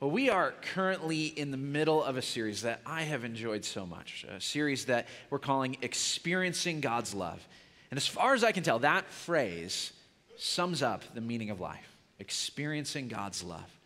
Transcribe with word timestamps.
Well, 0.00 0.10
we 0.10 0.30
are 0.30 0.54
currently 0.72 1.26
in 1.26 1.50
the 1.50 1.58
middle 1.58 2.02
of 2.02 2.16
a 2.16 2.22
series 2.22 2.62
that 2.62 2.80
I 2.86 3.02
have 3.02 3.22
enjoyed 3.22 3.66
so 3.66 3.84
much, 3.84 4.24
a 4.34 4.40
series 4.40 4.86
that 4.86 5.06
we're 5.28 5.38
calling 5.38 5.76
Experiencing 5.82 6.80
God's 6.80 7.14
Love. 7.14 7.46
And 7.90 7.98
as 7.98 8.06
far 8.06 8.32
as 8.32 8.42
I 8.42 8.52
can 8.52 8.62
tell, 8.62 8.78
that 8.78 9.10
phrase 9.10 9.92
sums 10.38 10.82
up 10.82 11.02
the 11.12 11.20
meaning 11.20 11.50
of 11.50 11.60
life 11.60 11.86
experiencing 12.18 13.08
God's 13.08 13.42
love. 13.42 13.78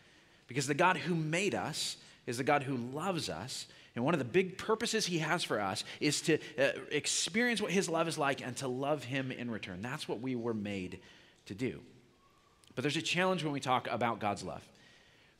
Because 0.46 0.68
the 0.68 0.74
God 0.74 0.98
who 0.98 1.16
made 1.16 1.54
us 1.54 1.96
is 2.26 2.36
the 2.36 2.44
God 2.44 2.62
who 2.62 2.76
loves 2.76 3.28
us. 3.28 3.66
And 3.96 4.04
one 4.04 4.14
of 4.14 4.18
the 4.18 4.24
big 4.24 4.56
purposes 4.56 5.06
he 5.06 5.18
has 5.18 5.42
for 5.42 5.60
us 5.60 5.82
is 5.98 6.20
to 6.22 6.38
uh, 6.58 6.70
experience 6.92 7.60
what 7.60 7.72
his 7.72 7.88
love 7.88 8.06
is 8.06 8.18
like 8.18 8.44
and 8.44 8.56
to 8.58 8.68
love 8.68 9.02
him 9.02 9.32
in 9.32 9.50
return. 9.50 9.82
That's 9.82 10.08
what 10.08 10.20
we 10.20 10.36
were 10.36 10.54
made 10.54 11.00
to 11.46 11.54
do. 11.54 11.80
But 12.76 12.82
there's 12.82 12.96
a 12.96 13.02
challenge 13.02 13.42
when 13.42 13.52
we 13.52 13.60
talk 13.60 13.88
about 13.90 14.20
God's 14.20 14.44
love. 14.44 14.62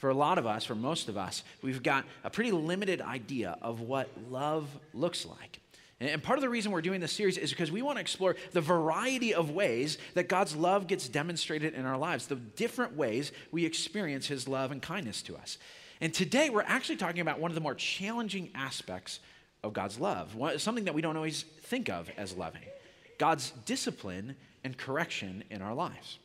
For 0.05 0.11
a 0.11 0.14
lot 0.14 0.36
of 0.36 0.45
us, 0.46 0.66
for 0.66 0.75
most 0.75 1.09
of 1.09 1.17
us, 1.17 1.43
we've 1.63 1.82
got 1.82 2.04
a 2.25 2.29
pretty 2.29 2.53
limited 2.53 3.00
idea 3.00 3.57
of 3.62 3.81
what 3.81 4.11
love 4.29 4.68
looks 4.93 5.25
like. 5.25 5.61
And 5.99 6.22
part 6.22 6.36
of 6.36 6.43
the 6.43 6.50
reason 6.50 6.72
we're 6.72 6.82
doing 6.82 7.00
this 7.00 7.12
series 7.12 7.39
is 7.39 7.49
because 7.49 7.72
we 7.72 7.81
want 7.81 7.96
to 7.96 8.03
explore 8.03 8.36
the 8.53 8.61
variety 8.61 9.32
of 9.32 9.50
ways 9.50 9.96
that 10.12 10.29
God's 10.29 10.54
love 10.54 10.89
gets 10.89 11.09
demonstrated 11.09 11.72
in 11.72 11.86
our 11.86 11.96
lives, 11.96 12.26
the 12.26 12.35
different 12.35 12.95
ways 12.95 13.32
we 13.50 13.64
experience 13.64 14.26
His 14.26 14.46
love 14.46 14.72
and 14.72 14.82
kindness 14.82 15.22
to 15.22 15.36
us. 15.36 15.57
And 16.03 16.12
today 16.12 16.50
we're 16.50 16.61
actually 16.61 16.96
talking 16.96 17.23
about 17.23 17.40
one 17.40 17.50
of 17.50 17.54
the 17.54 17.62
more 17.62 17.75
challenging 17.75 18.50
aspects 18.54 19.21
of 19.62 19.73
God's 19.73 19.98
love, 19.98 20.36
something 20.59 20.84
that 20.84 20.95
we 20.95 21.00
don't 21.00 21.17
always 21.17 21.46
think 21.62 21.89
of 21.89 22.11
as 22.18 22.36
loving 22.36 22.61
God's 23.17 23.53
discipline 23.64 24.36
and 24.64 24.76
correction 24.76 25.45
in 25.48 25.62
our 25.62 25.73
lives. 25.73 26.18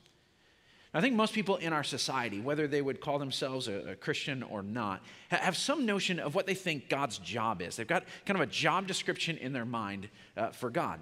I 0.94 1.02
think 1.02 1.16
most 1.16 1.34
people 1.34 1.58
in 1.58 1.72
our 1.72 1.84
society, 1.84 2.40
whether 2.40 2.68
they 2.68 2.82
would 2.82 3.00
call 3.00 3.20
themselves 3.20 3.68
a, 3.68 3.92
a, 3.92 3.96
Christian 3.96 4.42
or 4.42 4.64
not, 4.64 5.02
have 5.30 5.56
some 5.56 5.86
notion 5.86 6.20
of 6.20 6.34
what 6.34 6.48
they 6.48 6.56
think 6.56 6.90
God's 6.90 7.20
job 7.20 7.62
is. 7.62 7.76
They've 7.76 7.86
got 7.86 8.06
kind 8.26 8.42
of 8.42 8.48
a 8.48 8.52
job 8.52 8.88
description 8.88 9.38
in 9.38 9.54
their 9.54 9.66
mind 9.66 10.10
uh, 10.36 10.50
for 10.50 10.72
God. 10.72 11.00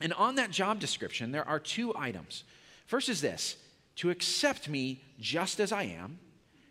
And 0.00 0.12
on 0.12 0.36
that 0.36 0.50
job 0.52 0.78
description, 0.78 1.32
there 1.32 1.46
are 1.48 1.58
two 1.58 1.92
items. 1.96 2.44
First 2.86 3.08
is 3.08 3.20
this 3.20 3.56
to 3.96 4.10
accept 4.10 4.68
me 4.68 5.02
just 5.18 5.58
as 5.58 5.72
I 5.72 5.84
am, 5.84 6.18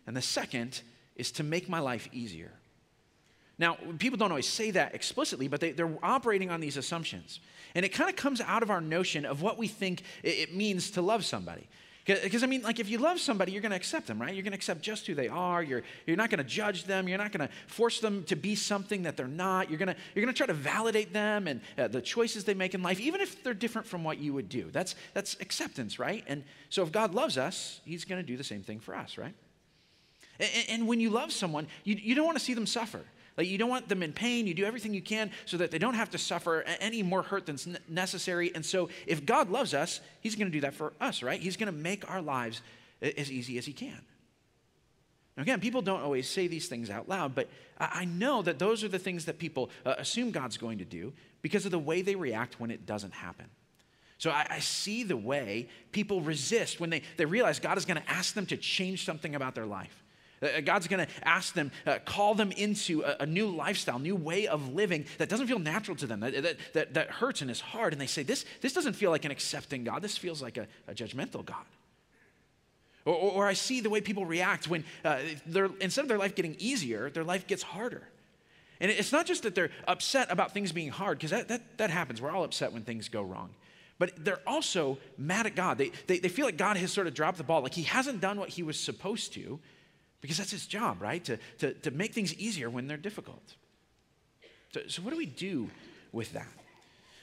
and 0.06 0.16
the 0.16 0.22
second 0.22 0.80
is 1.14 1.32
to 1.32 1.42
make 1.42 1.68
my 1.68 1.80
life 1.80 2.08
easier. 2.12 2.52
Now, 3.58 3.76
people 3.98 4.18
don't 4.18 4.30
always 4.30 4.46
say 4.46 4.70
that 4.72 4.94
explicitly, 4.94 5.48
but 5.48 5.60
they, 5.60 5.72
are 5.72 5.98
operating 6.02 6.50
on 6.50 6.60
these 6.60 6.76
assumptions. 6.76 7.40
And 7.74 7.84
it 7.84 7.90
kind 7.90 8.08
of 8.08 8.16
comes 8.16 8.40
out 8.40 8.62
of 8.62 8.70
our 8.70 8.80
notion 8.80 9.24
of 9.24 9.42
what 9.42 9.58
we 9.58 9.66
think 9.66 10.02
it 10.22 10.54
means 10.54 10.90
to 10.92 11.02
love 11.02 11.24
somebody. 11.24 11.66
Because, 12.06 12.44
I 12.44 12.46
mean, 12.46 12.62
like, 12.62 12.78
if 12.78 12.88
you 12.88 12.98
love 12.98 13.18
somebody, 13.18 13.50
you're 13.50 13.60
going 13.60 13.70
to 13.70 13.76
accept 13.76 14.06
them, 14.06 14.20
right? 14.20 14.32
You're 14.32 14.44
going 14.44 14.52
to 14.52 14.56
accept 14.56 14.80
just 14.80 15.08
who 15.08 15.14
they 15.14 15.26
are. 15.26 15.60
You're, 15.60 15.82
you're 16.06 16.16
not 16.16 16.30
going 16.30 16.38
to 16.38 16.44
judge 16.44 16.84
them. 16.84 17.08
You're 17.08 17.18
not 17.18 17.32
going 17.32 17.48
to 17.48 17.52
force 17.66 17.98
them 17.98 18.22
to 18.24 18.36
be 18.36 18.54
something 18.54 19.02
that 19.02 19.16
they're 19.16 19.26
not. 19.26 19.70
You're 19.70 19.78
going 19.78 19.88
to 19.88 19.96
you're 20.14 20.24
going 20.24 20.32
to 20.32 20.38
try 20.38 20.46
to 20.46 20.54
validate 20.54 21.12
them 21.12 21.48
and 21.48 21.60
uh, 21.76 21.88
the 21.88 22.00
choices 22.00 22.44
they 22.44 22.54
make 22.54 22.74
in 22.74 22.82
life, 22.82 23.00
even 23.00 23.20
if 23.20 23.42
they're 23.42 23.54
different 23.54 23.88
from 23.88 24.04
what 24.04 24.18
you 24.18 24.32
would 24.34 24.48
do. 24.48 24.70
That's, 24.70 24.94
that's 25.14 25.34
acceptance, 25.40 25.98
right? 25.98 26.22
And 26.28 26.44
so 26.70 26.84
if 26.84 26.92
God 26.92 27.12
loves 27.12 27.36
us, 27.36 27.80
He's 27.84 28.04
going 28.04 28.20
to 28.20 28.26
do 28.26 28.36
the 28.36 28.44
same 28.44 28.62
thing 28.62 28.78
for 28.78 28.94
us, 28.94 29.18
right? 29.18 29.34
And, 30.38 30.50
and 30.68 30.88
when 30.88 31.00
you 31.00 31.10
love 31.10 31.32
someone, 31.32 31.66
you, 31.82 31.96
you 31.96 32.14
don't 32.14 32.26
want 32.26 32.38
to 32.38 32.44
see 32.44 32.54
them 32.54 32.66
suffer. 32.66 33.02
Like 33.36 33.48
you 33.48 33.58
don't 33.58 33.68
want 33.68 33.88
them 33.88 34.02
in 34.02 34.12
pain. 34.12 34.46
You 34.46 34.54
do 34.54 34.64
everything 34.64 34.94
you 34.94 35.02
can 35.02 35.30
so 35.44 35.56
that 35.58 35.70
they 35.70 35.78
don't 35.78 35.94
have 35.94 36.10
to 36.10 36.18
suffer 36.18 36.62
any 36.80 37.02
more 37.02 37.22
hurt 37.22 37.46
than's 37.46 37.68
necessary. 37.88 38.50
And 38.54 38.64
so 38.64 38.88
if 39.06 39.26
God 39.26 39.50
loves 39.50 39.74
us, 39.74 40.00
He's 40.20 40.36
going 40.36 40.46
to 40.46 40.52
do 40.52 40.62
that 40.62 40.74
for 40.74 40.92
us, 41.00 41.22
right? 41.22 41.40
He's 41.40 41.56
going 41.56 41.72
to 41.72 41.78
make 41.78 42.10
our 42.10 42.22
lives 42.22 42.62
as 43.02 43.30
easy 43.30 43.58
as 43.58 43.66
He 43.66 43.72
can. 43.72 44.00
Now, 45.36 45.42
again, 45.42 45.60
people 45.60 45.82
don't 45.82 46.00
always 46.00 46.28
say 46.28 46.46
these 46.46 46.66
things 46.66 46.88
out 46.88 47.08
loud, 47.08 47.34
but 47.34 47.48
I 47.78 48.06
know 48.06 48.40
that 48.40 48.58
those 48.58 48.82
are 48.82 48.88
the 48.88 48.98
things 48.98 49.26
that 49.26 49.38
people 49.38 49.70
uh, 49.84 49.94
assume 49.98 50.30
God's 50.30 50.56
going 50.56 50.78
to 50.78 50.84
do 50.84 51.12
because 51.42 51.66
of 51.66 51.72
the 51.72 51.78
way 51.78 52.00
they 52.00 52.14
react 52.14 52.58
when 52.58 52.70
it 52.70 52.86
doesn't 52.86 53.12
happen. 53.12 53.46
So 54.18 54.30
I, 54.30 54.46
I, 54.48 54.58
see 54.60 55.02
the 55.02 55.16
way 55.16 55.68
people 55.92 56.22
resist 56.22 56.80
when 56.80 56.88
they, 56.88 57.02
they 57.18 57.26
realize 57.26 57.60
God 57.60 57.76
is 57.76 57.84
going 57.84 58.00
to 58.00 58.10
ask 58.10 58.32
them 58.32 58.46
to 58.46 58.56
change 58.56 59.04
something 59.04 59.34
about 59.34 59.54
their 59.54 59.66
life. 59.66 60.02
Uh, 60.42 60.60
God's 60.60 60.86
going 60.86 61.06
to 61.06 61.12
ask 61.26 61.54
them, 61.54 61.70
uh, 61.86 61.98
call 62.04 62.34
them 62.34 62.52
into 62.52 63.02
a, 63.02 63.16
a, 63.20 63.26
new 63.26 63.48
lifestyle, 63.48 63.98
new 63.98 64.16
way 64.16 64.46
of 64.46 64.74
living 64.74 65.06
that 65.16 65.28
doesn't 65.30 65.46
feel 65.46 65.58
natural 65.58 65.96
to 65.96 66.06
them, 66.06 66.20
that, 66.20 66.42
that, 66.42 66.56
that, 66.74 66.94
that, 66.94 67.10
hurts 67.10 67.40
and 67.40 67.50
is 67.50 67.60
hard. 67.60 67.94
And 67.94 68.00
they 68.00 68.06
say, 68.06 68.22
this, 68.22 68.44
this 68.60 68.74
doesn't 68.74 68.92
feel 68.94 69.10
like 69.10 69.24
an 69.24 69.30
accepting 69.30 69.84
God. 69.84 70.02
This 70.02 70.18
feels 70.18 70.42
like 70.42 70.58
a, 70.58 70.66
a 70.88 70.94
judgmental 70.94 71.44
God. 71.44 71.64
Or, 73.06 73.14
or, 73.14 73.30
or, 73.32 73.46
I 73.46 73.54
see 73.54 73.80
the 73.80 73.88
way 73.88 74.00
people 74.00 74.26
react 74.26 74.68
when 74.68 74.84
uh, 75.04 75.20
instead 75.80 76.02
of 76.02 76.08
their 76.08 76.18
life 76.18 76.34
getting 76.34 76.56
easier, 76.58 77.08
their 77.08 77.24
life 77.24 77.46
gets 77.46 77.62
harder. 77.62 78.02
And 78.80 78.90
it's 78.90 79.12
not 79.12 79.24
just 79.26 79.44
that 79.44 79.54
they're 79.54 79.70
upset 79.88 80.30
about 80.30 80.52
things 80.52 80.72
being 80.72 80.90
hard, 80.90 81.18
because 81.18 81.30
that, 81.30 81.48
that, 81.48 81.78
that 81.78 81.90
happens. 81.90 82.20
We're 82.20 82.30
all 82.30 82.44
upset 82.44 82.72
when 82.72 82.82
things 82.82 83.08
go 83.08 83.22
wrong. 83.22 83.50
But 83.98 84.12
they're 84.22 84.42
also 84.46 84.98
mad 85.16 85.46
at 85.46 85.54
God. 85.54 85.78
They, 85.78 85.92
they, 86.06 86.18
they 86.18 86.28
feel 86.28 86.44
like 86.44 86.58
God 86.58 86.76
has 86.76 86.92
sort 86.92 87.06
of 87.06 87.14
dropped 87.14 87.38
the 87.38 87.44
ball, 87.44 87.62
like 87.62 87.72
he 87.72 87.84
hasn't 87.84 88.20
done 88.20 88.38
what 88.38 88.50
he 88.50 88.62
was 88.62 88.78
supposed 88.78 89.32
to. 89.34 89.58
Because 90.20 90.38
that's 90.38 90.50
his 90.50 90.66
job, 90.66 91.00
right? 91.00 91.24
To, 91.24 91.38
to, 91.58 91.74
to 91.74 91.90
make 91.90 92.14
things 92.14 92.34
easier 92.34 92.70
when 92.70 92.86
they're 92.86 92.96
difficult. 92.96 93.54
So, 94.72 94.80
so 94.88 95.02
what 95.02 95.10
do 95.10 95.16
we 95.16 95.26
do 95.26 95.70
with 96.12 96.32
that? 96.32 96.48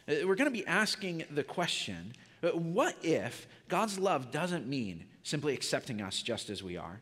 Uh, 0.08 0.28
we're 0.28 0.36
going 0.36 0.52
to 0.52 0.52
be 0.52 0.66
asking 0.66 1.26
the 1.32 1.44
question 1.44 2.14
uh, 2.44 2.50
what 2.50 2.96
if 3.04 3.48
God's 3.70 3.98
love 3.98 4.32
doesn't 4.32 4.68
mean 4.68 5.06
simply 5.24 5.54
accepting 5.54 6.02
us 6.02 6.22
just 6.22 6.50
as 6.50 6.62
we 6.62 6.78
are? 6.78 7.02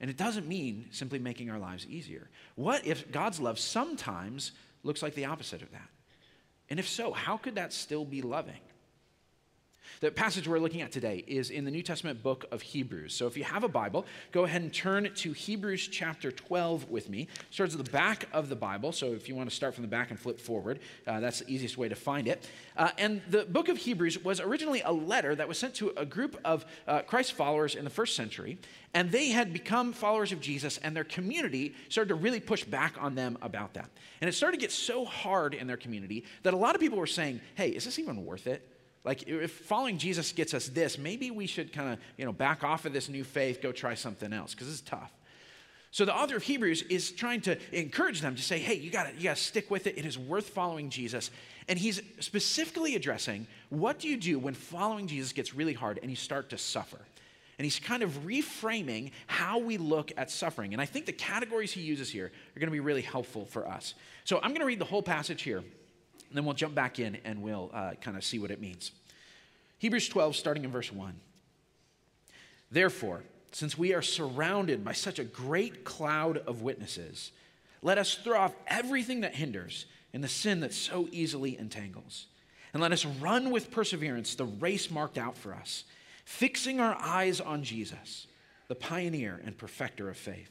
And 0.00 0.10
it 0.10 0.16
doesn't 0.16 0.46
mean 0.46 0.86
simply 0.90 1.18
making 1.18 1.50
our 1.50 1.58
lives 1.58 1.86
easier. 1.86 2.28
What 2.56 2.86
if 2.86 3.10
God's 3.10 3.40
love 3.40 3.58
sometimes 3.58 4.52
looks 4.82 5.02
like 5.02 5.14
the 5.14 5.24
opposite 5.24 5.62
of 5.62 5.70
that? 5.72 5.88
And 6.68 6.78
if 6.78 6.88
so, 6.88 7.12
how 7.12 7.36
could 7.36 7.54
that 7.54 7.72
still 7.72 8.04
be 8.04 8.20
loving? 8.20 8.60
The 10.00 10.10
passage 10.10 10.48
we're 10.48 10.58
looking 10.58 10.82
at 10.82 10.92
today 10.92 11.24
is 11.26 11.50
in 11.50 11.64
the 11.64 11.70
New 11.70 11.82
Testament 11.82 12.22
book 12.22 12.44
of 12.50 12.62
Hebrews. 12.62 13.14
So 13.14 13.26
if 13.26 13.36
you 13.36 13.44
have 13.44 13.64
a 13.64 13.68
Bible, 13.68 14.06
go 14.32 14.44
ahead 14.44 14.62
and 14.62 14.72
turn 14.72 15.10
to 15.14 15.32
Hebrews 15.32 15.88
chapter 15.88 16.30
12 16.30 16.90
with 16.90 17.08
me. 17.08 17.22
It 17.22 17.28
starts 17.50 17.74
at 17.74 17.84
the 17.84 17.90
back 17.90 18.28
of 18.32 18.48
the 18.48 18.56
Bible. 18.56 18.92
So 18.92 19.12
if 19.12 19.28
you 19.28 19.34
want 19.34 19.48
to 19.48 19.54
start 19.54 19.74
from 19.74 19.82
the 19.82 19.88
back 19.88 20.10
and 20.10 20.18
flip 20.18 20.40
forward, 20.40 20.80
uh, 21.06 21.20
that's 21.20 21.40
the 21.40 21.50
easiest 21.52 21.78
way 21.78 21.88
to 21.88 21.94
find 21.94 22.28
it. 22.28 22.48
Uh, 22.76 22.90
and 22.98 23.22
the 23.30 23.44
book 23.44 23.68
of 23.68 23.78
Hebrews 23.78 24.22
was 24.24 24.40
originally 24.40 24.82
a 24.82 24.92
letter 24.92 25.34
that 25.34 25.48
was 25.48 25.58
sent 25.58 25.74
to 25.76 25.92
a 25.96 26.04
group 26.04 26.38
of 26.44 26.64
uh, 26.86 27.02
Christ 27.02 27.32
followers 27.32 27.74
in 27.74 27.84
the 27.84 27.90
first 27.90 28.16
century. 28.16 28.58
And 28.92 29.10
they 29.10 29.28
had 29.28 29.52
become 29.52 29.92
followers 29.92 30.30
of 30.32 30.40
Jesus, 30.40 30.78
and 30.78 30.96
their 30.96 31.04
community 31.04 31.74
started 31.88 32.08
to 32.08 32.14
really 32.14 32.40
push 32.40 32.64
back 32.64 32.94
on 33.00 33.14
them 33.14 33.36
about 33.42 33.74
that. 33.74 33.90
And 34.20 34.28
it 34.28 34.32
started 34.32 34.58
to 34.58 34.60
get 34.60 34.70
so 34.70 35.04
hard 35.04 35.54
in 35.54 35.66
their 35.66 35.76
community 35.76 36.24
that 36.44 36.54
a 36.54 36.56
lot 36.56 36.74
of 36.74 36.80
people 36.80 36.98
were 36.98 37.06
saying, 37.06 37.40
hey, 37.56 37.70
is 37.70 37.84
this 37.84 37.98
even 37.98 38.24
worth 38.24 38.46
it? 38.46 38.68
Like, 39.04 39.28
if 39.28 39.50
following 39.50 39.98
Jesus 39.98 40.32
gets 40.32 40.54
us 40.54 40.68
this, 40.68 40.96
maybe 40.96 41.30
we 41.30 41.46
should 41.46 41.72
kind 41.72 41.92
of, 41.92 41.98
you 42.16 42.24
know, 42.24 42.32
back 42.32 42.64
off 42.64 42.86
of 42.86 42.92
this 42.94 43.08
new 43.08 43.22
faith, 43.22 43.60
go 43.60 43.70
try 43.70 43.94
something 43.94 44.32
else, 44.32 44.54
because 44.54 44.68
it's 44.68 44.80
tough. 44.80 45.12
So 45.90 46.04
the 46.04 46.14
author 46.14 46.36
of 46.36 46.42
Hebrews 46.42 46.82
is 46.82 47.12
trying 47.12 47.42
to 47.42 47.56
encourage 47.70 48.20
them 48.20 48.34
to 48.34 48.42
say, 48.42 48.58
hey, 48.58 48.74
you 48.74 48.90
gotta, 48.90 49.12
you 49.16 49.24
got 49.24 49.36
to 49.36 49.42
stick 49.42 49.70
with 49.70 49.86
it. 49.86 49.96
It 49.96 50.04
is 50.04 50.18
worth 50.18 50.48
following 50.48 50.90
Jesus. 50.90 51.30
And 51.68 51.78
he's 51.78 52.02
specifically 52.18 52.96
addressing 52.96 53.46
what 53.68 54.00
do 54.00 54.08
you 54.08 54.16
do 54.16 54.38
when 54.40 54.54
following 54.54 55.06
Jesus 55.06 55.32
gets 55.32 55.54
really 55.54 55.72
hard 55.72 56.00
and 56.02 56.10
you 56.10 56.16
start 56.16 56.50
to 56.50 56.58
suffer? 56.58 56.98
And 57.58 57.64
he's 57.64 57.78
kind 57.78 58.02
of 58.02 58.10
reframing 58.24 59.12
how 59.28 59.58
we 59.58 59.76
look 59.76 60.10
at 60.16 60.32
suffering. 60.32 60.72
And 60.72 60.82
I 60.82 60.86
think 60.86 61.06
the 61.06 61.12
categories 61.12 61.70
he 61.70 61.82
uses 61.82 62.10
here 62.10 62.26
are 62.26 62.58
going 62.58 62.66
to 62.66 62.72
be 62.72 62.80
really 62.80 63.02
helpful 63.02 63.44
for 63.44 63.68
us. 63.68 63.94
So 64.24 64.38
I'm 64.38 64.50
going 64.50 64.60
to 64.60 64.66
read 64.66 64.80
the 64.80 64.84
whole 64.84 65.02
passage 65.02 65.42
here. 65.42 65.62
And 66.34 66.38
then 66.38 66.46
we'll 66.46 66.54
jump 66.54 66.74
back 66.74 66.98
in 66.98 67.18
and 67.24 67.42
we'll 67.42 67.70
uh, 67.72 67.92
kind 68.00 68.16
of 68.16 68.24
see 68.24 68.40
what 68.40 68.50
it 68.50 68.60
means. 68.60 68.90
Hebrews 69.78 70.08
12, 70.08 70.34
starting 70.34 70.64
in 70.64 70.72
verse 70.72 70.90
1. 70.90 71.14
Therefore, 72.72 73.22
since 73.52 73.78
we 73.78 73.94
are 73.94 74.02
surrounded 74.02 74.84
by 74.84 74.94
such 74.94 75.20
a 75.20 75.24
great 75.24 75.84
cloud 75.84 76.38
of 76.38 76.60
witnesses, 76.60 77.30
let 77.82 77.98
us 77.98 78.16
throw 78.16 78.36
off 78.36 78.52
everything 78.66 79.20
that 79.20 79.36
hinders 79.36 79.86
and 80.12 80.24
the 80.24 80.28
sin 80.28 80.58
that 80.58 80.74
so 80.74 81.08
easily 81.12 81.56
entangles. 81.56 82.26
And 82.72 82.82
let 82.82 82.90
us 82.90 83.06
run 83.06 83.52
with 83.52 83.70
perseverance 83.70 84.34
the 84.34 84.46
race 84.46 84.90
marked 84.90 85.18
out 85.18 85.36
for 85.36 85.54
us, 85.54 85.84
fixing 86.24 86.80
our 86.80 86.96
eyes 86.98 87.40
on 87.40 87.62
Jesus, 87.62 88.26
the 88.66 88.74
pioneer 88.74 89.40
and 89.44 89.56
perfecter 89.56 90.10
of 90.10 90.16
faith. 90.16 90.50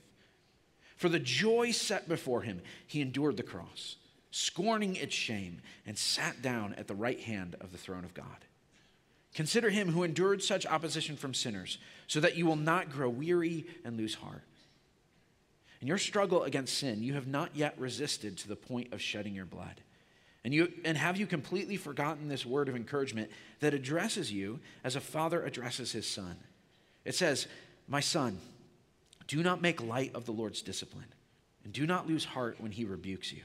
For 0.96 1.10
the 1.10 1.20
joy 1.20 1.72
set 1.72 2.08
before 2.08 2.44
him, 2.44 2.62
he 2.88 3.02
endured 3.02 3.36
the 3.36 3.44
cross 3.44 3.98
scorning 4.36 4.96
its 4.96 5.14
shame, 5.14 5.62
and 5.86 5.96
sat 5.96 6.42
down 6.42 6.74
at 6.74 6.88
the 6.88 6.96
right 6.96 7.20
hand 7.20 7.56
of 7.62 7.72
the 7.72 7.78
throne 7.78 8.04
of 8.04 8.16
God. 8.16 8.26
Consider 9.36 9.70
him 9.70 9.90
who 9.90 10.02
endured 10.02 10.42
such 10.42 10.66
opposition 10.66 11.16
from 11.16 11.36
sinners, 11.36 11.78
so 12.08 12.20
that 12.20 12.36
you 12.36 12.48
will 12.48 12.56
not 12.56 12.90
grow 12.90 13.10
weary 13.10 13.68
and 13.86 13.96
lose 13.96 14.16
heart. 14.16 14.42
In 15.82 15.88
your 15.88 16.00
struggle 16.00 16.46
against 16.46 16.80
sin, 16.80 17.04
you 17.04 17.14
have 17.14 17.28
not 17.28 17.56
yet 17.56 17.76
resisted 17.78 18.40
to 18.40 18.48
the 18.48 18.56
point 18.56 18.92
of 18.92 19.00
shedding 19.00 19.36
your 19.36 19.46
blood. 19.46 19.82
And, 20.44 20.52
you, 20.52 20.74
and 20.84 20.98
have 20.98 21.16
you 21.16 21.28
completely 21.28 21.78
forgotten 21.78 22.28
this 22.28 22.44
word 22.44 22.70
of 22.70 22.76
encouragement 22.76 23.30
that 23.60 23.76
addresses 23.76 24.32
you 24.32 24.62
as 24.84 24.96
a 24.96 25.02
father 25.02 25.46
addresses 25.46 25.92
his 25.92 26.08
son? 26.08 26.38
It 27.06 27.14
says, 27.14 27.46
My 27.88 28.00
son, 28.00 28.40
Do 29.28 29.44
not 29.44 29.62
make 29.62 29.80
light 29.80 30.16
of 30.16 30.26
the 30.26 30.32
Lord's 30.32 30.64
discipline, 30.64 31.14
and 31.64 31.72
do 31.72 31.86
not 31.86 32.08
lose 32.08 32.26
heart 32.26 32.58
when 32.60 32.72
he 32.72 32.84
rebukes 32.84 33.32
you, 33.32 33.44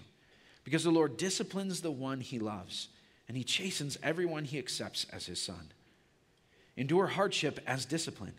because 0.68 0.84
the 0.84 0.90
Lord 0.90 1.16
disciplines 1.16 1.80
the 1.80 1.90
one 1.90 2.20
he 2.20 2.38
loves, 2.38 2.88
and 3.26 3.38
he 3.38 3.42
chastens 3.42 3.96
everyone 4.02 4.44
he 4.44 4.58
accepts 4.58 5.06
as 5.10 5.24
his 5.24 5.40
son. 5.40 5.72
Endure 6.76 7.06
hardship 7.06 7.58
as 7.66 7.86
discipline. 7.86 8.34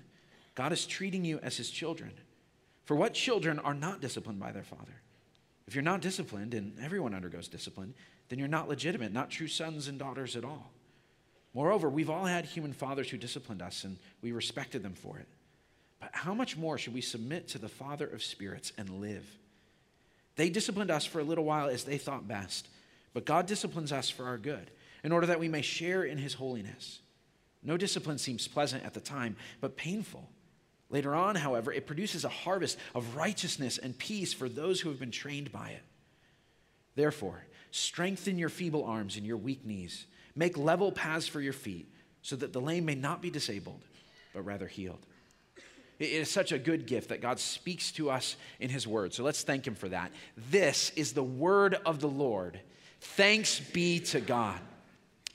God 0.54 0.72
is 0.72 0.86
treating 0.86 1.26
you 1.26 1.40
as 1.40 1.58
his 1.58 1.72
children. 1.72 2.12
For 2.86 2.96
what 2.96 3.16
children 3.16 3.58
are 3.58 3.74
not 3.74 4.00
disciplined 4.00 4.40
by 4.40 4.52
their 4.52 4.62
father? 4.62 5.02
If 5.66 5.74
you're 5.74 5.82
not 5.82 6.02
disciplined, 6.02 6.54
and 6.54 6.78
everyone 6.80 7.16
undergoes 7.16 7.48
discipline, 7.48 7.96
then 8.28 8.38
you're 8.38 8.48
not 8.48 8.70
legitimate, 8.70 9.12
not 9.12 9.32
true 9.32 9.48
sons 9.48 9.88
and 9.88 9.98
daughters 9.98 10.36
at 10.36 10.46
all. 10.46 10.70
Moreover, 11.56 11.90
we've 11.90 12.12
all 12.12 12.26
had 12.26 12.46
human 12.46 12.74
fathers 12.74 13.10
who 13.10 13.18
disciplined 13.18 13.64
us, 13.64 13.86
and 13.86 13.98
we 14.22 14.34
respected 14.34 14.84
them 14.84 14.94
for 14.94 15.18
it. 15.18 15.28
But 16.00 16.12
how 16.14 16.36
much 16.36 16.58
more 16.58 16.78
should 16.78 16.94
we 16.94 17.02
submit 17.02 17.48
to 17.48 17.58
the 17.58 17.68
Father 17.68 18.06
of 18.06 18.22
spirits 18.22 18.72
and 18.78 19.02
live? 19.02 19.26
They 20.40 20.50
disciplined 20.50 20.90
us 20.90 21.04
for 21.04 21.20
a 21.20 21.24
little 21.26 21.44
while 21.44 21.68
as 21.68 21.84
they 21.84 21.98
thought 21.98 22.26
best, 22.26 22.70
but 23.14 23.26
God 23.26 23.46
disciplines 23.46 23.92
us 23.92 24.10
for 24.10 24.24
our 24.24 24.38
good, 24.38 24.72
in 25.04 25.12
order 25.12 25.28
that 25.28 25.42
we 25.42 25.50
may 25.50 25.62
share 25.62 26.06
in 26.06 26.18
his 26.18 26.36
holiness. 26.36 27.02
No 27.62 27.76
discipline 27.76 28.18
seems 28.18 28.48
pleasant 28.48 28.86
at 28.86 28.94
the 28.94 29.02
time, 29.02 29.36
but 29.60 29.76
painful. 29.76 30.30
Later 30.90 31.14
on, 31.14 31.36
however, 31.36 31.74
it 31.74 31.86
produces 31.86 32.24
a 32.24 32.30
harvest 32.30 32.78
of 32.96 33.18
righteousness 33.18 33.80
and 33.80 33.98
peace 33.98 34.32
for 34.32 34.48
those 34.48 34.80
who 34.80 34.88
have 34.88 34.98
been 34.98 35.12
trained 35.12 35.52
by 35.52 35.72
it. 35.72 35.84
Therefore, 36.96 37.44
strengthen 37.72 38.40
your 38.40 38.48
feeble 38.48 38.86
arms 38.86 39.18
and 39.18 39.26
your 39.26 39.36
weak 39.36 39.66
knees. 39.66 40.06
Make 40.36 40.58
level 40.58 40.94
paths 40.94 41.28
for 41.28 41.42
your 41.42 41.52
feet, 41.52 41.94
so 42.22 42.38
that 42.38 42.54
the 42.54 42.62
lame 42.62 42.86
may 42.86 42.96
not 42.96 43.22
be 43.22 43.30
disabled, 43.30 43.82
but 44.34 44.46
rather 44.46 44.68
healed. 44.68 45.06
It 46.00 46.12
is 46.12 46.32
such 46.32 46.52
a 46.54 46.58
good 46.58 46.88
gift 46.88 47.10
that 47.10 47.22
God 47.22 47.40
speaks 47.40 47.92
to 47.94 48.10
us 48.10 48.38
in 48.60 48.70
His 48.70 48.88
Word. 48.88 49.14
So 49.14 49.24
let's 49.24 49.44
thank 49.44 49.68
Him 49.68 49.76
for 49.76 49.90
that. 49.90 50.12
This 50.50 50.92
is 50.96 51.12
the 51.12 51.24
Word 51.24 51.76
of 51.86 52.00
the 52.00 52.08
Lord. 52.08 52.60
Thanks 53.02 53.60
be 53.60 54.00
to 54.00 54.22
God. 54.22 54.60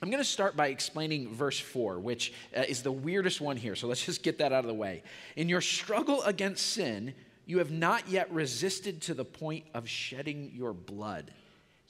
I'm 0.03 0.11
going 0.11 0.23
to 0.23 0.29
start 0.29 0.57
by 0.57 0.69
explaining 0.69 1.33
verse 1.33 1.59
4, 1.59 1.99
which 1.99 2.33
uh, 2.57 2.63
is 2.69 2.83
the 2.83 2.93
weirdest 2.93 3.41
one 3.41 3.57
here. 3.57 3.75
So 3.75 3.87
let's 3.87 4.05
just 4.05 4.23
get 4.23 4.39
that 4.39 4.53
out 4.53 4.61
of 4.61 4.67
the 4.67 4.75
way. 4.75 5.03
In 5.37 5.49
your 5.49 5.61
struggle 5.61 6.23
against 6.25 6.73
sin, 6.73 7.15
you 7.47 7.59
have 7.59 7.71
not 7.71 8.09
yet 8.09 8.31
resisted 8.33 9.03
to 9.03 9.15
the 9.15 9.25
point 9.25 9.65
of 9.75 9.89
shedding 9.89 10.51
your 10.55 10.73
blood. 10.73 11.31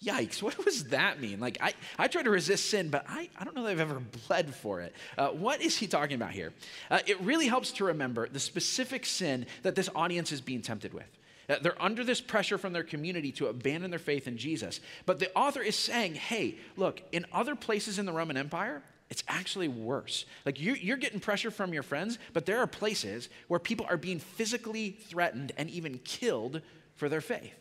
Yikes, 0.05 0.43
what 0.43 0.63
does 0.65 0.85
that 0.85 1.21
mean? 1.21 1.41
Like, 1.41 1.59
I, 1.61 1.75
I 1.99 2.09
try 2.09 2.23
to 2.23 2.31
resist 2.31 2.71
sin, 2.71 2.89
but 2.89 3.05
I, 3.09 3.31
I 3.39 3.45
don't 3.45 3.57
know 3.57 3.63
that 3.65 3.71
I've 3.71 3.81
ever 3.81 4.01
bled 4.29 4.55
for 4.55 4.81
it. 4.81 4.95
Uh, 5.17 5.29
what 5.29 5.63
is 5.63 5.79
he 5.79 5.87
talking 5.87 6.17
about 6.17 6.33
here? 6.33 6.53
Uh, 6.91 7.01
it 7.07 7.21
really 7.21 7.47
helps 7.47 7.73
to 7.73 7.85
remember 7.85 8.29
the 8.29 8.41
specific 8.41 9.07
sin 9.07 9.47
that 9.63 9.75
this 9.75 9.89
audience 9.95 10.33
is 10.33 10.41
being 10.41 10.63
tempted 10.63 10.93
with. 10.93 11.07
Uh, 11.49 11.57
they're 11.61 11.81
under 11.83 12.05
this 12.05 12.21
pressure 12.21 12.59
from 12.59 12.73
their 12.73 12.83
community 12.83 13.33
to 13.33 13.47
abandon 13.47 13.91
their 13.91 13.99
faith 13.99 14.27
in 14.27 14.37
Jesus. 14.37 14.81
But 15.07 15.19
the 15.19 15.33
author 15.35 15.61
is 15.61 15.77
saying, 15.77 16.15
hey, 16.15 16.57
look, 16.77 17.03
in 17.13 17.27
other 17.33 17.55
places 17.55 17.99
in 17.99 18.07
the 18.07 18.13
Roman 18.13 18.37
Empire, 18.37 18.83
it's 19.11 19.23
actually 19.29 19.69
worse. 19.69 20.25
Like 20.47 20.61
you're, 20.61 20.77
you're, 20.77 20.97
getting 20.97 21.21
pressure 21.21 21.51
from 21.51 21.75
your 21.75 21.83
friends, 21.83 22.19
but 22.33 22.47
there 22.47 22.59
are 22.59 22.67
places 22.67 23.29
where 23.49 23.61
people 23.61 23.87
are 23.89 23.99
being 23.99 24.19
physically 24.19 24.91
threatened 24.91 25.53
and 25.57 25.69
even 25.71 25.99
killed 25.99 26.63
for 26.97 27.09
their 27.09 27.21
faith. 27.21 27.55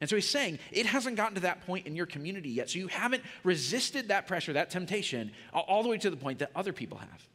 And 0.00 0.08
so 0.08 0.16
he's 0.16 0.28
saying 0.28 0.58
it 0.72 0.86
hasn't 0.86 1.16
gotten 1.16 1.34
to 1.34 1.42
that 1.42 1.66
point 1.66 1.86
in 1.86 1.94
your 1.94 2.06
community 2.06 2.48
yet. 2.48 2.70
So 2.70 2.78
you 2.78 2.88
haven't 2.88 3.22
resisted 3.44 4.08
that 4.08 4.26
pressure, 4.26 4.54
that 4.54 4.70
temptation, 4.70 5.32
all 5.52 5.82
the 5.82 5.88
way 5.88 5.98
to 5.98 6.10
the 6.10 6.16
point 6.16 6.38
that 6.38 6.50
other 6.54 6.72
people 6.72 6.98
have. 6.98 7.28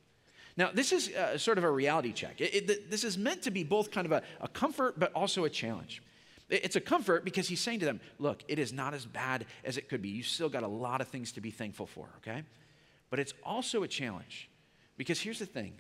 Now, 0.58 0.72
this 0.74 0.92
is 0.92 1.10
uh, 1.10 1.38
sort 1.38 1.58
of 1.58 1.64
a 1.64 1.70
reality 1.70 2.14
check. 2.14 2.40
It, 2.40 2.70
it, 2.70 2.90
this 2.90 3.04
is 3.04 3.18
meant 3.18 3.42
to 3.44 3.52
be 3.52 3.64
both 3.64 3.92
kind 3.92 4.06
of 4.06 4.14
a, 4.14 4.24
a 4.40 4.48
comfort, 4.48 4.98
but 4.98 5.12
also 5.14 5.44
a 5.44 5.50
challenge. 5.50 6.02
It's 6.50 6.76
a 6.76 6.82
comfort 6.82 7.26
because 7.26 7.48
he's 7.48 7.60
saying 7.60 7.80
to 7.80 7.86
them, 7.86 8.00
look, 8.20 8.44
it 8.48 8.60
is 8.60 8.72
not 8.72 8.94
as 8.94 9.06
bad 9.06 9.46
as 9.64 9.78
it 9.78 9.90
could 9.90 10.02
be. 10.02 10.10
You 10.10 10.24
still 10.24 10.48
got 10.48 10.64
a 10.64 10.68
lot 10.68 11.02
of 11.02 11.08
things 11.08 11.32
to 11.34 11.42
be 11.42 11.52
thankful 11.52 11.88
for, 11.88 12.08
okay? 12.18 12.44
But 13.10 13.20
it's 13.20 13.34
also 13.44 13.84
a 13.84 13.88
challenge 13.88 14.50
because 14.98 15.20
here's 15.20 15.40
the 15.40 15.46
thing 15.46 15.74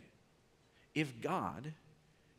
if 0.93 1.21
God 1.21 1.71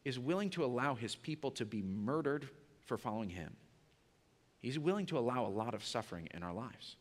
is 0.05 0.19
willing 0.19 0.51
to 0.51 0.65
allow 0.65 0.95
his 0.95 1.15
people 1.15 1.51
to 1.53 1.65
be 1.65 1.83
murdered 1.83 2.49
for 2.85 2.97
following 2.99 3.31
him, 3.31 3.55
He's 4.67 4.81
willing 4.81 5.07
to 5.07 5.19
allow 5.19 5.47
a 5.47 5.49
lot 5.49 5.75
of 5.75 5.85
suffering 5.85 6.29
in 6.35 6.43
our 6.43 6.53
lives. 6.53 6.97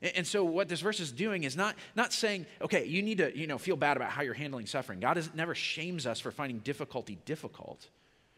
And 0.00 0.24
so 0.24 0.44
what 0.44 0.68
this 0.68 0.80
verse 0.80 1.00
is 1.00 1.10
doing 1.10 1.42
is 1.42 1.56
not, 1.56 1.74
not 1.96 2.12
saying, 2.12 2.46
okay, 2.62 2.86
you 2.86 3.02
need 3.02 3.18
to 3.18 3.36
you 3.36 3.48
know, 3.48 3.58
feel 3.58 3.74
bad 3.74 3.96
about 3.96 4.10
how 4.10 4.22
you're 4.22 4.32
handling 4.32 4.66
suffering. 4.66 5.00
God 5.00 5.18
is, 5.18 5.28
never 5.34 5.56
shames 5.56 6.06
us 6.06 6.20
for 6.20 6.30
finding 6.30 6.58
difficulty 6.58 7.18
difficult. 7.24 7.88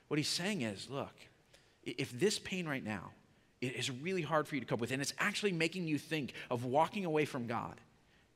What 0.06 0.16
he's 0.16 0.28
saying 0.28 0.62
is, 0.62 0.88
look, 0.88 1.12
if 1.84 2.18
this 2.18 2.38
pain 2.38 2.66
right 2.66 2.82
now 2.82 3.10
is 3.60 3.90
really 3.90 4.22
hard 4.22 4.48
for 4.48 4.54
you 4.54 4.62
to 4.62 4.66
cope 4.66 4.80
with, 4.80 4.90
and 4.90 5.02
it's 5.02 5.12
actually 5.18 5.52
making 5.52 5.86
you 5.86 5.98
think 5.98 6.32
of 6.50 6.64
walking 6.64 7.04
away 7.04 7.26
from 7.26 7.46
God, 7.46 7.78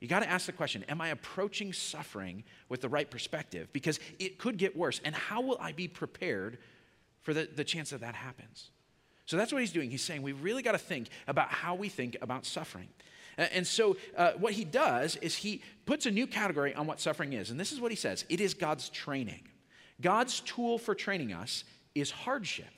you 0.01 0.07
got 0.07 0.21
to 0.21 0.29
ask 0.29 0.45
the 0.45 0.53
question 0.53 0.85
Am 0.91 1.01
I 1.01 1.09
approaching 1.09 1.73
suffering 1.73 2.45
with 2.69 2.83
the 2.83 2.91
right 2.91 3.11
perspective? 3.11 3.73
Because 3.73 4.01
it 4.19 4.37
could 4.37 4.59
get 4.59 4.77
worse. 4.77 5.01
And 5.03 5.15
how 5.15 5.41
will 5.41 5.57
I 5.63 5.73
be 5.73 5.89
prepared 5.89 6.59
for 7.23 7.33
the, 7.33 7.49
the 7.57 7.65
chance 7.65 7.89
that 7.89 8.03
that 8.03 8.17
happens? 8.17 8.69
So 9.27 9.37
that's 9.37 9.53
what 9.53 9.61
he's 9.61 9.73
doing. 9.73 9.91
He's 9.91 10.03
saying 10.03 10.23
we 10.23 10.33
really 10.33 10.63
got 10.63 10.73
to 10.73 10.79
think 10.79 11.09
about 11.27 11.49
how 11.49 11.75
we 11.75 11.89
think 11.89 12.17
about 12.21 12.45
suffering. 12.45 12.89
And 13.39 13.67
so, 13.67 13.97
uh, 14.17 14.33
what 14.33 14.53
he 14.53 14.65
does 14.65 15.17
is 15.17 15.35
he 15.35 15.63
puts 15.87 16.05
a 16.05 16.11
new 16.11 16.27
category 16.27 16.75
on 16.75 16.87
what 16.87 17.01
suffering 17.01 17.33
is. 17.33 17.51
And 17.51 17.59
this 17.59 17.73
is 17.73 17.81
what 17.81 17.91
he 17.91 17.97
says 17.97 18.25
it 18.29 18.41
is 18.41 18.53
God's 18.55 18.89
training. 18.91 19.49
God's 20.01 20.41
tool 20.41 20.79
for 20.79 20.95
training 20.95 21.33
us 21.33 21.65
is 21.95 22.11
hardship, 22.11 22.73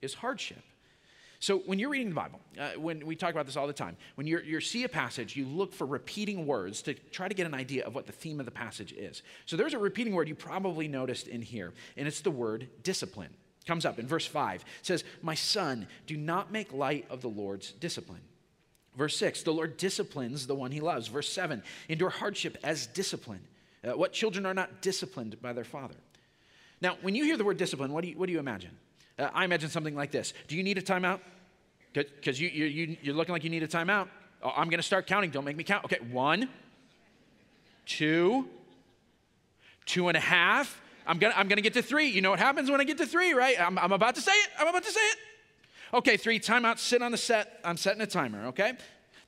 is 0.00 0.14
hardship. 0.14 0.62
So, 1.40 1.58
when 1.58 1.78
you're 1.78 1.90
reading 1.90 2.08
the 2.08 2.14
Bible, 2.14 2.40
uh, 2.58 2.70
when 2.78 3.04
we 3.06 3.14
talk 3.14 3.30
about 3.30 3.46
this 3.46 3.56
all 3.56 3.66
the 3.66 3.72
time, 3.72 3.96
when 4.14 4.26
you 4.26 4.40
you 4.40 4.60
see 4.60 4.84
a 4.84 4.88
passage, 4.88 5.36
you 5.36 5.46
look 5.46 5.74
for 5.74 5.86
repeating 5.86 6.46
words 6.46 6.80
to 6.82 6.94
try 6.94 7.28
to 7.28 7.34
get 7.34 7.46
an 7.46 7.54
idea 7.54 7.84
of 7.84 7.94
what 7.94 8.06
the 8.06 8.12
theme 8.12 8.40
of 8.40 8.46
the 8.46 8.52
passage 8.52 8.92
is. 8.92 9.22
So, 9.44 9.56
there's 9.56 9.74
a 9.74 9.78
repeating 9.78 10.14
word 10.14 10.28
you 10.28 10.34
probably 10.34 10.88
noticed 10.88 11.28
in 11.28 11.42
here, 11.42 11.74
and 11.98 12.08
it's 12.08 12.22
the 12.22 12.30
word 12.30 12.68
discipline 12.82 13.34
comes 13.68 13.84
up 13.84 13.98
in 13.98 14.06
verse 14.06 14.26
5. 14.26 14.62
It 14.62 14.66
says, 14.82 15.04
My 15.22 15.34
son, 15.34 15.86
do 16.06 16.16
not 16.16 16.50
make 16.50 16.72
light 16.72 17.06
of 17.10 17.20
the 17.20 17.28
Lord's 17.28 17.70
discipline. 17.70 18.22
Verse 18.96 19.16
6, 19.16 19.44
the 19.44 19.52
Lord 19.52 19.76
disciplines 19.76 20.48
the 20.48 20.56
one 20.56 20.72
he 20.72 20.80
loves. 20.80 21.06
Verse 21.06 21.28
7, 21.28 21.62
endure 21.88 22.10
hardship 22.10 22.56
as 22.64 22.88
discipline. 22.88 23.42
Uh, 23.84 23.92
what 23.92 24.12
children 24.12 24.44
are 24.44 24.54
not 24.54 24.82
disciplined 24.82 25.40
by 25.40 25.52
their 25.52 25.64
father? 25.64 25.94
Now, 26.80 26.96
when 27.02 27.14
you 27.14 27.22
hear 27.22 27.36
the 27.36 27.44
word 27.44 27.58
discipline, 27.58 27.92
what 27.92 28.02
do 28.02 28.08
you, 28.08 28.18
what 28.18 28.26
do 28.26 28.32
you 28.32 28.40
imagine? 28.40 28.76
Uh, 29.18 29.28
I 29.32 29.44
imagine 29.44 29.68
something 29.68 29.94
like 29.94 30.10
this 30.10 30.32
Do 30.48 30.56
you 30.56 30.64
need 30.64 30.78
a 30.78 30.82
timeout? 30.82 31.20
Because 31.92 32.40
you, 32.40 32.48
you, 32.48 32.64
you, 32.64 32.96
you're 33.02 33.14
looking 33.14 33.32
like 33.32 33.44
you 33.44 33.50
need 33.50 33.62
a 33.62 33.68
timeout. 33.68 34.08
Oh, 34.42 34.52
I'm 34.56 34.68
going 34.68 34.78
to 34.78 34.86
start 34.86 35.06
counting. 35.06 35.30
Don't 35.30 35.44
make 35.44 35.56
me 35.56 35.64
count. 35.64 35.84
Okay, 35.84 35.98
one, 36.10 36.48
two, 37.86 38.48
two 39.84 40.08
and 40.08 40.16
a 40.16 40.20
half, 40.20 40.80
I'm 41.08 41.18
gonna, 41.18 41.34
I'm 41.36 41.48
gonna 41.48 41.62
get 41.62 41.72
to 41.72 41.82
three. 41.82 42.08
You 42.08 42.20
know 42.20 42.30
what 42.30 42.38
happens 42.38 42.70
when 42.70 42.80
I 42.80 42.84
get 42.84 42.98
to 42.98 43.06
three, 43.06 43.32
right? 43.32 43.58
I'm, 43.58 43.78
I'm 43.78 43.92
about 43.92 44.14
to 44.16 44.20
say 44.20 44.32
it. 44.32 44.50
I'm 44.60 44.68
about 44.68 44.84
to 44.84 44.92
say 44.92 45.00
it. 45.00 45.18
Okay, 45.94 46.18
three, 46.18 46.38
timeout, 46.38 46.78
sit 46.78 47.00
on 47.00 47.12
the 47.12 47.18
set. 47.18 47.60
I'm 47.64 47.78
setting 47.78 48.02
a 48.02 48.06
timer, 48.06 48.48
okay? 48.48 48.74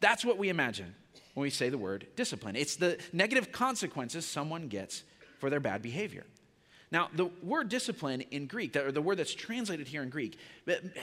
That's 0.00 0.24
what 0.24 0.36
we 0.36 0.50
imagine 0.50 0.94
when 1.32 1.42
we 1.42 1.50
say 1.50 1.70
the 1.70 1.78
word 1.78 2.06
discipline. 2.16 2.54
It's 2.54 2.76
the 2.76 2.98
negative 3.14 3.50
consequences 3.50 4.26
someone 4.26 4.68
gets 4.68 5.04
for 5.38 5.48
their 5.48 5.58
bad 5.58 5.80
behavior. 5.80 6.26
Now, 6.92 7.08
the 7.14 7.30
word 7.42 7.70
discipline 7.70 8.20
in 8.30 8.46
Greek, 8.46 8.76
or 8.76 8.92
the 8.92 9.00
word 9.00 9.18
that's 9.18 9.32
translated 9.32 9.88
here 9.88 10.02
in 10.02 10.10
Greek, 10.10 10.38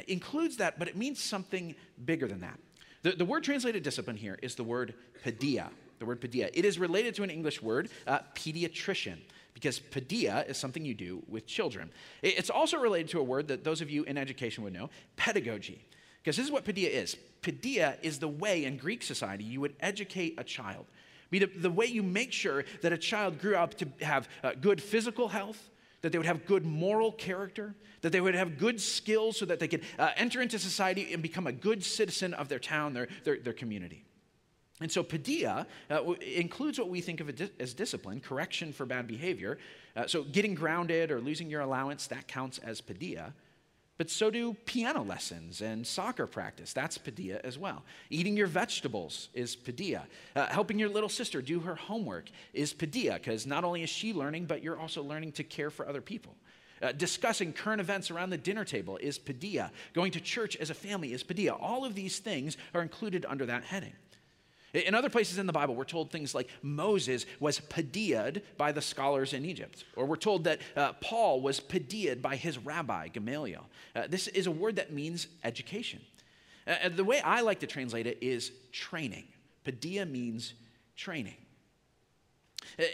includes 0.08 0.58
that, 0.58 0.78
but 0.78 0.88
it 0.88 0.96
means 0.96 1.20
something 1.20 1.76
bigger 2.06 2.28
than 2.28 2.42
that. 2.42 2.60
The, 3.02 3.12
the 3.12 3.26
word 3.26 3.44
translated 3.44 3.82
discipline 3.82 4.18
here 4.18 4.38
is 4.44 4.54
the 4.54 4.64
word 4.64 4.94
paideia. 5.26 5.70
The 5.98 6.06
word 6.06 6.22
paideia. 6.22 6.52
It 6.54 6.66
is 6.66 6.78
related 6.78 7.16
to 7.16 7.24
an 7.24 7.32
English 7.32 7.64
word, 7.64 7.90
uh, 8.06 8.20
pediatrician 8.36 9.18
because 9.60 9.80
paideia 9.80 10.48
is 10.48 10.56
something 10.56 10.86
you 10.86 10.94
do 10.94 11.24
with 11.28 11.48
children. 11.48 11.90
It's 12.22 12.52
also 12.52 12.78
related 12.78 13.10
to 13.10 13.20
a 13.20 13.24
word 13.24 13.48
that 13.48 13.64
those 13.64 13.82
of 13.82 13.90
you 13.90 14.04
in 14.04 14.16
education 14.16 14.64
would 14.64 14.74
know 14.74 14.92
pedagogy. 15.16 15.84
Because 16.22 16.38
this 16.38 16.46
is 16.46 16.52
what 16.52 16.64
paideia 16.64 16.90
is 16.92 17.18
paideia 17.42 17.98
is 18.04 18.20
the 18.20 18.28
way 18.28 18.66
in 18.66 18.78
Greek 18.78 19.02
society 19.02 19.44
you 19.44 19.60
would 19.62 19.74
educate 19.80 20.36
a 20.38 20.44
child. 20.44 20.86
I 20.92 21.28
mean, 21.32 21.50
the, 21.58 21.72
way 21.72 21.88
you 21.88 22.04
make 22.04 22.32
sure 22.32 22.66
that 22.84 22.94
a 22.94 22.98
child 23.00 23.42
grew 23.42 23.56
up 23.56 23.74
to 23.80 23.88
have 24.02 24.30
uh, 24.44 24.52
good 24.62 24.82
physical 24.82 25.28
health, 25.28 25.70
that 26.04 26.12
they 26.12 26.20
would 26.20 26.28
have 26.28 26.46
good 26.46 26.64
moral 26.64 27.12
character, 27.12 27.74
that 28.02 28.12
they 28.12 28.22
would 28.22 28.36
have 28.36 28.60
good 28.60 28.80
skills 28.80 29.38
so 29.38 29.46
that 29.46 29.60
they 29.60 29.68
could 29.68 29.82
uh, 29.98 30.12
enter 30.18 30.40
into 30.40 30.60
society 30.60 31.12
and 31.14 31.24
become 31.24 31.48
a 31.48 31.52
good 31.52 31.84
citizen 31.84 32.36
of 32.36 32.48
their 32.48 32.60
town, 32.60 32.94
their, 32.94 33.08
their, 33.24 33.40
their 33.40 33.54
community. 33.54 34.06
And 34.80 34.92
so, 34.92 35.04
paideia 35.04 35.66
uh, 35.90 36.12
includes 36.14 36.78
what 36.78 36.90
we 36.90 37.02
think 37.02 37.20
of 37.20 37.32
as 37.60 37.74
discipline, 37.74 38.20
correction 38.20 38.72
for 38.72 38.86
bad 38.86 39.08
behavior. 39.08 39.58
Uh, 39.96 40.06
so, 40.06 40.24
getting 40.24 40.54
grounded 40.54 41.12
or 41.12 41.20
losing 41.20 41.50
your 41.50 41.62
allowance, 41.62 42.08
that 42.08 42.28
counts 42.28 42.60
as 42.60 42.80
paideia. 42.82 43.34
But 43.98 44.12
so 44.12 44.30
do 44.30 44.54
piano 44.66 45.02
lessons 45.02 45.62
and 45.62 45.86
soccer 45.86 46.28
practice. 46.28 46.72
That's 46.72 47.00
paideia 47.00 47.40
as 47.44 47.58
well. 47.58 47.84
Eating 48.12 48.38
your 48.38 48.46
vegetables 48.46 49.30
is 49.34 49.56
paideia. 49.56 50.04
Uh, 50.36 50.46
helping 50.46 50.78
your 50.78 50.90
little 50.90 51.10
sister 51.10 51.42
do 51.42 51.60
her 51.62 51.74
homework 51.74 52.30
is 52.54 52.74
paideia, 52.74 53.16
because 53.16 53.48
not 53.48 53.64
only 53.64 53.82
is 53.82 53.90
she 53.90 54.14
learning, 54.14 54.46
but 54.46 54.62
you're 54.62 54.80
also 54.80 55.02
learning 55.02 55.32
to 55.34 55.44
care 55.44 55.72
for 55.72 55.88
other 55.88 56.02
people. 56.02 56.36
Uh, 56.80 56.92
discussing 56.92 57.52
current 57.52 57.82
events 57.82 58.12
around 58.12 58.30
the 58.30 58.38
dinner 58.38 58.64
table 58.64 58.98
is 58.98 59.18
paideia. 59.18 59.72
Going 59.94 60.12
to 60.12 60.22
church 60.22 60.56
as 60.58 60.70
a 60.70 60.76
family 60.76 61.14
is 61.14 61.24
paideia. 61.24 61.58
All 61.60 61.84
of 61.84 61.96
these 61.96 62.20
things 62.20 62.56
are 62.76 62.84
included 62.84 63.26
under 63.28 63.48
that 63.48 63.64
heading. 63.64 63.94
In 64.86 64.94
other 64.94 65.10
places 65.10 65.38
in 65.38 65.48
the 65.48 65.54
Bible, 65.54 65.76
we're 65.76 65.86
told 65.86 66.12
things 66.12 66.36
like 66.36 66.50
Moses 66.62 67.26
was 67.40 67.60
paideiaed 67.60 68.42
by 68.58 68.72
the 68.72 68.82
scholars 68.82 69.34
in 69.34 69.46
Egypt, 69.46 69.86
or 69.96 70.06
we're 70.06 70.18
told 70.18 70.44
that 70.44 70.60
uh, 70.76 70.94
Paul 70.94 71.42
was 71.42 71.60
paideiaed 71.60 72.22
by 72.22 72.36
his 72.36 72.58
rabbi, 72.58 73.08
Gamaliel. 73.08 73.66
Uh, 73.96 74.08
this 74.08 74.28
is 74.28 74.46
a 74.46 74.52
word 74.52 74.76
that 74.76 74.94
means 74.94 75.28
education. 75.44 76.02
Uh, 76.68 76.90
the 76.90 77.04
way 77.04 77.22
I 77.22 77.42
like 77.42 77.60
to 77.62 77.68
translate 77.68 78.08
it 78.08 78.18
is 78.22 78.52
training. 78.72 79.26
Paideia 79.66 80.10
means 80.10 80.54
training. 80.96 81.38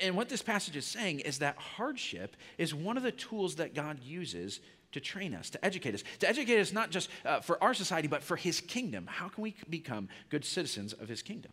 And 0.02 0.16
what 0.16 0.30
this 0.30 0.42
passage 0.42 0.76
is 0.76 0.86
saying 0.86 1.22
is 1.22 1.40
that 1.40 1.58
hardship 1.58 2.38
is 2.58 2.74
one 2.76 2.96
of 2.96 3.04
the 3.04 3.12
tools 3.12 3.56
that 3.56 3.74
God 3.74 4.00
uses 4.04 4.60
to 4.92 5.00
train 5.00 5.34
us, 5.34 5.50
to 5.50 5.66
educate 5.66 5.96
us, 5.96 6.04
to 6.20 6.30
educate 6.30 6.60
us 6.60 6.72
not 6.72 6.92
just 6.92 7.10
uh, 7.26 7.42
for 7.42 7.62
our 7.64 7.74
society, 7.74 8.08
but 8.08 8.24
for 8.24 8.36
His 8.36 8.62
kingdom. 8.62 9.08
How 9.08 9.28
can 9.28 9.42
we 9.42 9.56
become 9.70 10.08
good 10.30 10.46
citizens 10.46 10.94
of 10.94 11.10
His 11.10 11.22
kingdom? 11.22 11.52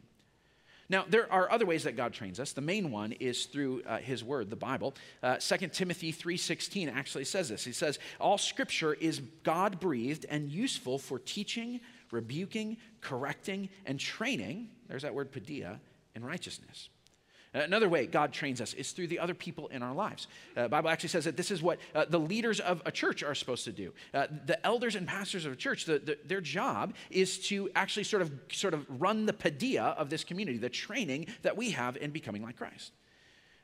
Now, 0.91 1.05
there 1.09 1.33
are 1.33 1.51
other 1.53 1.65
ways 1.65 1.85
that 1.85 1.97
God 1.97 2.13
trains 2.13 2.41
us. 2.41 2.53
The 2.53 2.61
main 2.61 2.91
one 2.91 3.13
is 3.13 3.47
through 3.47 3.83
uh, 3.87 3.99
His 3.99 4.25
Word, 4.25 4.51
the 4.51 4.57
Bible. 4.57 4.95
Uh, 5.23 5.37
2 5.37 5.69
Timothy 5.69 6.13
3.16 6.13 6.93
actually 6.93 7.25
says 7.25 7.49
this. 7.49 7.65
He 7.65 7.71
says, 7.71 8.01
all 8.19 8.37
Scripture 8.37 8.95
is 8.95 9.21
God-breathed 9.45 10.27
and 10.29 10.51
useful 10.51 10.99
for 10.99 11.21
teaching, 11.21 11.81
rebuking, 12.11 12.77
correcting, 13.01 13.69
and 13.87 14.01
training, 14.01 14.69
there's 14.89 15.03
that 15.03 15.15
word 15.15 15.31
paideia, 15.31 15.79
in 16.17 16.25
righteousness. 16.25 16.89
Another 17.53 17.89
way 17.89 18.07
God 18.07 18.33
trains 18.33 18.61
us 18.61 18.75
is 18.75 18.93
through 18.93 19.09
the 19.09 19.19
other 19.19 19.35
people 19.35 19.67
in 19.69 19.83
our 19.83 19.93
lives. 19.93 20.29
Uh, 20.57 20.69
Bible 20.69 20.89
actually 20.89 21.09
says 21.09 21.25
that 21.25 21.37
this 21.37 21.51
is 21.51 21.61
what 21.61 21.81
uh, 21.97 22.05
the 22.09 22.19
leaders 22.19 22.61
of 22.61 22.81
a 22.87 22.93
church 22.93 23.25
are 23.25 23.35
supposed 23.35 23.65
to 23.65 23.73
do. 23.73 23.93
Uh, 24.15 24.29
the 24.47 24.65
elders 24.65 24.95
and 24.95 25.07
pastors 25.07 25.45
of 25.45 25.53
a 25.53 25.57
church, 25.57 25.85
the, 25.85 25.99
the, 25.99 26.17
their 26.25 26.41
job 26.41 26.95
is 27.11 27.39
to 27.49 27.69
actually 27.75 28.05
sort 28.05 28.23
of, 28.23 28.31
sort 28.53 28.73
of 28.73 28.87
run 29.01 29.27
the 29.27 29.33
paideia 29.33 29.97
of 29.97 30.11
this 30.11 30.23
community, 30.23 30.59
the 30.59 30.69
training 30.69 31.27
that 31.43 31.57
we 31.57 31.73
have 31.73 31.97
in 31.97 32.13
becoming 32.13 32.43
like 32.43 32.57
Christ. 32.57 32.93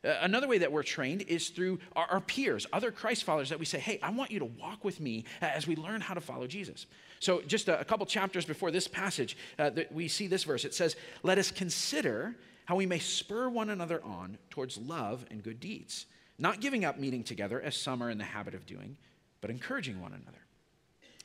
Uh, 0.04 0.14
another 0.20 0.48
way 0.48 0.58
that 0.58 0.70
we're 0.72 0.82
trained 0.82 1.22
is 1.22 1.50
through 1.50 1.78
our, 1.94 2.06
our, 2.06 2.20
peers, 2.20 2.66
other 2.72 2.90
Christ 2.90 3.22
followers 3.22 3.50
that 3.50 3.58
we 3.58 3.64
say, 3.64 3.78
hey, 3.78 4.00
I 4.02 4.10
want 4.10 4.32
you 4.32 4.40
to 4.40 4.44
walk 4.44 4.84
with 4.84 5.00
me 5.00 5.24
as 5.40 5.68
we 5.68 5.76
learn 5.76 6.00
how 6.00 6.14
to 6.14 6.20
follow 6.20 6.48
Jesus. 6.48 6.86
So, 7.20 7.40
just 7.42 7.68
a, 7.68 7.80
a 7.80 7.84
couple 7.84 8.04
chapters 8.04 8.44
before 8.44 8.70
this 8.70 8.88
passage, 8.88 9.36
uh, 9.58 9.70
we 9.90 10.08
see 10.08 10.26
this 10.26 10.44
verse. 10.44 10.64
It 10.64 10.74
says, 10.74 10.96
Let 11.22 11.38
us 11.38 11.50
consider 11.50 12.36
how 12.66 12.76
we 12.76 12.86
may 12.86 12.98
spur 12.98 13.48
one 13.48 13.70
another 13.70 14.04
on 14.04 14.38
towards 14.50 14.76
love 14.76 15.24
and 15.30 15.42
good 15.42 15.58
deeds, 15.58 16.06
not 16.38 16.60
giving 16.60 16.84
up 16.84 16.98
meeting 16.98 17.24
together 17.24 17.60
as 17.60 17.76
some 17.76 18.02
are 18.02 18.10
in 18.10 18.18
the 18.18 18.24
habit 18.24 18.54
of 18.54 18.66
doing, 18.66 18.96
but 19.40 19.50
encouraging 19.50 20.00
one 20.00 20.12
another. 20.12 20.38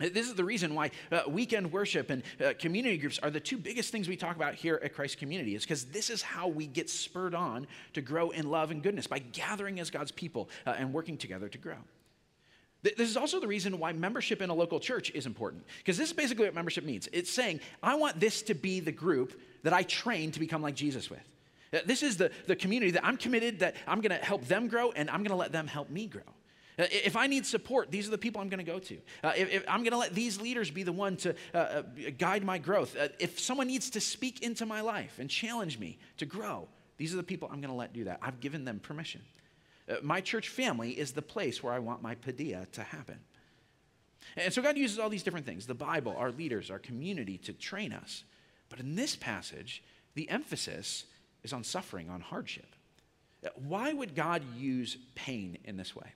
This 0.09 0.27
is 0.27 0.33
the 0.33 0.43
reason 0.43 0.73
why 0.73 0.91
uh, 1.11 1.21
weekend 1.27 1.71
worship 1.71 2.09
and 2.09 2.23
uh, 2.43 2.53
community 2.57 2.97
groups 2.97 3.19
are 3.19 3.29
the 3.29 3.39
two 3.39 3.57
biggest 3.57 3.91
things 3.91 4.07
we 4.07 4.15
talk 4.15 4.35
about 4.35 4.55
here 4.55 4.79
at 4.83 4.95
Christ 4.95 5.19
Community. 5.19 5.55
Is 5.55 5.63
because 5.63 5.85
this 5.85 6.09
is 6.09 6.23
how 6.23 6.47
we 6.47 6.65
get 6.65 6.89
spurred 6.89 7.35
on 7.35 7.67
to 7.93 8.01
grow 8.01 8.31
in 8.31 8.49
love 8.49 8.71
and 8.71 8.81
goodness 8.81 9.05
by 9.05 9.19
gathering 9.19 9.79
as 9.79 9.91
God's 9.91 10.11
people 10.11 10.49
uh, 10.65 10.71
and 10.71 10.91
working 10.91 11.17
together 11.17 11.49
to 11.49 11.57
grow. 11.57 11.77
This 12.83 13.09
is 13.09 13.17
also 13.17 13.39
the 13.39 13.47
reason 13.47 13.77
why 13.77 13.91
membership 13.91 14.41
in 14.41 14.49
a 14.49 14.55
local 14.55 14.79
church 14.79 15.11
is 15.11 15.27
important, 15.27 15.65
because 15.77 15.99
this 15.99 16.07
is 16.07 16.13
basically 16.13 16.45
what 16.45 16.55
membership 16.55 16.83
means. 16.83 17.07
It's 17.13 17.31
saying, 17.31 17.59
I 17.83 17.93
want 17.93 18.19
this 18.19 18.41
to 18.43 18.55
be 18.55 18.79
the 18.79 18.91
group 18.91 19.39
that 19.61 19.71
I 19.71 19.83
train 19.83 20.31
to 20.31 20.39
become 20.39 20.63
like 20.63 20.73
Jesus 20.73 21.07
with. 21.07 21.21
Uh, 21.73 21.79
this 21.85 22.03
is 22.03 22.17
the, 22.17 22.31
the 22.47 22.55
community 22.55 22.91
that 22.91 23.05
I'm 23.05 23.17
committed 23.17 23.59
that 23.59 23.75
I'm 23.87 24.01
going 24.01 24.17
to 24.17 24.23
help 24.23 24.45
them 24.45 24.67
grow 24.67 24.91
and 24.91 25.09
I'm 25.09 25.19
going 25.19 25.31
to 25.31 25.35
let 25.35 25.51
them 25.51 25.67
help 25.67 25.89
me 25.89 26.07
grow. 26.07 26.23
Uh, 26.79 26.85
if 26.89 27.15
I 27.15 27.27
need 27.27 27.45
support, 27.45 27.91
these 27.91 28.07
are 28.07 28.11
the 28.11 28.17
people 28.17 28.41
I'm 28.41 28.49
going 28.49 28.63
to 28.63 28.71
go 28.71 28.79
to. 28.79 28.97
Uh, 29.23 29.33
if, 29.37 29.49
if, 29.51 29.65
I'm 29.67 29.81
going 29.81 29.91
to 29.91 29.97
let 29.97 30.13
these 30.13 30.39
leaders 30.39 30.71
be 30.71 30.83
the 30.83 30.91
one 30.91 31.17
to 31.17 31.35
uh, 31.53 31.57
uh, 31.57 31.81
guide 32.17 32.43
my 32.43 32.57
growth. 32.57 32.95
Uh, 32.97 33.09
if 33.19 33.39
someone 33.39 33.67
needs 33.67 33.89
to 33.91 34.01
speak 34.01 34.41
into 34.41 34.65
my 34.65 34.81
life 34.81 35.19
and 35.19 35.29
challenge 35.29 35.79
me 35.79 35.99
to 36.17 36.25
grow, 36.25 36.67
these 36.97 37.13
are 37.13 37.17
the 37.17 37.23
people 37.23 37.49
I'm 37.51 37.61
going 37.61 37.71
to 37.71 37.77
let 37.77 37.93
do 37.93 38.05
that. 38.05 38.19
I've 38.21 38.39
given 38.39 38.65
them 38.65 38.79
permission. 38.79 39.21
my 40.01 40.21
church 40.21 40.49
family 40.49 40.91
is 40.91 41.11
the 41.11 41.21
place 41.21 41.61
where 41.61 41.73
I 41.73 41.79
want 41.79 42.01
my 42.01 42.15
paideia 42.15 42.69
to 42.71 42.83
happen. 42.83 43.19
And 44.37 44.53
so 44.53 44.61
God 44.61 44.77
uses 44.77 44.99
all 44.99 45.09
these 45.09 45.23
different 45.23 45.45
things 45.45 45.65
the 45.65 45.73
Bible, 45.73 46.15
our 46.17 46.31
leaders, 46.31 46.71
our 46.71 46.79
community 46.79 47.37
to 47.39 47.53
train 47.53 47.91
us. 47.91 48.23
But 48.69 48.79
in 48.79 48.95
this 48.95 49.15
passage, 49.15 49.83
the 50.13 50.29
emphasis 50.29 51.05
is 51.43 51.53
on 51.53 51.63
suffering, 51.63 52.09
on 52.09 52.21
hardship. 52.21 52.75
Why 53.55 53.91
would 53.91 54.15
God 54.15 54.43
use 54.55 54.97
pain 55.15 55.57
in 55.63 55.77
this 55.77 55.95
way? 55.95 56.13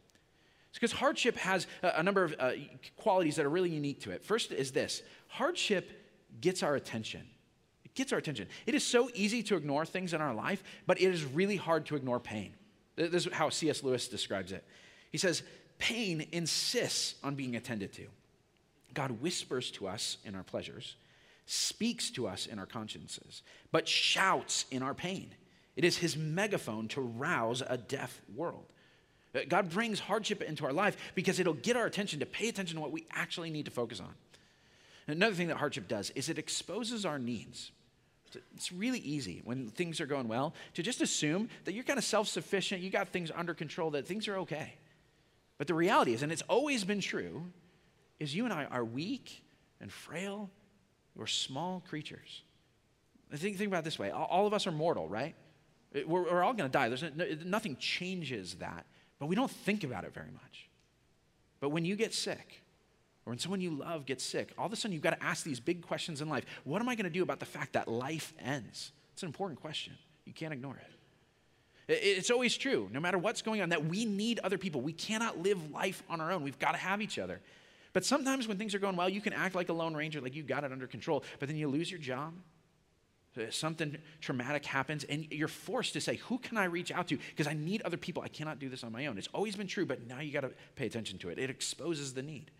It's 0.69 0.79
because 0.79 0.91
hardship 0.91 1.37
has 1.37 1.67
a, 1.81 2.03
number 2.03 2.25
of 2.25 2.35
uh, 2.37 2.51
qualities 2.97 3.37
that 3.37 3.45
are 3.45 3.49
really 3.49 3.69
unique 3.69 4.01
to 4.01 4.11
it. 4.11 4.23
First 4.23 4.51
is 4.51 4.71
this 4.71 5.01
hardship 5.27 5.89
gets 6.41 6.63
our 6.63 6.75
attention. 6.75 7.21
It 7.85 7.95
gets 7.95 8.11
our 8.11 8.19
attention. 8.19 8.47
It 8.65 8.75
is 8.75 8.83
so 8.83 9.09
easy 9.13 9.41
to 9.43 9.55
ignore 9.55 9.85
things 9.85 10.13
in 10.13 10.21
our 10.21 10.33
life, 10.33 10.63
but 10.85 10.99
it 10.99 11.05
is 11.05 11.23
really 11.23 11.55
hard 11.55 11.85
to 11.87 11.95
ignore 11.95 12.19
pain. 12.19 12.53
This 12.97 13.25
is 13.25 13.33
how 13.33 13.49
C.S. 13.49 13.83
Lewis 13.83 14.07
describes 14.07 14.51
it. 14.51 14.65
He 15.11 15.17
says, 15.17 15.43
Pain 15.77 16.27
insists 16.31 17.15
on 17.23 17.35
being 17.35 17.55
attended 17.55 17.93
to. 17.93 18.07
God 18.93 19.11
whispers 19.21 19.71
to 19.71 19.87
us 19.87 20.17
in 20.25 20.35
our 20.35 20.43
pleasures 20.43 20.95
speaks 21.45 22.09
to 22.11 22.27
us 22.27 22.47
in 22.47 22.59
our 22.59 22.65
consciences, 22.65 23.41
but 23.71 23.87
shouts 23.87 24.65
in 24.71 24.81
our 24.81 24.93
pain. 24.93 25.29
It 25.75 25.83
is 25.83 25.97
his 25.97 26.17
megaphone 26.17 26.87
to 26.89 27.01
rouse 27.01 27.61
a 27.65 27.77
deaf 27.77 28.21
world. 28.35 28.65
Uh, 29.35 29.41
God 29.47 29.69
brings 29.69 29.99
hardship 29.99 30.41
into 30.41 30.65
our 30.65 30.73
life 30.73 30.97
because 31.13 31.39
it'll 31.39 31.53
get 31.53 31.75
our 31.75 31.85
attention 31.85 32.19
to 32.19 32.25
pay 32.25 32.47
attention 32.47 32.75
to 32.75 32.81
what 32.81 32.91
we 32.91 33.05
actually 33.11 33.49
need 33.49 33.65
to 33.65 33.71
focus 33.71 33.99
on. 33.99 34.13
Another 35.07 35.35
thing 35.35 35.49
that 35.49 35.57
hardship 35.57 35.87
does 35.87 36.09
is 36.11 36.29
it 36.29 36.39
exposes 36.39 37.05
our 37.05 37.19
needs. 37.19 37.71
It's 38.55 38.71
really 38.71 38.99
easy 38.99 39.41
when 39.43 39.69
things 39.69 40.01
are 40.01 40.05
going 40.05 40.27
well 40.27 40.53
to 40.73 40.83
just 40.83 41.01
assume 41.01 41.49
that 41.63 41.73
you're 41.73 41.83
kind 41.83 41.99
of 41.99 42.03
self 42.03 42.27
sufficient, 42.27 42.81
you 42.81 42.89
got 42.89 43.09
things 43.09 43.31
under 43.33 43.53
control, 43.53 43.91
that 43.91 44.07
things 44.07 44.27
are 44.27 44.37
okay. 44.39 44.73
But 45.57 45.67
the 45.67 45.73
reality 45.73 46.13
is, 46.13 46.23
and 46.23 46.31
it's 46.31 46.41
always 46.43 46.83
been 46.83 46.99
true, 46.99 47.45
is 48.19 48.35
you 48.35 48.45
and 48.45 48.53
I 48.53 48.65
are 48.65 48.83
weak 48.83 49.43
and 49.79 49.91
frail 49.91 50.49
we're 51.15 51.27
small 51.27 51.83
creatures. 51.87 52.41
Think, 53.33 53.57
think 53.57 53.67
about 53.67 53.83
this 53.83 53.97
way 53.97 54.11
all 54.11 54.47
of 54.47 54.53
us 54.53 54.67
are 54.67 54.71
mortal, 54.71 55.07
right? 55.07 55.35
We're, 55.93 56.23
we're 56.23 56.43
all 56.43 56.53
going 56.53 56.69
to 56.69 56.73
die. 56.73 56.89
There's 56.89 57.03
no, 57.03 57.25
nothing 57.45 57.77
changes 57.77 58.55
that, 58.55 58.85
but 59.19 59.27
we 59.27 59.35
don't 59.35 59.51
think 59.51 59.83
about 59.83 60.03
it 60.03 60.13
very 60.13 60.31
much. 60.31 60.69
But 61.59 61.69
when 61.69 61.85
you 61.85 61.95
get 61.95 62.13
sick, 62.13 62.61
or 63.25 63.31
when 63.31 63.39
someone 63.39 63.61
you 63.61 63.71
love 63.71 64.05
gets 64.05 64.23
sick, 64.23 64.53
all 64.57 64.67
of 64.67 64.73
a 64.73 64.75
sudden 64.75 64.93
you've 64.93 65.01
got 65.01 65.17
to 65.17 65.23
ask 65.23 65.43
these 65.43 65.59
big 65.59 65.81
questions 65.81 66.21
in 66.21 66.29
life. 66.29 66.45
What 66.63 66.81
am 66.81 66.89
I 66.89 66.95
going 66.95 67.05
to 67.05 67.09
do 67.09 67.23
about 67.23 67.39
the 67.39 67.45
fact 67.45 67.73
that 67.73 67.87
life 67.87 68.33
ends? 68.39 68.91
It's 69.13 69.23
an 69.23 69.27
important 69.27 69.59
question. 69.61 69.93
You 70.25 70.33
can't 70.33 70.53
ignore 70.53 70.75
it. 70.75 70.91
It's 71.87 72.31
always 72.31 72.57
true, 72.57 72.89
no 72.91 72.99
matter 72.99 73.17
what's 73.17 73.41
going 73.41 73.61
on, 73.61 73.69
that 73.69 73.85
we 73.85 74.05
need 74.05 74.39
other 74.39 74.57
people. 74.57 74.81
We 74.81 74.93
cannot 74.93 75.39
live 75.39 75.71
life 75.71 76.01
on 76.09 76.19
our 76.19 76.31
own. 76.31 76.43
We've 76.43 76.57
got 76.57 76.71
to 76.71 76.77
have 76.77 77.01
each 77.01 77.19
other. 77.19 77.41
But 77.95 78.03
sometimes 78.03 78.45
when 78.45 78.57
things 78.57 78.75
are 78.75 78.79
going 78.79 78.97
well, 78.97 79.07
you 79.07 79.21
can 79.21 79.31
act 79.31 79.55
like 79.55 79.69
a 79.69 79.73
Lone 79.73 79.95
Ranger, 79.95 80.19
like 80.19 80.35
you 80.35 80.43
got 80.43 80.65
it 80.65 80.73
under 80.73 80.85
control, 80.85 81.23
but 81.39 81.47
then 81.47 81.55
you 81.55 81.69
lose 81.69 81.89
your 81.89 81.97
job. 81.97 82.33
Uh, 83.37 83.43
something 83.49 83.97
traumatic 84.19 84.65
happens, 84.65 85.05
and 85.05 85.25
you're 85.31 85.47
forced 85.47 85.93
to 85.93 86.01
say, 86.01 86.17
Who 86.17 86.37
can 86.37 86.57
I 86.57 86.65
reach 86.65 86.91
out 86.91 87.07
to? 87.07 87.17
Because 87.17 87.47
I 87.47 87.53
need 87.53 87.81
other 87.83 87.95
people. 87.95 88.21
I 88.21 88.27
cannot 88.27 88.59
do 88.59 88.67
this 88.67 88.83
on 88.83 88.91
my 88.91 89.05
own. 89.05 89.17
It's 89.17 89.29
always 89.33 89.55
been 89.55 89.67
true, 89.67 89.85
but 89.85 90.05
now 90.07 90.19
you 90.19 90.33
got 90.33 90.41
to 90.41 90.51
pay 90.75 90.85
attention 90.87 91.19
to 91.19 91.29
it. 91.29 91.39
It 91.39 91.49
exposes 91.49 92.13
the 92.13 92.21
need. 92.21 92.51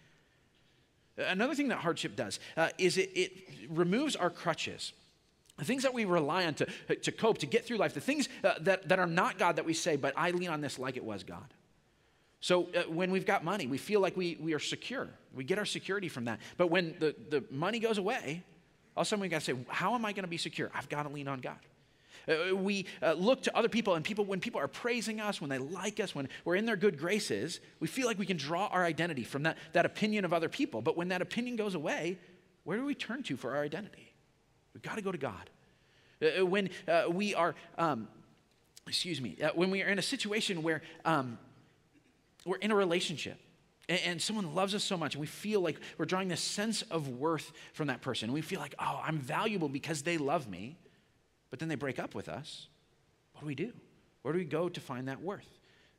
Another 1.18 1.54
thing 1.54 1.68
that 1.68 1.80
hardship 1.80 2.16
does 2.16 2.40
uh, 2.56 2.70
is 2.78 2.98
it, 2.98 3.12
it 3.14 3.32
removes 3.68 4.16
our 4.16 4.30
crutches. 4.30 4.94
The 5.58 5.66
things 5.66 5.84
that 5.84 5.94
we 5.94 6.06
rely 6.06 6.46
on 6.46 6.54
to, 6.54 6.96
to 6.96 7.12
cope, 7.12 7.40
to 7.40 7.46
get 7.46 7.66
through 7.66 7.78
life, 7.78 7.94
the 7.94 8.00
things 8.00 8.30
uh, 8.42 8.54
that, 8.62 8.88
that 8.88 9.00
are 9.00 9.06
not 9.06 9.38
God 9.38 9.58
that 9.58 9.66
we 9.66 9.74
say, 9.74 9.98
but 9.98 10.14
I 10.16 10.32
lean 10.32 10.48
on 10.50 10.62
this 10.62 10.80
like 10.80 10.96
it 10.96 11.04
was 11.04 11.26
God. 11.26 11.54
So 12.46 12.68
uh, 12.76 12.84
when 12.84 13.10
we've 13.10 13.26
got 13.26 13.44
money, 13.44 13.66
we 13.66 13.80
feel 13.80 14.02
like 14.02 14.16
we, 14.16 14.38
we 14.40 14.54
are 14.54 14.60
secure. 14.60 15.08
We 15.34 15.44
get 15.44 15.58
our 15.58 15.66
security 15.66 16.10
from 16.10 16.26
that. 16.26 16.40
But 16.58 16.68
when 16.68 16.94
the, 17.00 17.16
the 17.32 17.44
money 17.50 17.80
goes 17.80 17.98
away, 17.98 18.44
all 18.96 19.02
of 19.02 19.08
a 19.08 19.10
sudden 19.10 19.22
we 19.22 19.30
got 19.30 19.40
to 19.40 19.46
say, 19.46 19.56
how 19.68 19.96
am 19.96 20.06
I 20.06 20.14
going 20.14 20.26
to 20.26 20.30
be 20.30 20.38
secure? 20.38 20.70
I've 20.72 20.88
got 20.88 21.08
to 21.08 21.10
lean 21.10 21.28
on 21.28 21.40
God. 21.40 21.58
Uh, 22.30 22.56
we 22.56 22.86
uh, 23.02 23.14
look 23.14 23.42
to 23.42 23.58
other 23.58 23.68
people, 23.68 23.96
and 23.96 24.06
people, 24.06 24.26
when 24.26 24.40
people 24.40 24.62
are 24.62 24.68
praising 24.68 25.20
us, 25.20 25.42
when 25.42 25.50
they 25.50 25.58
like 25.58 26.00
us, 26.00 26.14
when 26.14 26.30
we're 26.44 26.56
in 26.56 26.68
their 26.68 26.76
good 26.76 27.00
graces, 27.00 27.62
we 27.80 27.88
feel 27.88 28.06
like 28.06 28.20
we 28.20 28.28
can 28.28 28.38
draw 28.38 28.68
our 28.68 28.86
identity 28.86 29.24
from 29.24 29.42
that, 29.42 29.58
that 29.74 29.88
opinion 29.88 30.24
of 30.24 30.32
other 30.32 30.48
people. 30.48 30.84
But 30.84 30.96
when 30.96 31.08
that 31.08 31.24
opinion 31.24 31.56
goes 31.56 31.74
away, 31.74 32.20
where 32.64 32.78
do 32.78 32.86
we 32.86 32.94
turn 32.94 33.24
to 33.24 33.38
for 33.38 33.56
our 33.56 33.64
identity? 33.64 34.14
We've 34.76 34.84
got 34.84 34.98
to 34.98 35.02
go 35.02 35.12
to 35.12 35.18
God. 35.18 35.50
Uh, 36.22 36.42
uh 36.42 36.46
when 36.46 36.70
uh, 36.88 37.06
we 37.10 37.34
are, 37.34 37.56
um, 37.80 38.08
excuse 38.86 39.20
me, 39.20 39.36
when 39.56 39.72
we 39.72 39.82
are 39.82 39.88
in 39.88 39.98
a 39.98 40.04
situation 40.04 40.62
where 40.62 40.84
um, 41.06 41.40
we're 42.46 42.58
in 42.58 42.72
a 42.72 42.76
relationship 42.76 43.40
and, 43.88 44.22
someone 44.22 44.56
loves 44.56 44.74
us 44.74 44.84
so 44.84 44.98
much 44.98 45.14
and 45.16 45.22
we 45.22 45.28
feel 45.28 45.62
like 45.62 45.80
we're 45.98 46.06
drawing 46.06 46.28
this 46.28 46.42
sense 46.42 46.82
of 46.84 47.08
worth 47.10 47.52
from 47.74 47.88
that 47.88 48.02
person. 48.02 48.32
We 48.32 48.42
feel 48.42 48.60
like, 48.60 48.76
oh, 48.80 49.02
I'm 49.04 49.20
valuable 49.20 49.70
because 49.70 50.02
they 50.02 50.18
love 50.18 50.50
me. 50.50 50.78
But 51.52 51.60
then 51.60 51.70
they 51.70 51.76
break 51.76 52.00
up 52.00 52.16
with 52.16 52.28
us. 52.28 52.68
What 53.34 53.42
do 53.42 53.48
we 53.48 53.56
do? 53.56 53.72
Where 54.24 54.34
do 54.34 54.40
we 54.40 54.46
go 54.46 54.70
to 54.70 54.82
find 54.82 55.08
that 55.08 55.22
worth? 55.22 55.48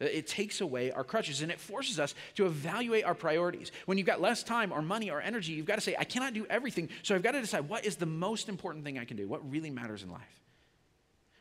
Uh, 0.01 0.07
it 0.07 0.27
takes 0.27 0.61
away 0.61 0.91
our 0.91 1.05
crutches 1.05 1.43
and 1.43 1.51
it 1.51 1.61
forces 1.61 2.01
us 2.01 2.15
to 2.35 2.47
evaluate 2.47 3.05
our 3.05 3.15
priorities. 3.15 3.73
When 3.87 3.99
you've 3.99 4.07
got 4.07 4.21
less 4.21 4.43
time 4.43 4.73
or 4.73 4.83
money 4.83 5.11
or 5.11 5.21
energy, 5.21 5.53
you've 5.53 5.67
got 5.67 5.77
to 5.77 5.81
say, 5.81 5.97
I 5.99 6.05
cannot 6.05 6.35
do 6.35 6.47
everything. 6.51 6.89
So 7.03 7.15
I've 7.15 7.23
got 7.23 7.33
to 7.33 7.41
decide 7.41 7.69
what 7.69 7.85
is 7.85 7.97
the 7.97 8.07
most 8.07 8.49
important 8.49 8.85
thing 8.85 8.99
I 8.99 9.05
can 9.05 9.17
do, 9.17 9.29
what 9.29 9.49
really 9.51 9.71
matters 9.71 10.03
in 10.03 10.11
life. 10.11 10.46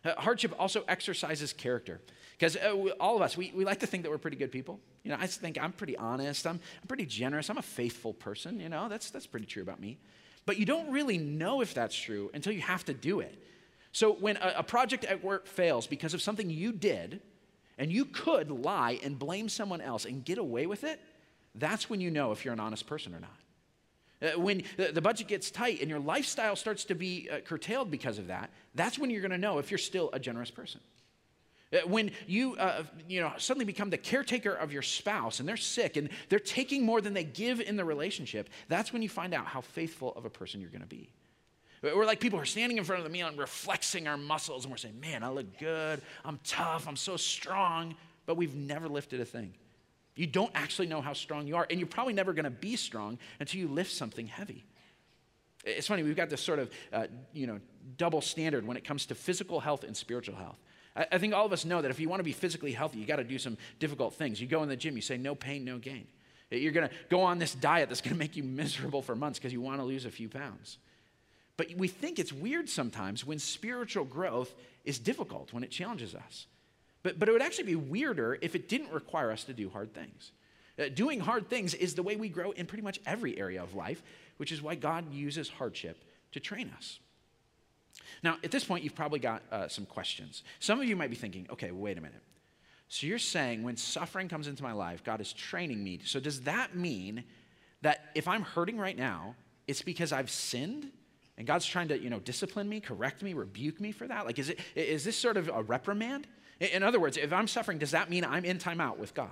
Uh, 0.05 0.13
hardship 0.17 0.53
also 0.59 0.83
exercises 0.87 1.51
character. 1.51 1.99
Because 2.37 2.55
uh, 2.57 2.89
all 2.99 3.15
of 3.15 3.21
us, 3.21 3.35
we, 3.35 3.51
we 3.55 3.65
like 3.65 3.79
to 3.79 3.87
think 3.87 4.03
that 4.03 4.09
we're 4.09 4.17
pretty 4.17 4.37
good 4.37 4.51
people. 4.51 4.79
You 5.03 5.11
know, 5.11 5.17
I 5.19 5.27
think 5.27 5.57
I'm 5.59 5.71
pretty 5.71 5.97
honest, 5.97 6.45
I'm, 6.45 6.59
I'm 6.81 6.87
pretty 6.87 7.05
generous, 7.05 7.49
I'm 7.49 7.57
a 7.57 7.63
faithful 7.63 8.13
person. 8.13 8.59
You 8.59 8.69
know, 8.69 8.87
that's, 8.89 9.09
that's 9.09 9.25
pretty 9.25 9.45
true 9.45 9.63
about 9.63 9.79
me. 9.79 9.97
But 10.45 10.57
you 10.57 10.65
don't 10.65 10.91
really 10.91 11.17
know 11.17 11.61
if 11.61 11.73
that's 11.73 11.95
true 11.95 12.29
until 12.33 12.53
you 12.53 12.61
have 12.61 12.85
to 12.85 12.93
do 12.93 13.19
it. 13.19 13.41
So 13.93 14.13
when 14.13 14.37
a, 14.37 14.55
a 14.57 14.63
project 14.63 15.05
at 15.05 15.23
work 15.23 15.47
fails 15.47 15.87
because 15.87 16.13
of 16.13 16.21
something 16.21 16.49
you 16.49 16.71
did, 16.71 17.21
and 17.77 17.91
you 17.91 18.05
could 18.05 18.51
lie 18.51 18.99
and 19.03 19.17
blame 19.17 19.49
someone 19.49 19.81
else 19.81 20.05
and 20.05 20.23
get 20.23 20.37
away 20.37 20.65
with 20.65 20.83
it, 20.83 20.99
that's 21.55 21.89
when 21.89 22.01
you 22.01 22.11
know 22.11 22.31
if 22.31 22.45
you're 22.45 22.53
an 22.53 22.59
honest 22.59 22.85
person 22.85 23.13
or 23.15 23.19
not. 23.19 23.37
Uh, 24.21 24.39
when 24.39 24.63
the 24.77 25.01
budget 25.01 25.27
gets 25.27 25.51
tight 25.51 25.81
and 25.81 25.89
your 25.89 25.99
lifestyle 25.99 26.55
starts 26.55 26.85
to 26.85 26.95
be 26.95 27.27
uh, 27.29 27.39
curtailed 27.39 27.91
because 27.91 28.17
of 28.17 28.27
that, 28.27 28.49
that's 28.73 28.97
when 28.97 29.09
you're 29.09 29.21
going 29.21 29.31
to 29.31 29.37
know 29.37 29.59
if 29.59 29.69
you're 29.69 29.77
still 29.77 30.09
a 30.13 30.19
generous 30.19 30.49
person. 30.49 30.79
Uh, 31.73 31.79
when 31.87 32.11
you, 32.27 32.55
uh, 32.55 32.83
you 33.09 33.19
know, 33.19 33.31
suddenly 33.37 33.65
become 33.65 33.89
the 33.89 33.97
caretaker 33.97 34.53
of 34.53 34.71
your 34.71 34.81
spouse 34.81 35.39
and 35.39 35.49
they're 35.49 35.57
sick 35.57 35.97
and 35.97 36.09
they're 36.29 36.39
taking 36.39 36.85
more 36.85 37.01
than 37.01 37.13
they 37.13 37.23
give 37.23 37.59
in 37.59 37.75
the 37.75 37.83
relationship, 37.83 38.49
that's 38.69 38.93
when 38.93 39.01
you 39.01 39.09
find 39.09 39.33
out 39.33 39.45
how 39.45 39.61
faithful 39.61 40.13
of 40.13 40.25
a 40.25 40.29
person 40.29 40.61
you're 40.61 40.69
going 40.69 40.81
to 40.81 40.87
be. 40.87 41.09
We're 41.81 42.05
like 42.05 42.19
people 42.19 42.39
who 42.39 42.43
are 42.43 42.47
standing 42.47 42.77
in 42.77 42.83
front 42.83 42.99
of 42.99 43.03
the 43.03 43.11
meal 43.11 43.27
and 43.27 43.37
we're 43.37 43.45
flexing 43.45 44.07
our 44.07 44.17
muscles 44.17 44.63
and 44.63 44.71
we're 44.71 44.77
saying, 44.77 44.99
man, 44.99 45.23
I 45.23 45.29
look 45.29 45.59
good. 45.59 46.01
I'm 46.23 46.39
tough. 46.43 46.87
I'm 46.87 46.95
so 46.95 47.17
strong. 47.17 47.95
But 48.25 48.37
we've 48.37 48.55
never 48.55 48.87
lifted 48.87 49.21
a 49.21 49.25
thing. 49.25 49.53
You 50.15 50.27
don't 50.27 50.51
actually 50.55 50.87
know 50.87 51.01
how 51.01 51.13
strong 51.13 51.47
you 51.47 51.57
are. 51.57 51.67
And 51.69 51.79
you're 51.79 51.87
probably 51.87 52.13
never 52.13 52.33
going 52.33 52.45
to 52.45 52.49
be 52.49 52.75
strong 52.75 53.17
until 53.39 53.59
you 53.59 53.67
lift 53.67 53.91
something 53.91 54.27
heavy. 54.27 54.65
It's 55.65 55.87
funny, 55.87 56.03
we've 56.03 56.15
got 56.15 56.29
this 56.29 56.41
sort 56.41 56.59
of, 56.59 56.69
uh, 56.93 57.07
you 57.33 57.47
know, 57.47 57.59
double 57.97 58.21
standard 58.21 58.65
when 58.65 58.77
it 58.77 58.83
comes 58.83 59.07
to 59.07 59.15
physical 59.15 59.59
health 59.59 59.83
and 59.83 59.97
spiritual 59.97 60.35
health. 60.35 60.59
I, 60.95 61.07
I 61.13 61.17
think 61.17 61.33
all 61.33 61.45
of 61.45 61.53
us 61.53 61.65
know 61.65 61.81
that 61.81 61.91
if 61.91 61.99
you 61.99 62.07
want 62.07 62.19
to 62.19 62.23
be 62.23 62.33
physically 62.33 62.71
healthy, 62.71 62.99
you 62.99 63.05
got 63.05 63.15
to 63.17 63.23
do 63.23 63.39
some 63.39 63.57
difficult 63.79 64.13
things. 64.13 64.39
You 64.39 64.47
go 64.47 64.63
in 64.63 64.69
the 64.69 64.75
gym, 64.75 64.95
you 64.95 65.01
say, 65.01 65.17
no 65.17 65.35
pain, 65.35 65.65
no 65.65 65.79
gain. 65.79 66.07
You're 66.51 66.71
going 66.71 66.87
to 66.87 66.93
go 67.09 67.21
on 67.21 67.39
this 67.39 67.55
diet 67.55 67.89
that's 67.89 68.01
going 68.01 68.13
to 68.13 68.19
make 68.19 68.35
you 68.35 68.43
miserable 68.43 69.01
for 69.01 69.15
months 69.15 69.39
because 69.39 69.51
you 69.51 69.61
want 69.61 69.79
to 69.79 69.83
lose 69.83 70.05
a 70.05 70.11
few 70.11 70.29
pounds. 70.29 70.77
But 71.57 71.73
we 71.75 71.87
think 71.87 72.19
it's 72.19 72.31
weird 72.31 72.69
sometimes 72.69 73.25
when 73.25 73.39
spiritual 73.39 74.05
growth 74.05 74.53
is 74.83 74.99
difficult, 74.99 75.53
when 75.53 75.63
it 75.63 75.71
challenges 75.71 76.13
us. 76.13 76.47
But, 77.05 77.19
but 77.19 77.29
it 77.29 77.33
would 77.33 77.43
actually 77.43 77.65
be 77.65 77.75
weirder 77.75 78.39
if 78.41 78.55
it 78.55 78.67
didn't 78.67 78.91
require 78.91 79.29
us 79.31 79.43
to 79.43 79.53
do 79.53 79.69
hard 79.69 79.93
things. 79.93 80.31
Uh, 80.79 80.85
doing 80.91 81.19
hard 81.19 81.51
things 81.51 81.75
is 81.75 81.93
the 81.93 82.01
way 82.01 82.15
we 82.15 82.29
grow 82.29 82.49
in 82.49 82.65
pretty 82.65 82.81
much 82.81 82.99
every 83.05 83.37
area 83.37 83.61
of 83.61 83.75
life, 83.75 84.01
which 84.37 84.51
is 84.51 84.59
why 84.59 84.73
God 84.73 85.13
uses 85.13 85.47
hardship 85.47 86.03
to 86.31 86.39
train 86.39 86.71
us. 86.75 86.97
Now, 88.23 88.37
at 88.43 88.49
this 88.49 88.63
point, 88.63 88.83
you've 88.83 88.95
probably 88.95 89.19
got 89.19 89.43
uh, 89.51 89.67
some 89.67 89.85
questions. 89.85 90.41
Some 90.59 90.79
of 90.79 90.87
you 90.87 90.95
might 90.95 91.11
be 91.11 91.15
thinking, 91.15 91.45
okay, 91.51 91.69
wait 91.69 91.99
a 91.99 92.01
minute. 92.01 92.23
So 92.87 93.05
you're 93.05 93.19
saying 93.19 93.61
when 93.61 93.77
suffering 93.77 94.27
comes 94.27 94.47
into 94.47 94.63
my 94.63 94.71
life, 94.71 95.03
God 95.03 95.21
is 95.21 95.31
training 95.31 95.83
me. 95.83 95.99
So 96.05 96.19
does 96.19 96.41
that 96.41 96.75
mean 96.75 97.23
that 97.83 98.09
if 98.15 98.27
I'm 98.27 98.41
hurting 98.41 98.79
right 98.79 98.97
now, 98.97 99.35
it's 99.67 99.83
because 99.83 100.11
I've 100.11 100.31
sinned? 100.31 100.89
And 101.37 101.45
God's 101.45 101.67
trying 101.67 101.89
to, 101.89 101.99
you 102.01 102.09
know, 102.09 102.19
discipline 102.19 102.67
me, 102.67 102.79
correct 102.79 103.21
me, 103.21 103.35
rebuke 103.35 103.79
me 103.79 103.91
for 103.91 104.07
that? 104.07 104.25
Like, 104.25 104.39
is, 104.39 104.49
it, 104.49 104.59
is 104.73 105.03
this 105.03 105.15
sort 105.15 105.37
of 105.37 105.51
a 105.53 105.61
reprimand? 105.61 106.25
In 106.59 106.83
other 106.83 106.99
words, 106.99 107.17
if 107.17 107.33
I'm 107.33 107.47
suffering, 107.47 107.77
does 107.77 107.91
that 107.91 108.09
mean 108.09 108.23
I'm 108.23 108.45
in 108.45 108.57
timeout 108.57 108.97
with 108.97 109.13
God? 109.13 109.29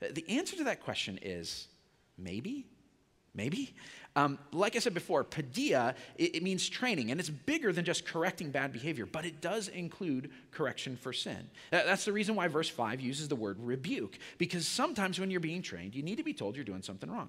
The 0.00 0.24
answer 0.28 0.56
to 0.56 0.64
that 0.64 0.82
question 0.82 1.18
is 1.22 1.68
maybe. 2.18 2.66
Maybe. 3.34 3.74
Um, 4.16 4.38
like 4.50 4.76
I 4.76 4.78
said 4.78 4.94
before, 4.94 5.22
paideia, 5.22 5.94
it, 6.16 6.36
it, 6.36 6.42
means 6.42 6.66
training, 6.66 7.10
and 7.10 7.20
it's 7.20 7.28
bigger 7.28 7.70
than 7.70 7.84
just 7.84 8.06
correcting 8.06 8.50
bad 8.50 8.72
behavior, 8.72 9.04
but 9.04 9.26
it 9.26 9.42
does 9.42 9.68
include 9.68 10.30
correction 10.52 10.96
for 10.96 11.12
sin. 11.12 11.50
That's 11.70 12.06
the 12.06 12.14
reason 12.14 12.34
why 12.34 12.48
verse 12.48 12.70
5 12.70 12.98
uses 12.98 13.28
the 13.28 13.36
word 13.36 13.58
rebuke, 13.60 14.18
because 14.38 14.66
sometimes 14.66 15.20
when 15.20 15.30
you're 15.30 15.40
being 15.40 15.60
trained, 15.60 15.94
you 15.94 16.02
need 16.02 16.16
to 16.16 16.24
be 16.24 16.32
told 16.32 16.56
you're 16.56 16.64
doing 16.64 16.80
something 16.80 17.10
wrong. 17.10 17.28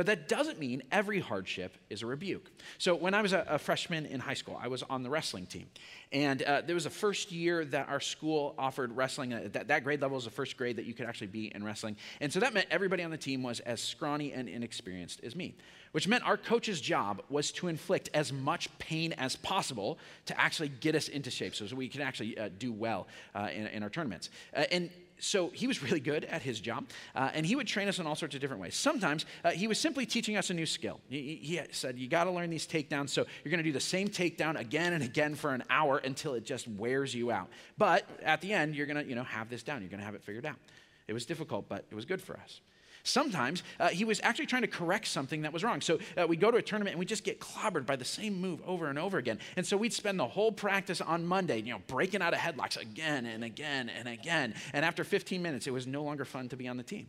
But 0.00 0.06
that 0.06 0.28
doesn't 0.28 0.58
mean 0.58 0.82
every 0.90 1.20
hardship 1.20 1.76
is 1.90 2.00
a 2.00 2.06
rebuke. 2.06 2.50
So 2.78 2.94
when 2.94 3.12
I 3.12 3.20
was 3.20 3.34
a, 3.34 3.44
a 3.46 3.58
freshman 3.58 4.06
in 4.06 4.18
high 4.18 4.32
school, 4.32 4.58
I 4.58 4.66
was 4.66 4.82
on 4.84 5.02
the 5.02 5.10
wrestling 5.10 5.44
team. 5.44 5.66
And 6.10 6.40
uh, 6.42 6.62
there 6.62 6.74
was 6.74 6.86
a 6.86 6.90
first 6.90 7.30
year 7.30 7.66
that 7.66 7.90
our 7.90 8.00
school 8.00 8.54
offered 8.56 8.96
wrestling. 8.96 9.34
Uh, 9.34 9.48
that, 9.52 9.68
that 9.68 9.84
grade 9.84 10.00
level 10.00 10.14
was 10.14 10.24
the 10.24 10.30
first 10.30 10.56
grade 10.56 10.76
that 10.76 10.86
you 10.86 10.94
could 10.94 11.04
actually 11.04 11.26
be 11.26 11.54
in 11.54 11.62
wrestling. 11.62 11.98
And 12.22 12.32
so 12.32 12.40
that 12.40 12.54
meant 12.54 12.68
everybody 12.70 13.02
on 13.02 13.10
the 13.10 13.18
team 13.18 13.42
was 13.42 13.60
as 13.60 13.82
scrawny 13.82 14.32
and 14.32 14.48
inexperienced 14.48 15.20
as 15.22 15.36
me, 15.36 15.54
which 15.92 16.08
meant 16.08 16.26
our 16.26 16.38
coach's 16.38 16.80
job 16.80 17.22
was 17.28 17.52
to 17.52 17.68
inflict 17.68 18.08
as 18.14 18.32
much 18.32 18.70
pain 18.78 19.12
as 19.18 19.36
possible 19.36 19.98
to 20.24 20.40
actually 20.40 20.70
get 20.70 20.94
us 20.94 21.08
into 21.08 21.30
shape 21.30 21.54
so, 21.54 21.66
we 21.76 21.90
could 21.90 22.00
actually 22.00 22.38
uh, 22.38 22.48
do 22.58 22.72
well 22.72 23.06
uh, 23.34 23.48
in, 23.54 23.66
in, 23.66 23.82
our 23.82 23.90
tournaments. 23.90 24.30
Uh, 24.56 24.64
and 24.72 24.88
so 25.20 25.48
he 25.48 25.66
was 25.66 25.82
really 25.82 26.00
good 26.00 26.24
at 26.24 26.42
his 26.42 26.60
job, 26.60 26.86
uh, 27.14 27.30
and 27.34 27.46
he 27.46 27.56
would 27.56 27.66
train 27.66 27.88
us 27.88 27.98
in 27.98 28.06
all 28.06 28.16
sorts 28.16 28.34
of 28.34 28.40
different 28.40 28.62
ways. 28.62 28.74
Sometimes 28.74 29.26
uh, 29.44 29.50
he 29.50 29.68
was 29.68 29.78
simply 29.78 30.06
teaching 30.06 30.36
us 30.36 30.50
a 30.50 30.54
new 30.54 30.66
skill. 30.66 31.00
He, 31.08 31.36
he 31.42 31.60
said, 31.70 31.98
You 31.98 32.08
got 32.08 32.24
to 32.24 32.30
learn 32.30 32.50
these 32.50 32.66
takedowns, 32.66 33.10
so 33.10 33.26
you're 33.44 33.50
going 33.50 33.62
to 33.62 33.68
do 33.68 33.72
the 33.72 33.80
same 33.80 34.08
takedown 34.08 34.58
again 34.58 34.92
and 34.92 35.04
again 35.04 35.34
for 35.34 35.54
an 35.54 35.62
hour 35.70 35.98
until 35.98 36.34
it 36.34 36.44
just 36.44 36.66
wears 36.68 37.14
you 37.14 37.30
out. 37.30 37.48
But 37.78 38.04
at 38.22 38.40
the 38.40 38.52
end, 38.52 38.74
you're 38.74 38.86
going 38.86 39.02
to 39.02 39.08
you 39.08 39.14
know, 39.14 39.24
have 39.24 39.48
this 39.48 39.62
down, 39.62 39.80
you're 39.82 39.90
going 39.90 40.00
to 40.00 40.06
have 40.06 40.14
it 40.14 40.22
figured 40.22 40.46
out. 40.46 40.56
It 41.08 41.12
was 41.12 41.26
difficult, 41.26 41.68
but 41.68 41.84
it 41.90 41.94
was 41.94 42.04
good 42.04 42.22
for 42.22 42.36
us. 42.36 42.60
Sometimes 43.02 43.62
uh, 43.78 43.88
he 43.88 44.04
was 44.04 44.20
actually 44.22 44.46
trying 44.46 44.62
to 44.62 44.68
correct 44.68 45.06
something 45.06 45.42
that 45.42 45.52
was 45.52 45.64
wrong. 45.64 45.80
So 45.80 45.98
uh, 46.16 46.26
we'd 46.26 46.40
go 46.40 46.50
to 46.50 46.58
a 46.58 46.62
tournament 46.62 46.94
and 46.94 46.98
we'd 46.98 47.08
just 47.08 47.24
get 47.24 47.40
clobbered 47.40 47.86
by 47.86 47.96
the 47.96 48.04
same 48.04 48.40
move 48.40 48.60
over 48.66 48.88
and 48.88 48.98
over 48.98 49.18
again. 49.18 49.38
And 49.56 49.66
so 49.66 49.76
we'd 49.76 49.92
spend 49.92 50.18
the 50.18 50.28
whole 50.28 50.52
practice 50.52 51.00
on 51.00 51.26
Monday, 51.26 51.60
you 51.60 51.72
know, 51.72 51.80
breaking 51.86 52.22
out 52.22 52.34
of 52.34 52.40
headlocks 52.40 52.80
again 52.80 53.26
and 53.26 53.42
again 53.42 53.88
and 53.88 54.08
again. 54.08 54.54
And 54.72 54.84
after 54.84 55.04
15 55.04 55.42
minutes, 55.42 55.66
it 55.66 55.72
was 55.72 55.86
no 55.86 56.02
longer 56.02 56.24
fun 56.24 56.48
to 56.50 56.56
be 56.56 56.68
on 56.68 56.76
the 56.76 56.82
team. 56.82 57.06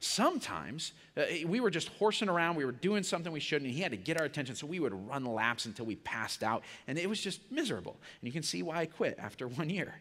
Sometimes 0.00 0.92
uh, 1.16 1.22
we 1.46 1.60
were 1.60 1.70
just 1.70 1.88
horsing 1.88 2.28
around, 2.28 2.56
we 2.56 2.66
were 2.66 2.72
doing 2.72 3.02
something 3.02 3.32
we 3.32 3.40
shouldn't, 3.40 3.68
and 3.68 3.74
he 3.74 3.82
had 3.82 3.92
to 3.92 3.96
get 3.96 4.18
our 4.18 4.26
attention, 4.26 4.54
so 4.54 4.66
we 4.66 4.78
would 4.78 4.92
run 5.08 5.24
laps 5.24 5.64
until 5.64 5.86
we 5.86 5.96
passed 5.96 6.42
out, 6.42 6.62
and 6.86 6.98
it 6.98 7.08
was 7.08 7.18
just 7.20 7.40
miserable. 7.50 7.96
And 8.20 8.28
you 8.28 8.32
can 8.32 8.42
see 8.42 8.62
why 8.62 8.80
I 8.80 8.86
quit 8.86 9.18
after 9.18 9.48
one 9.60 9.70
year. 9.70 9.94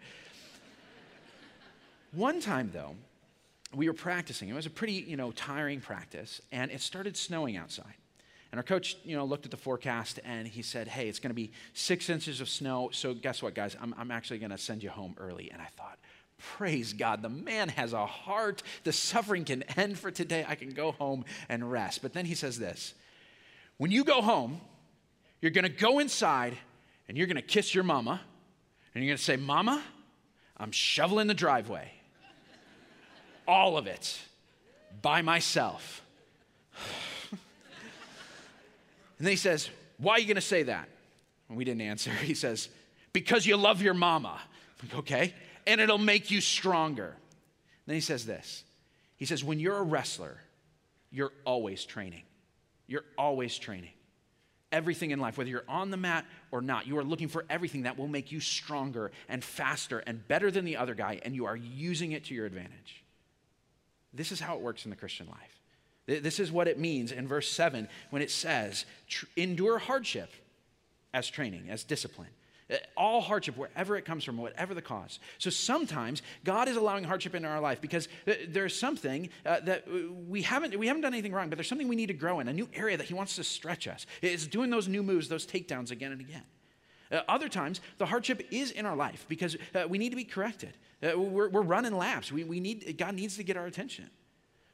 one 2.11 2.41
time, 2.41 2.69
though, 2.73 2.95
we 3.75 3.88
were 3.88 3.93
practicing. 3.93 4.49
It 4.49 4.53
was 4.53 4.65
a 4.65 4.69
pretty, 4.69 4.93
you 4.93 5.17
know, 5.17 5.31
tiring 5.31 5.81
practice, 5.81 6.41
and 6.51 6.71
it 6.71 6.81
started 6.81 7.17
snowing 7.17 7.57
outside. 7.57 7.95
And 8.51 8.59
our 8.59 8.63
coach, 8.63 8.97
you 9.03 9.17
know, 9.17 9.25
looked 9.25 9.45
at 9.45 9.51
the 9.51 9.57
forecast 9.57 10.19
and 10.23 10.47
he 10.47 10.62
said, 10.62 10.88
"Hey, 10.88 11.09
it's 11.09 11.17
going 11.17 11.31
to 11.31 11.36
be 11.36 11.51
six 11.73 12.07
inches 12.09 12.39
of 12.39 12.47
snow. 12.47 12.89
So 12.93 13.15
guess 13.15 13.41
what, 13.41 13.55
guys? 13.55 13.75
I'm, 13.81 13.95
I'm 13.97 14.12
actually 14.12 14.38
going 14.38 14.51
to 14.51 14.59
send 14.59 14.83
you 14.83 14.91
home 14.91 15.15
early." 15.17 15.49
And 15.49 15.59
I 15.59 15.65
thought, 15.75 15.97
praise 16.38 16.93
God, 16.93 17.23
the 17.23 17.29
man 17.29 17.69
has 17.69 17.93
a 17.93 18.05
heart. 18.05 18.62
The 18.83 18.91
suffering 18.91 19.43
can 19.43 19.63
end 19.75 19.97
for 19.97 20.12
today. 20.12 20.45
I 20.47 20.53
can 20.53 20.69
go 20.69 20.91
home 20.91 21.25
and 21.49 21.71
rest. 21.71 22.03
But 22.03 22.13
then 22.13 22.25
he 22.25 22.36
says 22.36 22.59
this: 22.59 22.93
When 23.77 23.89
you 23.89 24.03
go 24.03 24.21
home, 24.21 24.62
you're 25.41 25.51
going 25.51 25.63
to 25.63 25.69
go 25.69 25.97
inside 25.97 26.55
and 27.07 27.17
you're 27.17 27.27
going 27.27 27.38
to 27.38 27.41
kiss 27.41 27.73
your 27.73 27.83
mama, 27.83 28.21
and 28.93 29.03
you're 29.03 29.09
going 29.09 29.17
to 29.17 29.23
say, 29.23 29.36
"Mama, 29.36 29.81
I'm 30.57 30.71
shoveling 30.71 31.25
the 31.25 31.33
driveway." 31.33 31.91
All 33.47 33.77
of 33.77 33.88
it 33.88 34.19
by 35.01 35.21
myself. 35.21 36.01
and 37.32 37.39
then 39.19 39.29
he 39.29 39.36
says, 39.36 39.69
Why 39.97 40.13
are 40.13 40.19
you 40.19 40.25
going 40.25 40.36
to 40.36 40.41
say 40.41 40.63
that? 40.63 40.89
And 41.49 41.58
we 41.58 41.63
didn't 41.63 41.82
answer. 41.82 42.12
He 42.21 42.34
says, 42.34 42.69
Because 43.12 43.45
you 43.45 43.58
love 43.58 43.82
your 43.82 43.93
mama. 43.93 44.39
Okay. 44.95 45.34
And 45.65 45.79
it'll 45.79 45.97
make 45.97 46.29
you 46.29 46.41
stronger. 46.41 47.15
Then 47.86 47.95
he 47.95 48.01
says 48.01 48.25
this 48.25 48.63
He 49.17 49.25
says, 49.25 49.43
When 49.43 49.60
you're 49.60 49.77
a 49.77 49.84
wrestler, 49.84 50.38
you're 51.12 51.34
always 51.45 51.86
training. 51.86 52.23
You're 52.88 53.06
always 53.17 53.58
training. 53.58 53.91
Everything 54.71 55.12
in 55.12 55.19
life, 55.19 55.38
whether 55.38 55.49
you're 55.49 55.63
on 55.67 55.91
the 55.91 55.97
mat 55.97 56.25
or 56.51 56.60
not, 56.60 56.88
you 56.88 56.97
are 56.97 57.03
looking 57.03 57.27
for 57.27 57.45
everything 57.47 57.84
that 57.84 57.97
will 57.97 58.08
make 58.08 58.32
you 58.32 58.39
stronger 58.39 59.12
and 59.29 59.43
faster 59.43 59.99
and 59.99 60.27
better 60.27 60.49
than 60.49 60.65
the 60.65 60.77
other 60.77 60.95
guy, 60.95 61.19
and 61.23 61.36
you 61.36 61.45
are 61.45 61.56
using 61.56 62.13
it 62.13 62.25
to 62.25 62.34
your 62.34 62.47
advantage. 62.47 63.02
This 64.13 64.32
is 64.32 64.39
how 64.39 64.56
it 64.56 64.62
works 64.62 64.86
in 64.86 64.89
the 64.89 64.95
Christian 64.95 65.28
life. 65.28 65.60
This 66.06 66.39
is 66.39 66.52
what 66.52 66.67
it 66.67 66.78
means 66.78 67.12
in 67.12 67.28
verse 67.28 67.49
7 67.49 67.88
when 68.10 68.21
it 68.21 68.30
says, 68.30 68.86
endure 69.38 69.78
hardship 69.78 70.30
as 71.13 71.30
training, 71.30 71.69
as 71.69 71.84
discipline. 71.84 72.30
Uh, 72.71 72.76
all 72.95 73.21
hardship, 73.21 73.58
wherever 73.58 73.97
it 73.97 74.06
comes 74.06 74.23
from, 74.23 74.38
whatever 74.38 74.73
the 74.73 74.82
cause. 74.82 75.19
So 75.38 75.49
sometimes 75.49 76.21
God 76.43 76.67
is 76.67 76.78
allowing 76.78 77.04
hardship 77.04 77.36
in 77.36 77.45
our 77.45 77.60
life 77.60 77.82
because 77.82 78.08
there's 78.47 78.78
something 78.78 79.30
uh, 79.45 79.60
that 79.62 79.86
we 80.28 80.41
haven't, 80.41 80.78
we 80.78 80.88
haven't 80.88 81.02
done 81.02 81.13
anything 81.13 81.34
wrong, 81.34 81.49
but 81.49 81.58
there's 81.58 81.67
something 81.67 81.88
we 81.88 81.95
need 81.95 82.08
to 82.08 82.13
grow 82.13 82.39
in, 82.39 82.47
a 82.47 82.54
new 82.54 82.69
area 82.73 82.97
that 82.97 83.08
He 83.08 83.13
wants 83.13 83.36
to 83.36 83.43
stretch 83.43 83.88
us. 83.88 84.06
It's 84.21 84.47
doing 84.47 84.69
those 84.69 84.88
new 84.88 85.04
moves, 85.04 85.28
those 85.28 85.45
takedowns 85.45 85.91
again 85.91 86.12
and 86.12 86.21
again. 86.21 86.43
Uh, 87.11 87.21
other 87.27 87.49
times, 87.49 87.81
the 87.97 88.05
hardship 88.05 88.47
is 88.51 88.71
in 88.71 88.85
our 88.85 88.95
life 88.95 89.25
because 89.27 89.55
uh, 89.75 89.85
we 89.87 89.97
need 89.97 90.09
to 90.09 90.15
be 90.15 90.23
corrected. 90.23 90.77
Uh, 91.03 91.19
we're, 91.19 91.49
we're 91.49 91.61
running 91.61 91.97
laps. 91.97 92.31
We, 92.31 92.43
we 92.43 92.59
need, 92.59 92.97
God 92.97 93.15
needs 93.15 93.37
to 93.37 93.43
get 93.43 93.57
our 93.57 93.65
attention. 93.65 94.09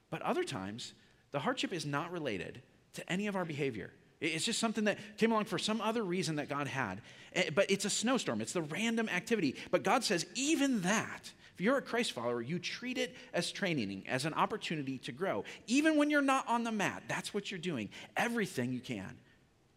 But 0.09 0.21
other 0.21 0.43
times, 0.43 0.93
the 1.31 1.39
hardship 1.39 1.73
is 1.73 1.85
not 1.85 2.11
related 2.11 2.61
to 2.93 3.11
any 3.11 3.27
of 3.27 3.35
our 3.35 3.45
behavior. 3.45 3.91
It's 4.21 4.45
just 4.45 4.59
something 4.59 4.83
that 4.85 4.97
came 5.17 5.31
along 5.31 5.45
for 5.45 5.57
some 5.57 5.79
other 5.79 6.03
reason 6.03 6.35
that 6.37 6.49
God 6.49 6.67
had. 6.67 7.01
Eh, 7.33 7.49
but 7.53 7.71
it's 7.71 7.85
a 7.85 7.89
snowstorm, 7.89 8.41
it's 8.41 8.53
the 8.53 8.61
random 8.61 9.07
activity. 9.07 9.55
But 9.71 9.83
God 9.83 10.03
says, 10.03 10.25
even 10.35 10.81
that, 10.81 11.31
if 11.53 11.61
you're 11.61 11.77
a 11.77 11.81
Christ 11.81 12.11
follower, 12.11 12.41
you 12.41 12.59
treat 12.59 12.97
it 12.97 13.15
as 13.33 13.51
training, 13.51 14.03
as 14.07 14.25
an 14.25 14.33
opportunity 14.33 14.97
to 14.99 15.11
grow. 15.11 15.45
Even 15.67 15.97
when 15.97 16.09
you're 16.09 16.21
not 16.21 16.47
on 16.47 16.63
the 16.63 16.71
mat, 16.71 17.03
that's 17.07 17.33
what 17.33 17.49
you're 17.49 17.59
doing. 17.59 17.89
Everything 18.17 18.73
you 18.73 18.79
can, 18.79 19.17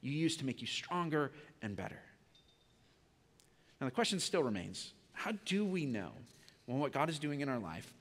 you 0.01 0.13
use 0.13 0.37
to 0.39 0.47
make 0.47 0.61
you 0.61 0.67
stronger 0.67 1.33
and 1.61 1.77
better. 1.77 2.01
Now, 3.83 3.87
the 3.87 3.95
question 3.97 4.21
still 4.21 4.45
remains 4.45 4.93
how 5.13 5.33
do 5.45 5.65
we 5.65 5.87
know 5.87 6.11
when 6.67 6.79
what 6.79 6.93
God 6.93 7.11
is 7.11 7.19
doing 7.19 7.41
in 7.41 7.49
our 7.49 7.59
life 7.59 7.93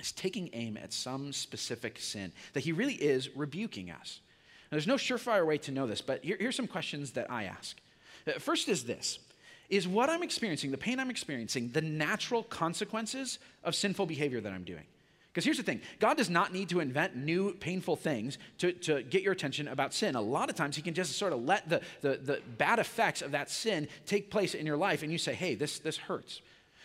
is 0.00 0.10
taking 0.10 0.48
aim 0.54 0.78
at 0.78 0.90
some 0.90 1.34
specific 1.34 1.98
sin, 2.00 2.32
that 2.54 2.60
He 2.60 2.72
really 2.72 2.94
is 2.94 3.36
rebuking 3.36 3.90
us? 3.90 4.20
Now, 4.72 4.76
there's 4.76 4.86
no 4.86 4.94
surefire 4.94 5.46
way 5.46 5.58
to 5.58 5.70
know 5.70 5.86
this, 5.86 6.00
but 6.00 6.24
here, 6.24 6.38
here's 6.40 6.56
some 6.56 6.66
questions 6.66 7.10
that 7.10 7.30
I 7.30 7.44
ask. 7.44 7.76
Uh, 8.26 8.38
first 8.38 8.70
is 8.70 8.84
this 8.84 9.18
Is 9.68 9.86
what 9.86 10.08
I'm 10.08 10.22
experiencing, 10.22 10.70
the 10.70 10.78
pain 10.78 10.98
I'm 10.98 11.10
experiencing, 11.10 11.72
the 11.72 11.82
natural 11.82 12.42
consequences 12.42 13.38
of 13.64 13.74
sinful 13.74 14.06
behavior 14.06 14.40
that 14.40 14.54
I'm 14.54 14.64
doing? 14.64 14.86
Because 15.32 15.44
here's 15.44 15.58
the 15.58 15.62
thing 15.62 15.80
God 16.00 16.16
does 16.16 16.30
not 16.30 16.52
need 16.52 16.68
to 16.70 16.80
invent 16.80 17.16
new 17.16 17.54
painful 17.54 17.96
things 17.96 18.38
to, 18.58 18.72
to 18.72 19.02
get 19.02 19.22
your 19.22 19.32
attention 19.32 19.68
about 19.68 19.94
sin. 19.94 20.14
A 20.16 20.20
lot 20.20 20.50
of 20.50 20.56
times, 20.56 20.76
He 20.76 20.82
can 20.82 20.94
just 20.94 21.12
sort 21.12 21.32
of 21.32 21.44
let 21.44 21.68
the, 21.68 21.80
the, 22.00 22.16
the 22.16 22.40
bad 22.56 22.78
effects 22.78 23.22
of 23.22 23.32
that 23.32 23.50
sin 23.50 23.88
take 24.06 24.30
place 24.30 24.54
in 24.54 24.66
your 24.66 24.76
life, 24.76 25.02
and 25.02 25.12
you 25.12 25.18
say, 25.18 25.34
hey, 25.34 25.54
this, 25.54 25.78
this 25.78 25.96
hurts. 25.96 26.40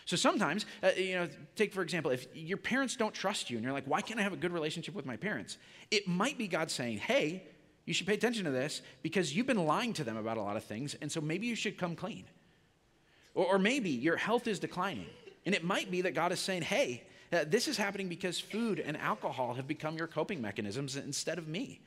So 0.06 0.18
sometimes, 0.18 0.66
uh, 0.82 0.90
you 0.98 1.16
know, 1.16 1.30
take 1.56 1.74
for 1.74 1.82
example, 1.82 2.12
if 2.12 2.28
your 2.36 2.58
parents 2.58 2.96
don't 2.96 3.14
trust 3.14 3.50
you 3.50 3.58
and 3.58 3.64
you're 3.64 3.74
like, 3.74 3.86
why 3.86 4.02
can't 4.02 4.20
I 4.20 4.24
have 4.24 4.34
a 4.34 4.38
good 4.38 4.52
relationship 4.52 4.94
with 4.96 5.06
my 5.06 5.16
parents? 5.16 5.58
It 5.92 6.08
might 6.08 6.38
be 6.38 6.48
God 6.48 6.70
saying, 6.70 6.98
hey, 6.98 7.44
you 7.86 7.94
should 7.94 8.08
pay 8.08 8.14
attention 8.14 8.46
to 8.46 8.52
this 8.52 8.82
because 9.02 9.36
you've 9.36 9.48
been 9.48 9.66
lying 9.66 9.94
to 9.94 10.04
them 10.04 10.18
about 10.18 10.38
a 10.38 10.42
lot 10.42 10.58
of 10.58 10.64
things, 10.64 10.96
and 11.02 11.12
so 11.12 11.22
maybe 11.22 11.48
you 11.48 11.56
should 11.56 11.78
come 11.78 11.96
clean. 11.96 12.26
Or, 13.34 13.54
or 13.54 13.60
maybe 13.60 13.90
your 13.90 14.18
health 14.18 14.48
is 14.48 14.60
declining, 14.60 15.08
and 15.46 15.56
it 15.56 15.64
might 15.64 15.90
be 15.90 16.02
that 16.02 16.14
God 16.14 16.32
is 16.32 16.40
saying, 16.40 16.64
hey, 16.64 17.04
uh, 17.34 17.46
this 17.48 17.68
is 17.68 17.78
happening 17.78 18.08
because 18.08 18.40
food 18.40 18.80
and 18.80 18.96
alcohol 18.98 19.56
have 19.56 19.68
become 19.68 19.98
your 19.98 20.08
coping 20.08 20.42
mechanisms 20.42 20.96
instead 20.96 21.38
of 21.38 21.48
me. 21.48 21.82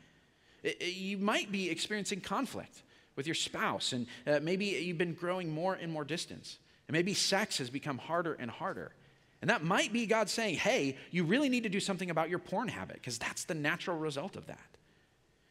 You 0.80 1.18
might 1.18 1.52
be 1.52 1.70
experiencing 1.70 2.20
conflict 2.20 2.82
with 3.14 3.26
your 3.26 3.34
spouse, 3.34 3.92
and 3.92 4.06
uh, 4.26 4.40
maybe 4.42 4.66
you've 4.66 4.98
been 4.98 5.14
growing 5.14 5.50
more 5.50 5.74
and 5.74 5.92
more 5.92 6.04
distance. 6.04 6.58
And 6.88 6.92
maybe 6.92 7.14
sex 7.14 7.58
has 7.58 7.70
become 7.70 7.98
harder 7.98 8.34
and 8.34 8.50
harder. 8.50 8.92
And 9.40 9.50
that 9.50 9.64
might 9.64 9.92
be 9.92 10.06
God 10.06 10.28
saying, 10.28 10.56
hey, 10.56 10.96
you 11.10 11.24
really 11.24 11.48
need 11.48 11.62
to 11.62 11.68
do 11.68 11.80
something 11.80 12.10
about 12.10 12.30
your 12.30 12.38
porn 12.38 12.68
habit, 12.68 12.96
because 12.96 13.18
that's 13.18 13.44
the 13.44 13.54
natural 13.54 13.98
result 13.98 14.36
of 14.36 14.46
that. 14.46 14.58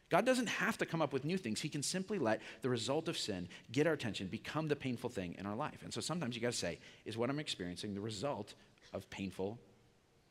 God 0.09 0.25
doesn't 0.25 0.47
have 0.47 0.77
to 0.77 0.85
come 0.85 1.01
up 1.01 1.13
with 1.13 1.25
new 1.25 1.37
things. 1.37 1.61
He 1.61 1.69
can 1.69 1.81
simply 1.81 2.19
let 2.19 2.41
the 2.61 2.69
result 2.69 3.07
of 3.07 3.17
sin 3.17 3.47
get 3.71 3.87
our 3.87 3.93
attention, 3.93 4.27
become 4.27 4.67
the 4.67 4.75
painful 4.75 5.09
thing 5.09 5.35
in 5.39 5.45
our 5.45 5.55
life. 5.55 5.79
And 5.83 5.93
so 5.93 6.01
sometimes 6.01 6.35
you 6.35 6.41
got 6.41 6.51
to 6.51 6.57
say, 6.57 6.79
is 7.05 7.17
what 7.17 7.29
I'm 7.29 7.39
experiencing 7.39 7.95
the 7.95 8.01
result 8.01 8.53
of 8.93 9.09
painful, 9.09 9.57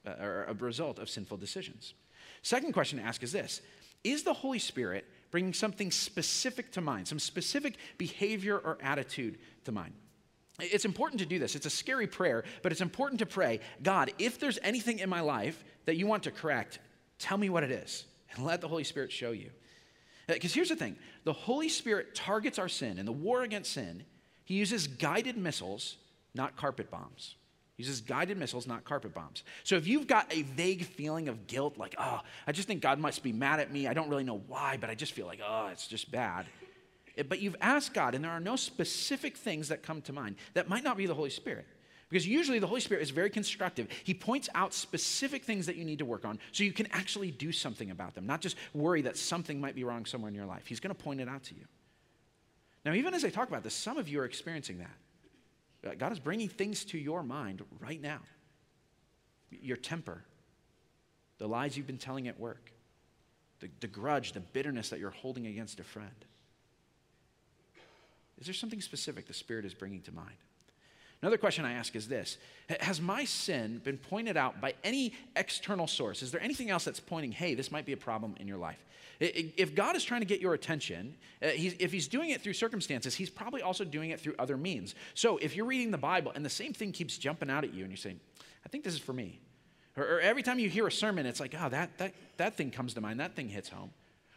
uh, 0.06 0.22
or 0.22 0.44
a 0.44 0.54
result 0.54 0.98
of 0.98 1.08
sinful 1.08 1.36
decisions? 1.36 1.94
Second 2.42 2.72
question 2.72 2.98
to 2.98 3.04
ask 3.04 3.22
is 3.22 3.32
this 3.32 3.60
Is 4.02 4.22
the 4.22 4.32
Holy 4.32 4.58
Spirit 4.58 5.04
bringing 5.30 5.52
something 5.52 5.90
specific 5.90 6.70
to 6.72 6.80
mind, 6.80 7.08
some 7.08 7.18
specific 7.18 7.76
behavior 7.98 8.58
or 8.58 8.78
attitude 8.82 9.38
to 9.64 9.72
mind? 9.72 9.94
It's 10.60 10.84
important 10.84 11.20
to 11.20 11.26
do 11.26 11.38
this. 11.38 11.56
It's 11.56 11.66
a 11.66 11.70
scary 11.70 12.06
prayer, 12.06 12.44
but 12.62 12.70
it's 12.70 12.80
important 12.80 13.18
to 13.20 13.26
pray 13.26 13.60
God, 13.82 14.12
if 14.18 14.38
there's 14.38 14.58
anything 14.62 15.00
in 15.00 15.08
my 15.08 15.20
life 15.20 15.64
that 15.86 15.96
you 15.96 16.06
want 16.06 16.22
to 16.24 16.30
correct, 16.30 16.78
tell 17.18 17.36
me 17.36 17.48
what 17.48 17.64
it 17.64 17.70
is 17.70 18.04
and 18.34 18.44
let 18.44 18.60
the 18.60 18.68
Holy 18.68 18.84
Spirit 18.84 19.10
show 19.10 19.32
you. 19.32 19.50
Because 20.26 20.52
uh, 20.52 20.54
here's 20.54 20.68
the 20.68 20.76
thing 20.76 20.96
the 21.24 21.32
Holy 21.32 21.68
Spirit 21.68 22.14
targets 22.14 22.58
our 22.58 22.68
sin. 22.68 22.98
In 22.98 23.06
the 23.06 23.12
war 23.12 23.42
against 23.42 23.72
sin, 23.72 24.04
he 24.44 24.54
uses 24.54 24.86
guided 24.86 25.36
missiles, 25.36 25.96
not 26.34 26.56
carpet 26.56 26.90
bombs. 26.90 27.36
He 27.76 27.82
uses 27.82 28.00
guided 28.00 28.38
missiles, 28.38 28.66
not 28.66 28.84
carpet 28.84 29.14
bombs. 29.14 29.42
So 29.64 29.76
if 29.76 29.86
you've 29.86 30.06
got 30.06 30.32
a 30.32 30.42
vague 30.42 30.84
feeling 30.84 31.28
of 31.28 31.46
guilt, 31.46 31.76
like, 31.76 31.94
oh, 31.98 32.20
I 32.46 32.52
just 32.52 32.68
think 32.68 32.80
God 32.80 32.98
must 32.98 33.22
be 33.22 33.32
mad 33.32 33.58
at 33.58 33.72
me, 33.72 33.88
I 33.88 33.94
don't 33.94 34.08
really 34.08 34.24
know 34.24 34.42
why, 34.46 34.78
but 34.80 34.90
I 34.90 34.94
just 34.94 35.12
feel 35.12 35.26
like, 35.26 35.40
oh, 35.44 35.68
it's 35.72 35.88
just 35.88 36.10
bad. 36.10 36.46
Eh, 37.16 37.24
but 37.24 37.40
you've 37.40 37.56
asked 37.60 37.92
God, 37.92 38.14
and 38.14 38.24
there 38.24 38.30
are 38.30 38.40
no 38.40 38.54
specific 38.54 39.36
things 39.36 39.68
that 39.68 39.82
come 39.82 40.02
to 40.02 40.12
mind. 40.12 40.36
That 40.54 40.68
might 40.68 40.84
not 40.84 40.96
be 40.96 41.06
the 41.06 41.14
Holy 41.14 41.30
Spirit. 41.30 41.66
Because 42.08 42.28
usually 42.28 42.60
the 42.60 42.66
Holy 42.66 42.80
Spirit 42.80 43.02
is 43.02 43.10
very 43.10 43.30
constructive. 43.30 43.88
He 44.04 44.14
points 44.14 44.48
out 44.54 44.72
specific 44.72 45.42
things 45.42 45.66
that 45.66 45.74
you 45.74 45.84
need 45.84 45.98
to 45.98 46.04
work 46.04 46.24
on 46.24 46.38
so 46.52 46.62
you 46.62 46.72
can 46.72 46.86
actually 46.92 47.32
do 47.32 47.50
something 47.50 47.90
about 47.90 48.14
them, 48.14 48.24
not 48.24 48.40
just 48.40 48.56
worry 48.72 49.02
that 49.02 49.16
something 49.16 49.60
might 49.60 49.74
be 49.74 49.82
wrong 49.82 50.06
somewhere 50.06 50.28
in 50.28 50.34
your 50.34 50.46
life. 50.46 50.66
He's 50.66 50.78
going 50.78 50.94
to 50.94 51.02
point 51.02 51.20
it 51.20 51.28
out 51.28 51.42
to 51.44 51.54
you. 51.54 51.64
Now, 52.84 52.92
even 52.92 53.14
as 53.14 53.24
I 53.24 53.30
talk 53.30 53.48
about 53.48 53.64
this, 53.64 53.74
some 53.74 53.96
of 53.96 54.08
you 54.08 54.20
are 54.20 54.26
experiencing 54.26 54.78
that. 54.78 54.94
Uh, 55.84 55.94
God 55.94 56.12
is 56.12 56.18
bringing 56.18 56.48
things 56.48 56.84
to 56.86 56.98
your 56.98 57.22
mind 57.22 57.62
right 57.80 58.00
now 58.00 58.20
your 59.62 59.76
temper, 59.76 60.24
the 61.38 61.46
lies 61.46 61.76
you've 61.76 61.86
been 61.86 61.98
telling 61.98 62.28
at 62.28 62.38
work, 62.38 62.72
the, 63.60 63.68
the 63.80 63.86
grudge, 63.86 64.32
the 64.32 64.40
bitterness 64.40 64.90
that 64.90 64.98
you're 64.98 65.10
holding 65.10 65.46
against 65.46 65.80
a 65.80 65.84
friend. 65.84 66.24
Is 68.38 68.46
there 68.46 68.54
something 68.54 68.80
specific 68.80 69.26
the 69.26 69.34
Spirit 69.34 69.64
is 69.64 69.74
bringing 69.74 70.02
to 70.02 70.12
mind? 70.12 70.36
Another 71.22 71.38
question 71.38 71.64
I 71.64 71.72
ask 71.72 71.96
is 71.96 72.08
this 72.08 72.38
Has 72.80 73.00
my 73.00 73.24
sin 73.24 73.80
been 73.84 73.98
pointed 73.98 74.36
out 74.36 74.60
by 74.60 74.74
any 74.84 75.14
external 75.36 75.86
source? 75.86 76.22
Is 76.22 76.32
there 76.32 76.42
anything 76.42 76.70
else 76.70 76.84
that's 76.84 77.00
pointing, 77.00 77.32
hey, 77.32 77.54
this 77.54 77.70
might 77.70 77.86
be 77.86 77.92
a 77.92 77.96
problem 77.96 78.34
in 78.38 78.48
your 78.48 78.58
life? 78.58 78.84
If 79.20 79.74
God 79.74 79.96
is 79.96 80.04
trying 80.04 80.20
to 80.22 80.26
get 80.26 80.40
your 80.40 80.54
attention, 80.54 81.14
uh, 81.42 81.48
if 81.52 81.92
He's 81.92 82.08
doing 82.08 82.30
it 82.30 82.40
through 82.40 82.54
circumstances, 82.54 83.14
He's 83.14 83.30
probably 83.30 83.62
also 83.62 83.84
doing 83.84 84.10
it 84.10 84.20
through 84.20 84.34
other 84.38 84.56
means. 84.56 84.94
So 85.14 85.38
if 85.38 85.54
you're 85.54 85.66
reading 85.66 85.90
the 85.90 85.98
Bible 85.98 86.32
and 86.34 86.44
the 86.44 86.50
same 86.50 86.72
thing 86.72 86.92
keeps 86.92 87.16
jumping 87.16 87.48
out 87.48 87.64
at 87.64 87.72
you 87.72 87.82
and 87.82 87.90
you're 87.90 87.96
saying, 87.96 88.20
I 88.66 88.68
think 88.68 88.84
this 88.84 88.94
is 88.94 89.00
for 89.00 89.12
me. 89.12 89.40
Or, 89.96 90.04
or 90.04 90.20
every 90.20 90.42
time 90.42 90.58
you 90.58 90.68
hear 90.68 90.86
a 90.86 90.92
sermon, 90.92 91.26
it's 91.26 91.40
like, 91.40 91.54
oh, 91.58 91.68
that, 91.68 91.96
that, 91.98 92.12
that 92.38 92.56
thing 92.56 92.70
comes 92.70 92.94
to 92.94 93.00
mind, 93.00 93.20
that 93.20 93.36
thing 93.36 93.48
hits 93.48 93.68
home. 93.68 93.90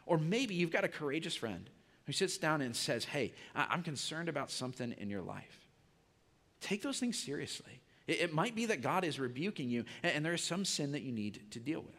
Or 0.05 0.17
maybe 0.17 0.55
you've 0.55 0.71
got 0.71 0.83
a 0.83 0.87
courageous 0.87 1.35
friend 1.35 1.69
who 2.05 2.13
sits 2.13 2.37
down 2.37 2.61
and 2.61 2.75
says, 2.75 3.05
Hey, 3.05 3.33
I'm 3.53 3.83
concerned 3.83 4.29
about 4.29 4.49
something 4.49 4.95
in 4.97 5.09
your 5.09 5.21
life. 5.21 5.66
Take 6.61 6.81
those 6.81 6.99
things 6.99 7.17
seriously. 7.17 7.81
It, 8.07 8.21
it 8.21 8.33
might 8.33 8.55
be 8.55 8.65
that 8.67 8.81
God 8.81 9.03
is 9.03 9.19
rebuking 9.19 9.69
you, 9.69 9.85
and, 10.03 10.13
and 10.13 10.25
there 10.25 10.33
is 10.33 10.43
some 10.43 10.65
sin 10.65 10.91
that 10.93 11.01
you 11.01 11.11
need 11.11 11.51
to 11.51 11.59
deal 11.59 11.81
with. 11.81 11.95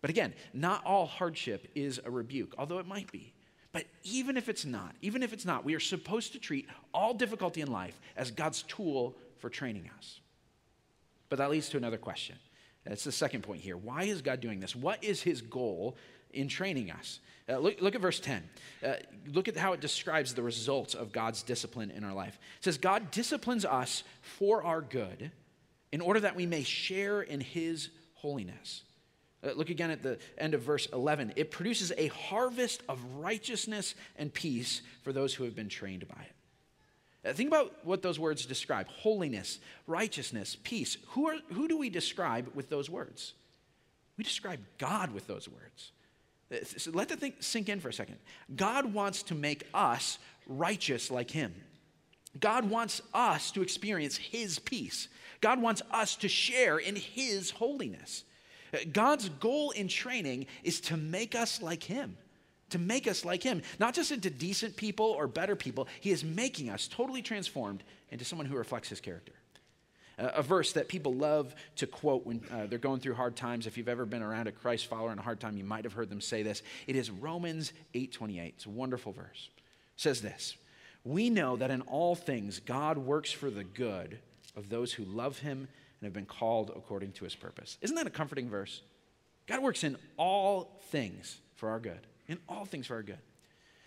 But 0.00 0.10
again, 0.10 0.34
not 0.52 0.84
all 0.84 1.06
hardship 1.06 1.68
is 1.74 2.00
a 2.04 2.10
rebuke, 2.10 2.54
although 2.58 2.78
it 2.78 2.86
might 2.86 3.10
be. 3.12 3.32
But 3.72 3.86
even 4.02 4.36
if 4.36 4.48
it's 4.48 4.64
not, 4.64 4.94
even 5.00 5.22
if 5.22 5.32
it's 5.32 5.46
not, 5.46 5.64
we 5.64 5.74
are 5.74 5.80
supposed 5.80 6.32
to 6.32 6.38
treat 6.38 6.68
all 6.92 7.14
difficulty 7.14 7.60
in 7.62 7.72
life 7.72 7.98
as 8.16 8.30
God's 8.30 8.62
tool 8.64 9.16
for 9.38 9.48
training 9.48 9.88
us. 9.96 10.20
But 11.28 11.38
that 11.38 11.50
leads 11.50 11.70
to 11.70 11.78
another 11.78 11.96
question. 11.96 12.36
That's 12.84 13.04
the 13.04 13.12
second 13.12 13.42
point 13.42 13.60
here. 13.60 13.76
Why 13.76 14.02
is 14.02 14.22
God 14.22 14.40
doing 14.40 14.60
this? 14.60 14.74
What 14.74 15.02
is 15.02 15.22
his 15.22 15.40
goal 15.40 15.96
in 16.32 16.48
training 16.48 16.90
us? 16.90 17.20
Uh, 17.48 17.58
look, 17.58 17.80
look, 17.80 17.94
at 17.94 18.00
verse 18.00 18.20
10. 18.20 18.42
Uh, 18.84 18.94
look 19.32 19.48
at 19.48 19.56
how 19.56 19.72
it 19.72 19.80
describes 19.80 20.34
the 20.34 20.42
results 20.42 20.94
of 20.94 21.12
God's 21.12 21.42
discipline 21.42 21.90
in 21.90 22.04
our 22.04 22.14
life. 22.14 22.38
It 22.58 22.64
says, 22.64 22.78
God 22.78 23.10
disciplines 23.10 23.64
us 23.64 24.04
for 24.20 24.62
our 24.62 24.80
good 24.80 25.30
in 25.90 26.00
order 26.00 26.20
that 26.20 26.36
we 26.36 26.46
may 26.46 26.62
share 26.62 27.22
in 27.22 27.40
his 27.40 27.90
holiness. 28.14 28.82
Uh, 29.44 29.50
look 29.56 29.70
again 29.70 29.90
at 29.90 30.02
the 30.02 30.18
end 30.38 30.54
of 30.54 30.62
verse 30.62 30.86
11. 30.92 31.32
It 31.36 31.50
produces 31.50 31.92
a 31.96 32.08
harvest 32.08 32.82
of 32.88 32.98
righteousness 33.16 33.94
and 34.16 34.32
peace 34.32 34.82
for 35.02 35.12
those 35.12 35.34
who 35.34 35.44
have 35.44 35.56
been 35.56 35.68
trained 35.68 36.06
by 36.06 36.22
it. 36.22 37.28
Uh, 37.28 37.32
think 37.32 37.48
about 37.48 37.72
what 37.84 38.02
those 38.02 38.18
words 38.18 38.46
describe 38.46 38.88
holiness, 38.88 39.58
righteousness, 39.86 40.56
peace. 40.62 40.96
Who, 41.10 41.28
are, 41.28 41.36
who 41.52 41.68
do 41.68 41.76
we 41.76 41.90
describe 41.90 42.50
with 42.54 42.68
those 42.68 42.88
words? 42.88 43.34
We 44.16 44.24
describe 44.24 44.60
God 44.78 45.12
with 45.12 45.26
those 45.26 45.48
words. 45.48 45.92
So 46.76 46.90
let 46.92 47.08
the 47.08 47.16
thing 47.16 47.34
sink 47.40 47.68
in 47.68 47.80
for 47.80 47.88
a 47.88 47.92
second. 47.92 48.18
God 48.54 48.92
wants 48.92 49.22
to 49.24 49.34
make 49.34 49.66
us 49.72 50.18
righteous 50.46 51.10
like 51.10 51.30
Him. 51.30 51.54
God 52.40 52.68
wants 52.68 53.02
us 53.12 53.50
to 53.52 53.62
experience 53.62 54.16
His 54.16 54.58
peace. 54.58 55.08
God 55.40 55.60
wants 55.60 55.82
us 55.90 56.16
to 56.16 56.28
share 56.28 56.78
in 56.78 56.96
His 56.96 57.50
holiness. 57.50 58.24
God's 58.92 59.28
goal 59.28 59.70
in 59.72 59.88
training 59.88 60.46
is 60.62 60.80
to 60.82 60.96
make 60.96 61.34
us 61.34 61.60
like 61.60 61.82
Him, 61.82 62.16
to 62.70 62.78
make 62.78 63.06
us 63.06 63.24
like 63.24 63.42
Him, 63.42 63.62
not 63.78 63.94
just 63.94 64.12
into 64.12 64.30
decent 64.30 64.76
people 64.76 65.06
or 65.06 65.26
better 65.26 65.56
people. 65.56 65.88
He 66.00 66.10
is 66.10 66.24
making 66.24 66.70
us 66.70 66.88
totally 66.88 67.22
transformed 67.22 67.82
into 68.10 68.24
someone 68.24 68.46
who 68.46 68.56
reflects 68.56 68.88
His 68.88 69.00
character 69.00 69.32
a 70.18 70.42
verse 70.42 70.72
that 70.72 70.88
people 70.88 71.14
love 71.14 71.54
to 71.76 71.86
quote 71.86 72.26
when 72.26 72.42
uh, 72.52 72.66
they're 72.66 72.78
going 72.78 73.00
through 73.00 73.14
hard 73.14 73.36
times. 73.36 73.66
If 73.66 73.76
you've 73.76 73.88
ever 73.88 74.06
been 74.06 74.22
around 74.22 74.46
a 74.46 74.52
Christ 74.52 74.86
follower 74.86 75.12
in 75.12 75.18
a 75.18 75.22
hard 75.22 75.40
time, 75.40 75.56
you 75.56 75.64
might 75.64 75.84
have 75.84 75.92
heard 75.92 76.10
them 76.10 76.20
say 76.20 76.42
this. 76.42 76.62
It 76.86 76.96
is 76.96 77.10
Romans 77.10 77.72
8:28. 77.94 78.48
It's 78.48 78.66
a 78.66 78.70
wonderful 78.70 79.12
verse. 79.12 79.50
It 79.56 80.00
says 80.00 80.20
this: 80.20 80.56
we 81.04 81.30
know 81.30 81.56
that 81.56 81.70
in 81.70 81.82
all 81.82 82.14
things 82.14 82.60
God 82.60 82.98
works 82.98 83.32
for 83.32 83.50
the 83.50 83.64
good 83.64 84.18
of 84.56 84.68
those 84.68 84.92
who 84.92 85.04
love 85.04 85.38
him 85.38 85.68
and 86.00 86.06
have 86.06 86.12
been 86.12 86.26
called 86.26 86.70
according 86.74 87.12
to 87.12 87.24
his 87.24 87.34
purpose. 87.34 87.78
Isn't 87.80 87.96
that 87.96 88.06
a 88.06 88.10
comforting 88.10 88.48
verse? 88.48 88.82
God 89.46 89.62
works 89.62 89.82
in 89.82 89.96
all 90.16 90.80
things 90.90 91.38
for 91.56 91.70
our 91.70 91.80
good. 91.80 92.06
In 92.28 92.38
all 92.48 92.64
things 92.64 92.86
for 92.86 92.94
our 92.94 93.02
good. 93.02 93.18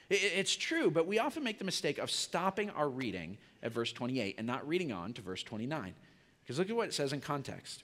It's 0.10 0.56
true, 0.56 0.92
but 0.92 1.08
we 1.08 1.18
often 1.18 1.44
make 1.44 1.58
the 1.58 1.66
mistake 1.66 1.98
of 1.98 2.12
stopping 2.12 2.70
our 2.70 2.88
reading 2.88 3.38
at 3.64 3.72
verse 3.72 3.92
28 3.92 4.36
and 4.38 4.46
not 4.46 4.68
reading 4.68 4.92
on 4.92 5.14
to 5.14 5.22
verse 5.22 5.42
29. 5.42 5.96
Because 6.46 6.60
look 6.60 6.70
at 6.70 6.76
what 6.76 6.88
it 6.88 6.94
says 6.94 7.12
in 7.12 7.22
context. 7.22 7.84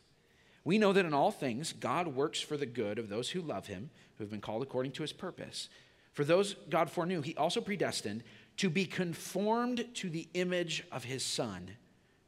We 0.64 0.78
know 0.78 0.94
that 0.94 1.06
in 1.06 1.14
all 1.14 1.32
things, 1.32 1.74
God 1.74 2.08
works 2.08 2.40
for 2.40 2.56
the 2.56 2.68
good 2.68 3.00
of 3.00 3.10
those 3.10 3.32
who 3.32 3.42
love 3.42 3.68
him, 3.68 3.90
who 4.18 4.24
have 4.24 4.30
been 4.30 4.42
called 4.42 4.62
according 4.62 4.92
to 4.94 5.02
his 5.02 5.12
purpose. 5.12 5.70
For 6.14 6.24
those 6.24 6.56
God 6.70 6.90
foreknew, 6.90 7.22
he 7.22 7.36
also 7.36 7.62
predestined 7.62 8.24
to 8.58 8.70
be 8.70 8.86
conformed 8.86 9.86
to 9.96 10.10
the 10.10 10.28
image 10.36 10.84
of 10.92 11.04
his 11.04 11.26
Son, 11.26 11.72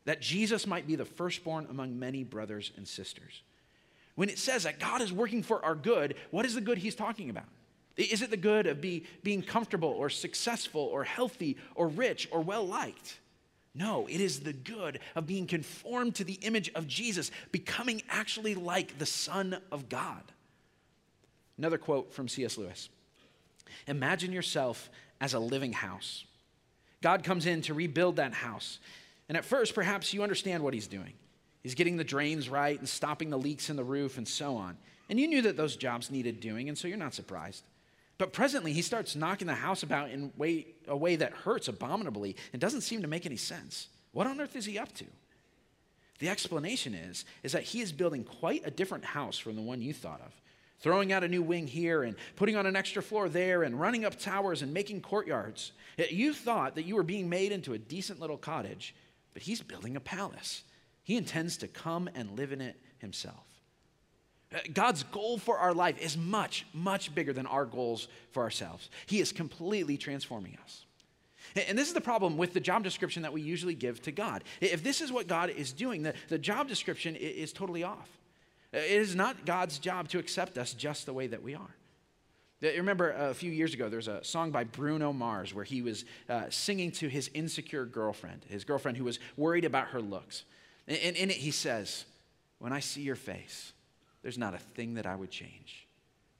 that 0.05 0.21
Jesus 0.21 0.65
might 0.65 0.87
be 0.87 0.95
the 0.95 1.05
firstborn 1.05 1.67
among 1.69 1.99
many 1.99 2.23
brothers 2.23 2.71
and 2.75 2.87
sisters. 2.87 3.43
When 4.15 4.29
it 4.29 4.39
says 4.39 4.63
that 4.63 4.79
God 4.79 5.01
is 5.01 5.13
working 5.13 5.43
for 5.43 5.63
our 5.63 5.75
good, 5.75 6.15
what 6.31 6.45
is 6.45 6.55
the 6.55 6.61
good 6.61 6.77
he's 6.79 6.95
talking 6.95 7.29
about? 7.29 7.45
Is 7.97 8.23
it 8.23 8.31
the 8.31 8.37
good 8.37 8.65
of 8.65 8.81
be, 8.81 9.05
being 9.21 9.43
comfortable 9.43 9.89
or 9.89 10.09
successful 10.09 10.81
or 10.81 11.03
healthy 11.03 11.57
or 11.75 11.87
rich 11.87 12.27
or 12.31 12.41
well 12.41 12.65
liked? 12.65 13.19
No, 13.75 14.07
it 14.07 14.21
is 14.21 14.41
the 14.41 14.53
good 14.53 14.99
of 15.15 15.25
being 15.25 15.47
conformed 15.47 16.15
to 16.15 16.23
the 16.23 16.39
image 16.41 16.71
of 16.75 16.87
Jesus, 16.87 17.31
becoming 17.51 18.03
actually 18.07 18.53
like 18.53 18.99
the 18.99 19.05
Son 19.05 19.57
of 19.71 19.89
God. 19.89 20.21
Another 21.57 21.77
quote 21.77 22.13
from 22.13 22.27
C.S. 22.27 22.57
Lewis 22.57 22.89
Imagine 23.87 24.31
yourself 24.31 24.89
as 25.19 25.33
a 25.33 25.39
living 25.39 25.73
house. 25.73 26.25
God 27.01 27.23
comes 27.23 27.45
in 27.45 27.61
to 27.63 27.73
rebuild 27.73 28.17
that 28.17 28.33
house. 28.33 28.79
And 29.27 29.37
at 29.37 29.45
first, 29.45 29.73
perhaps 29.73 30.13
you 30.13 30.21
understand 30.21 30.63
what 30.63 30.73
he's 30.73 30.87
doing. 30.87 31.13
He's 31.63 31.75
getting 31.75 31.97
the 31.97 32.03
drains 32.03 32.49
right 32.49 32.77
and 32.77 32.87
stopping 32.87 33.29
the 33.29 33.37
leaks 33.37 33.69
in 33.69 33.75
the 33.75 33.83
roof 33.83 34.17
and 34.17 34.27
so 34.27 34.55
on. 34.55 34.77
And 35.09 35.19
you 35.19 35.27
knew 35.27 35.41
that 35.43 35.57
those 35.57 35.75
jobs 35.75 36.11
needed 36.11 36.39
doing, 36.39 36.69
and 36.69 36.77
so 36.77 36.87
you're 36.87 36.97
not 36.97 37.13
surprised. 37.13 37.63
But 38.17 38.33
presently, 38.33 38.73
he 38.73 38.81
starts 38.81 39.15
knocking 39.15 39.47
the 39.47 39.55
house 39.55 39.83
about 39.83 40.11
in 40.11 40.31
way, 40.37 40.67
a 40.87 40.95
way 40.95 41.15
that 41.15 41.33
hurts 41.33 41.67
abominably 41.67 42.35
and 42.51 42.61
doesn't 42.61 42.81
seem 42.81 43.01
to 43.01 43.07
make 43.07 43.25
any 43.25 43.37
sense. 43.37 43.87
What 44.11 44.27
on 44.27 44.39
earth 44.39 44.55
is 44.55 44.65
he 44.65 44.77
up 44.77 44.93
to? 44.93 45.05
The 46.19 46.29
explanation 46.29 46.93
is, 46.93 47.25
is 47.41 47.51
that 47.53 47.63
he 47.63 47.81
is 47.81 47.91
building 47.91 48.23
quite 48.23 48.61
a 48.65 48.71
different 48.71 49.03
house 49.03 49.37
from 49.37 49.55
the 49.55 49.61
one 49.61 49.81
you 49.81 49.93
thought 49.93 50.21
of. 50.21 50.31
Throwing 50.79 51.11
out 51.11 51.23
a 51.23 51.27
new 51.27 51.41
wing 51.41 51.65
here 51.65 52.03
and 52.03 52.15
putting 52.35 52.55
on 52.55 52.65
an 52.65 52.75
extra 52.75 53.01
floor 53.01 53.29
there 53.29 53.63
and 53.63 53.79
running 53.79 54.05
up 54.05 54.19
towers 54.19 54.61
and 54.61 54.73
making 54.73 55.01
courtyards. 55.01 55.71
You 55.97 56.33
thought 56.33 56.75
that 56.75 56.85
you 56.85 56.95
were 56.95 57.03
being 57.03 57.29
made 57.29 57.51
into 57.51 57.73
a 57.73 57.77
decent 57.77 58.19
little 58.19 58.37
cottage, 58.37 58.93
but 59.33 59.41
he's 59.41 59.61
building 59.61 59.95
a 59.95 60.01
palace. 60.01 60.63
He 61.03 61.17
intends 61.17 61.57
to 61.57 61.67
come 61.67 62.09
and 62.13 62.37
live 62.37 62.51
in 62.51 62.61
it 62.61 62.79
himself. 62.99 63.52
Uh, 64.53 64.59
God's 64.73 65.03
goal 65.03 65.37
for 65.37 65.57
our 65.57 65.73
life 65.73 65.99
is 65.99 66.17
much, 66.17 66.65
much 66.73 67.13
bigger 67.13 67.33
than 67.33 67.45
our 67.45 67.65
goals 67.65 68.07
for 68.31 68.43
ourselves. 68.43 68.89
He 69.05 69.19
is 69.19 69.31
completely 69.31 69.97
transforming 69.97 70.57
us. 70.63 70.85
And 71.67 71.77
this 71.77 71.87
is 71.87 71.93
the 71.93 72.01
problem 72.01 72.37
with 72.37 72.53
the 72.53 72.59
job 72.59 72.83
description 72.83 73.23
that 73.23 73.33
we 73.33 73.41
usually 73.41 73.75
give 73.75 74.01
to 74.03 74.11
God. 74.11 74.43
If 74.59 74.83
this 74.83 75.01
is 75.01 75.11
what 75.11 75.27
God 75.27 75.49
is 75.49 75.71
doing, 75.71 76.03
the, 76.03 76.13
the 76.29 76.39
job 76.39 76.67
description 76.67 77.15
is 77.15 77.53
totally 77.53 77.83
off. 77.83 78.09
Uh, 78.73 78.77
it 78.77 79.01
is 79.01 79.15
not 79.15 79.45
God's 79.45 79.77
job 79.77 80.07
to 80.09 80.19
accept 80.19 80.57
us 80.57 80.73
just 80.73 81.05
the 81.05 81.13
way 81.13 81.27
that 81.27 81.43
we 81.43 81.53
are. 81.53 81.75
Uh, 82.63 82.69
remember 82.69 83.11
a 83.11 83.33
few 83.33 83.51
years 83.51 83.73
ago, 83.73 83.87
there's 83.87 84.07
a 84.07 84.23
song 84.23 84.49
by 84.51 84.63
Bruno 84.63 85.13
Mars 85.13 85.53
where 85.53 85.65
he 85.65 85.81
was 85.81 86.05
uh, 86.27 86.45
singing 86.49 86.91
to 86.93 87.07
his 87.07 87.29
insecure 87.33 87.85
girlfriend, 87.85 88.45
his 88.49 88.63
girlfriend 88.63 88.97
who 88.97 89.03
was 89.03 89.19
worried 89.37 89.65
about 89.65 89.89
her 89.89 90.01
looks. 90.01 90.45
And 90.87 90.97
in 90.97 91.29
it, 91.29 91.37
he 91.37 91.51
says, 91.51 92.05
When 92.59 92.73
I 92.73 92.79
see 92.79 93.01
your 93.01 93.15
face, 93.15 93.72
there's 94.23 94.37
not 94.37 94.55
a 94.55 94.57
thing 94.57 94.95
that 94.95 95.05
I 95.05 95.15
would 95.15 95.29
change. 95.29 95.87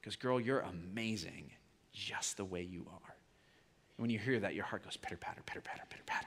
Because, 0.00 0.16
girl, 0.16 0.40
you're 0.40 0.60
amazing 0.60 1.50
just 1.92 2.36
the 2.36 2.44
way 2.44 2.62
you 2.62 2.86
are. 2.90 3.14
And 3.96 4.02
when 4.02 4.10
you 4.10 4.18
hear 4.18 4.40
that, 4.40 4.54
your 4.54 4.64
heart 4.64 4.84
goes 4.84 4.96
pitter 4.96 5.16
patter, 5.16 5.42
pitter 5.46 5.60
patter, 5.60 5.82
pitter 5.88 6.02
patter. 6.04 6.26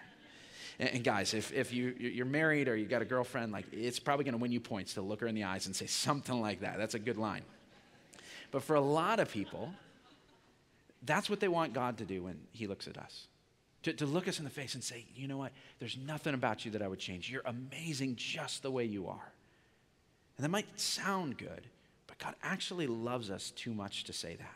And, 0.80 0.90
and 0.90 1.04
guys, 1.04 1.34
if, 1.34 1.52
if 1.52 1.74
you, 1.74 1.94
you're 2.00 2.26
married 2.26 2.68
or 2.68 2.76
you 2.76 2.86
got 2.86 3.02
a 3.02 3.06
girlfriend, 3.06 3.52
like 3.52 3.66
it's 3.72 4.00
probably 4.00 4.24
going 4.24 4.34
to 4.34 4.42
win 4.42 4.52
you 4.52 4.60
points 4.60 4.94
to 4.94 5.02
look 5.02 5.22
her 5.22 5.28
in 5.28 5.36
the 5.36 5.44
eyes 5.44 5.66
and 5.66 5.76
say 5.76 5.88
something 5.88 6.40
like 6.40 6.62
that. 6.62 6.78
That's 6.78 6.96
a 6.96 7.00
good 7.00 7.18
line. 7.18 7.42
But 8.52 8.64
for 8.64 8.76
a 8.76 8.82
lot 8.82 9.20
of 9.20 9.30
people, 9.30 9.74
that's 11.04 11.30
what 11.30 11.40
they 11.40 11.48
want 11.48 11.74
God 11.74 11.98
to 11.98 12.06
do 12.06 12.24
when 12.24 12.40
He 12.52 12.68
looks 12.68 12.88
at 12.88 12.98
us. 12.98 13.28
To, 13.84 13.94
to 13.94 14.06
look 14.06 14.28
us 14.28 14.40
in 14.40 14.44
the 14.44 14.50
face 14.52 14.74
and 14.74 14.84
say, 14.84 15.06
you 15.16 15.28
know 15.28 15.38
what? 15.38 15.52
There's 15.80 15.98
nothing 15.98 16.34
about 16.34 16.66
you 16.66 16.72
that 16.72 16.82
I 16.82 16.88
would 16.88 17.00
change. 17.00 17.30
You're 17.30 17.44
amazing 17.46 18.16
just 18.16 18.64
the 18.64 18.72
way 18.72 18.86
you 18.86 19.08
are. 19.08 19.32
And 20.38 20.44
that 20.44 20.50
might 20.50 20.80
sound 20.80 21.38
good, 21.38 21.68
but 22.06 22.18
God 22.20 22.36
actually 22.44 22.88
loves 22.88 23.32
us 23.32 23.52
too 23.52 23.74
much 23.74 24.04
to 24.06 24.14
say 24.14 24.36
that. 24.36 24.56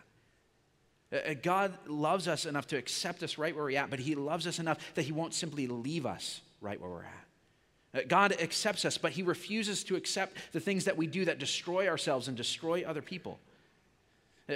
Uh, 1.12 1.32
uh, 1.32 1.34
God 1.42 1.74
loves 1.88 2.28
us 2.28 2.46
enough 2.46 2.68
to 2.68 2.78
accept 2.78 3.24
us 3.24 3.38
right 3.38 3.56
where 3.56 3.66
we're 3.66 3.78
at, 3.78 3.90
but 3.90 4.00
He 4.00 4.16
loves 4.16 4.46
us 4.48 4.60
enough 4.60 4.78
that 4.94 5.04
He 5.04 5.12
won't 5.12 5.34
simply 5.34 5.68
leave 5.68 6.06
us 6.06 6.42
right 6.62 6.80
where 6.80 6.90
we're 6.90 7.04
at. 7.04 7.26
Uh, 7.94 8.00
God 8.08 8.34
accepts 8.40 8.86
us, 8.86 8.98
but 8.98 9.12
He 9.12 9.24
refuses 9.24 9.84
to 9.86 9.96
accept 9.96 10.38
the 10.52 10.60
things 10.60 10.86
that 10.86 10.98
we 10.98 11.08
do 11.08 11.26
that 11.26 11.40
destroy 11.40 11.88
ourselves 11.88 12.28
and 12.28 12.38
destroy 12.38 12.84
other 12.86 13.02
people. 13.02 13.40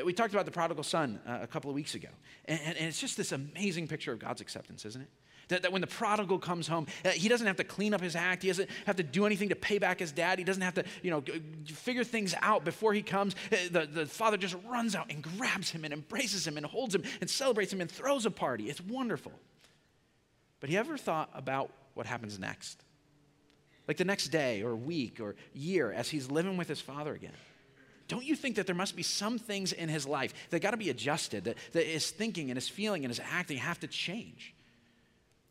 We 0.03 0.11
talked 0.11 0.33
about 0.33 0.43
the 0.43 0.51
prodigal 0.51 0.83
son 0.83 1.21
a 1.25 1.47
couple 1.47 1.69
of 1.69 1.75
weeks 1.75 1.95
ago, 1.95 2.09
and, 2.45 2.59
and 2.65 2.75
it's 2.77 2.99
just 2.99 3.15
this 3.15 3.31
amazing 3.31 3.87
picture 3.87 4.11
of 4.11 4.19
God's 4.19 4.41
acceptance, 4.41 4.83
isn't 4.83 5.01
it? 5.01 5.07
That, 5.49 5.61
that 5.61 5.71
when 5.71 5.81
the 5.81 5.87
prodigal 5.87 6.39
comes 6.39 6.67
home, 6.67 6.87
uh, 7.03 7.09
he 7.09 7.29
doesn't 7.29 7.45
have 7.45 7.57
to 7.57 7.63
clean 7.63 7.93
up 7.93 8.01
his 8.01 8.15
act. 8.15 8.41
He 8.41 8.47
doesn't 8.47 8.69
have 8.85 8.95
to 8.95 9.03
do 9.03 9.25
anything 9.25 9.49
to 9.49 9.55
pay 9.55 9.77
back 9.77 9.99
his 9.99 10.11
dad. 10.11 10.39
He 10.39 10.45
doesn't 10.45 10.63
have 10.63 10.73
to, 10.75 10.83
you 11.03 11.11
know, 11.11 11.23
figure 11.67 12.03
things 12.03 12.33
out 12.41 12.65
before 12.65 12.93
he 12.93 13.01
comes. 13.01 13.35
Uh, 13.51 13.57
the, 13.71 13.85
the 13.85 14.05
father 14.05 14.37
just 14.37 14.55
runs 14.67 14.95
out 14.95 15.11
and 15.11 15.21
grabs 15.21 15.69
him 15.69 15.83
and 15.83 15.93
embraces 15.93 16.47
him 16.47 16.57
and 16.57 16.65
holds 16.65 16.95
him 16.95 17.03
and 17.21 17.29
celebrates 17.29 17.71
him 17.71 17.81
and 17.81 17.91
throws 17.91 18.25
a 18.25 18.31
party. 18.31 18.69
It's 18.69 18.81
wonderful. 18.81 19.33
But 20.59 20.69
he 20.69 20.77
ever 20.77 20.97
thought 20.97 21.29
about 21.33 21.71
what 21.93 22.07
happens 22.07 22.39
next? 22.39 22.83
Like 23.87 23.97
the 23.97 24.05
next 24.05 24.29
day 24.29 24.63
or 24.63 24.75
week 24.75 25.19
or 25.19 25.35
year 25.53 25.91
as 25.91 26.09
he's 26.09 26.31
living 26.31 26.57
with 26.57 26.67
his 26.67 26.81
father 26.81 27.13
again. 27.13 27.33
Don't 28.07 28.25
you 28.25 28.35
think 28.35 28.55
that 28.55 28.65
there 28.65 28.75
must 28.75 28.95
be 28.95 29.03
some 29.03 29.37
things 29.37 29.73
in 29.73 29.89
his 29.89 30.07
life 30.07 30.33
that 30.49 30.61
got 30.61 30.71
to 30.71 30.77
be 30.77 30.89
adjusted, 30.89 31.43
that, 31.43 31.57
that 31.73 31.85
his 31.85 32.09
thinking 32.09 32.49
and 32.49 32.57
his 32.57 32.67
feeling 32.67 33.03
and 33.03 33.11
his 33.11 33.21
acting 33.31 33.57
have 33.57 33.79
to 33.81 33.87
change? 33.87 34.54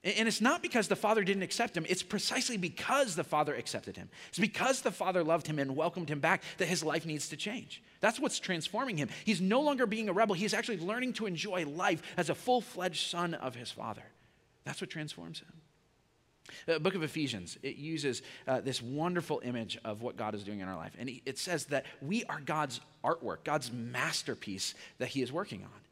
And 0.04 0.28
it's 0.28 0.42
not 0.42 0.60
because 0.60 0.88
the 0.88 0.96
Father 0.96 1.24
didn't 1.24 1.42
accept 1.42 1.74
him, 1.76 1.86
it's 1.88 2.02
precisely 2.02 2.58
because 2.58 3.16
the 3.16 3.24
Father 3.24 3.54
accepted 3.54 3.96
him. 3.96 4.10
It's 4.28 4.38
because 4.38 4.82
the 4.82 4.90
Father 4.90 5.24
loved 5.24 5.46
him 5.46 5.58
and 5.58 5.74
welcomed 5.74 6.10
him 6.10 6.20
back 6.20 6.42
that 6.58 6.68
his 6.68 6.84
life 6.84 7.06
needs 7.06 7.28
to 7.30 7.36
change. 7.36 7.82
That's 8.00 8.20
what's 8.20 8.38
transforming 8.38 8.98
him. 8.98 9.08
He's 9.24 9.40
no 9.40 9.62
longer 9.62 9.86
being 9.86 10.10
a 10.10 10.12
rebel, 10.12 10.34
he's 10.34 10.52
actually 10.52 10.78
learning 10.78 11.14
to 11.14 11.26
enjoy 11.26 11.64
life 11.64 12.02
as 12.18 12.28
a 12.28 12.34
full 12.34 12.60
fledged 12.60 13.08
son 13.08 13.32
of 13.32 13.54
his 13.54 13.70
Father. 13.70 14.04
That's 14.64 14.80
what 14.80 14.90
transforms 14.90 15.40
him. 15.40 15.52
The 16.66 16.78
book 16.78 16.94
of 16.94 17.02
Ephesians, 17.02 17.56
it 17.62 17.76
uses 17.76 18.20
uh, 18.46 18.60
this 18.60 18.82
wonderful 18.82 19.40
image 19.42 19.78
of 19.84 20.02
what 20.02 20.18
God 20.18 20.34
is 20.34 20.44
doing 20.44 20.60
in 20.60 20.68
our 20.68 20.76
life. 20.76 20.94
And 20.98 21.10
it 21.24 21.38
says 21.38 21.64
that 21.66 21.86
we 22.02 22.24
are 22.24 22.40
God's 22.40 22.80
artwork, 23.02 23.44
God's 23.44 23.72
masterpiece 23.72 24.74
that 24.98 25.08
he 25.08 25.22
is 25.22 25.32
working 25.32 25.62
on. 25.62 25.83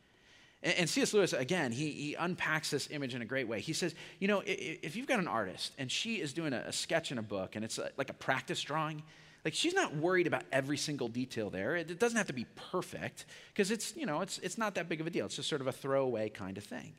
And, 0.63 0.75
and 0.75 0.89
C.S. 0.89 1.13
Lewis, 1.13 1.33
again, 1.33 1.73
he, 1.73 1.91
he 1.91 2.15
unpacks 2.15 2.71
this 2.71 2.89
image 2.91 3.15
in 3.15 3.23
a 3.23 3.25
great 3.25 3.49
way. 3.49 3.61
He 3.61 3.73
says, 3.73 3.95
you 4.19 4.29
know, 4.29 4.43
if 4.47 4.97
you've 4.97 5.07
got 5.07 5.19
an 5.19 5.29
artist 5.29 5.73
and 5.79 5.91
she 5.91 6.17
is 6.17 6.33
doing 6.33 6.53
a, 6.53 6.65
a 6.67 6.73
sketch 6.73 7.13
in 7.13 7.19
a 7.19 7.23
book 7.23 7.57
and 7.57 7.65
it's 7.65 7.79
a, 7.79 7.91
like 7.97 8.11
a 8.11 8.15
practice 8.15 8.61
drawing, 8.63 9.03
like 9.45 9.55
she's 9.55 9.75
not 9.75 9.97
worried 9.97 10.27
about 10.27 10.45
every 10.53 10.77
single 10.77 11.09
detail 11.09 11.51
there. 11.51 11.77
It, 11.77 11.91
it 11.91 11.99
doesn't 11.99 12.17
have 12.17 12.29
to 12.29 12.33
be 12.33 12.47
perfect 12.71 13.27
because 13.53 13.71
it's, 13.71 13.97
you 13.97 14.07
know, 14.07 14.21
it's, 14.21 14.39
it's 14.39 14.57
not 14.57 14.75
that 14.77 14.89
big 14.89 15.01
of 15.01 15.07
a 15.07 15.11
deal. 15.11 15.27
It's 15.27 15.37
just 15.37 15.49
sort 15.49 15.61
of 15.61 15.67
a 15.67 15.73
throwaway 15.73 16.29
kind 16.29 16.57
of 16.57 16.65
thing. 16.65 16.95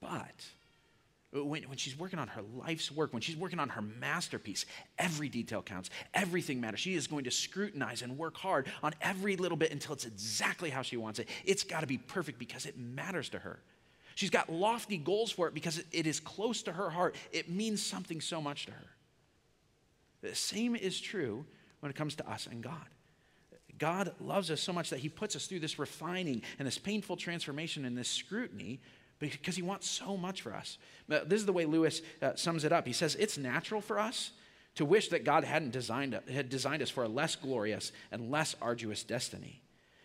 But 0.00 0.46
when, 1.32 1.62
when 1.64 1.78
she's 1.78 1.96
working 1.96 2.18
on 2.18 2.28
her 2.28 2.42
life's 2.56 2.90
work, 2.90 3.12
when 3.12 3.22
she's 3.22 3.36
working 3.36 3.60
on 3.60 3.68
her 3.68 3.82
masterpiece, 3.82 4.66
every 4.98 5.28
detail 5.28 5.62
counts. 5.62 5.90
Everything 6.12 6.60
matters. 6.60 6.80
She 6.80 6.94
is 6.94 7.06
going 7.06 7.24
to 7.24 7.30
scrutinize 7.30 8.02
and 8.02 8.18
work 8.18 8.36
hard 8.36 8.66
on 8.82 8.94
every 9.00 9.36
little 9.36 9.56
bit 9.56 9.70
until 9.70 9.94
it's 9.94 10.04
exactly 10.04 10.70
how 10.70 10.82
she 10.82 10.96
wants 10.96 11.18
it. 11.20 11.28
It's 11.44 11.62
got 11.62 11.80
to 11.80 11.86
be 11.86 11.98
perfect 11.98 12.38
because 12.38 12.66
it 12.66 12.76
matters 12.76 13.28
to 13.30 13.38
her. 13.38 13.60
She's 14.16 14.30
got 14.30 14.50
lofty 14.50 14.98
goals 14.98 15.30
for 15.30 15.46
it 15.46 15.54
because 15.54 15.78
it, 15.78 15.86
it 15.92 16.06
is 16.06 16.18
close 16.18 16.62
to 16.64 16.72
her 16.72 16.90
heart. 16.90 17.14
It 17.32 17.48
means 17.48 17.80
something 17.80 18.20
so 18.20 18.40
much 18.40 18.66
to 18.66 18.72
her. 18.72 18.86
The 20.22 20.34
same 20.34 20.74
is 20.74 21.00
true 21.00 21.46
when 21.78 21.90
it 21.90 21.96
comes 21.96 22.16
to 22.16 22.28
us 22.28 22.48
and 22.50 22.62
God. 22.62 22.86
God 23.78 24.12
loves 24.20 24.50
us 24.50 24.60
so 24.60 24.72
much 24.72 24.90
that 24.90 24.98
He 24.98 25.08
puts 25.08 25.36
us 25.36 25.46
through 25.46 25.60
this 25.60 25.78
refining 25.78 26.42
and 26.58 26.66
this 26.66 26.76
painful 26.76 27.16
transformation 27.16 27.84
and 27.84 27.96
this 27.96 28.08
scrutiny 28.08 28.80
because 29.20 29.54
he 29.54 29.62
wants 29.62 29.88
so 29.88 30.16
much 30.16 30.42
for 30.42 30.54
us. 30.54 30.78
This 31.08 31.40
is 31.40 31.46
the 31.46 31.52
way 31.52 31.66
Lewis 31.66 32.00
uh, 32.22 32.34
sums 32.34 32.64
it 32.64 32.72
up. 32.72 32.86
He 32.86 32.92
says, 32.92 33.14
It's 33.16 33.38
natural 33.38 33.80
for 33.80 34.00
us 34.00 34.32
to 34.76 34.84
wish 34.84 35.08
that 35.08 35.24
God 35.24 35.44
hadn't 35.44 35.72
designed, 35.72 36.18
had 36.32 36.48
designed 36.48 36.82
us 36.82 36.90
for 36.90 37.04
a 37.04 37.08
less 37.08 37.36
glorious 37.36 37.92
and 38.10 38.30
less 38.30 38.56
arduous 38.62 39.04
destiny. 39.04 39.60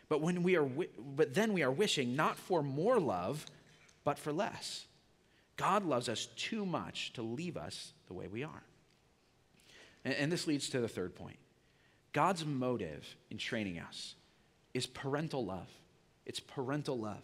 But, 0.10 0.22
when 0.22 0.44
we 0.44 0.56
are, 0.56 0.68
but 1.16 1.34
then 1.34 1.54
we 1.54 1.64
are 1.64 1.72
wishing 1.72 2.16
not 2.16 2.38
for 2.38 2.62
more 2.62 3.00
love, 3.00 3.46
but 4.04 4.20
for 4.20 4.32
less. 4.32 4.86
God 5.56 5.86
loves 5.86 6.10
us 6.10 6.28
too 6.36 6.66
much 6.66 7.14
to 7.14 7.22
leave 7.22 7.58
us 7.58 7.94
the 8.08 8.14
way 8.14 8.28
we 8.28 8.44
are. 8.44 8.64
And, 10.04 10.14
and 10.16 10.32
this 10.32 10.46
leads 10.46 10.70
to 10.70 10.80
the 10.80 10.88
third 10.88 11.16
point 11.16 11.38
God's 12.12 12.46
motive 12.46 13.16
in 13.32 13.38
training 13.38 13.80
us 13.80 14.16
is 14.74 14.86
parental 14.86 15.46
love. 15.46 15.70
It's 16.26 16.40
parental 16.40 16.98
love. 16.98 17.24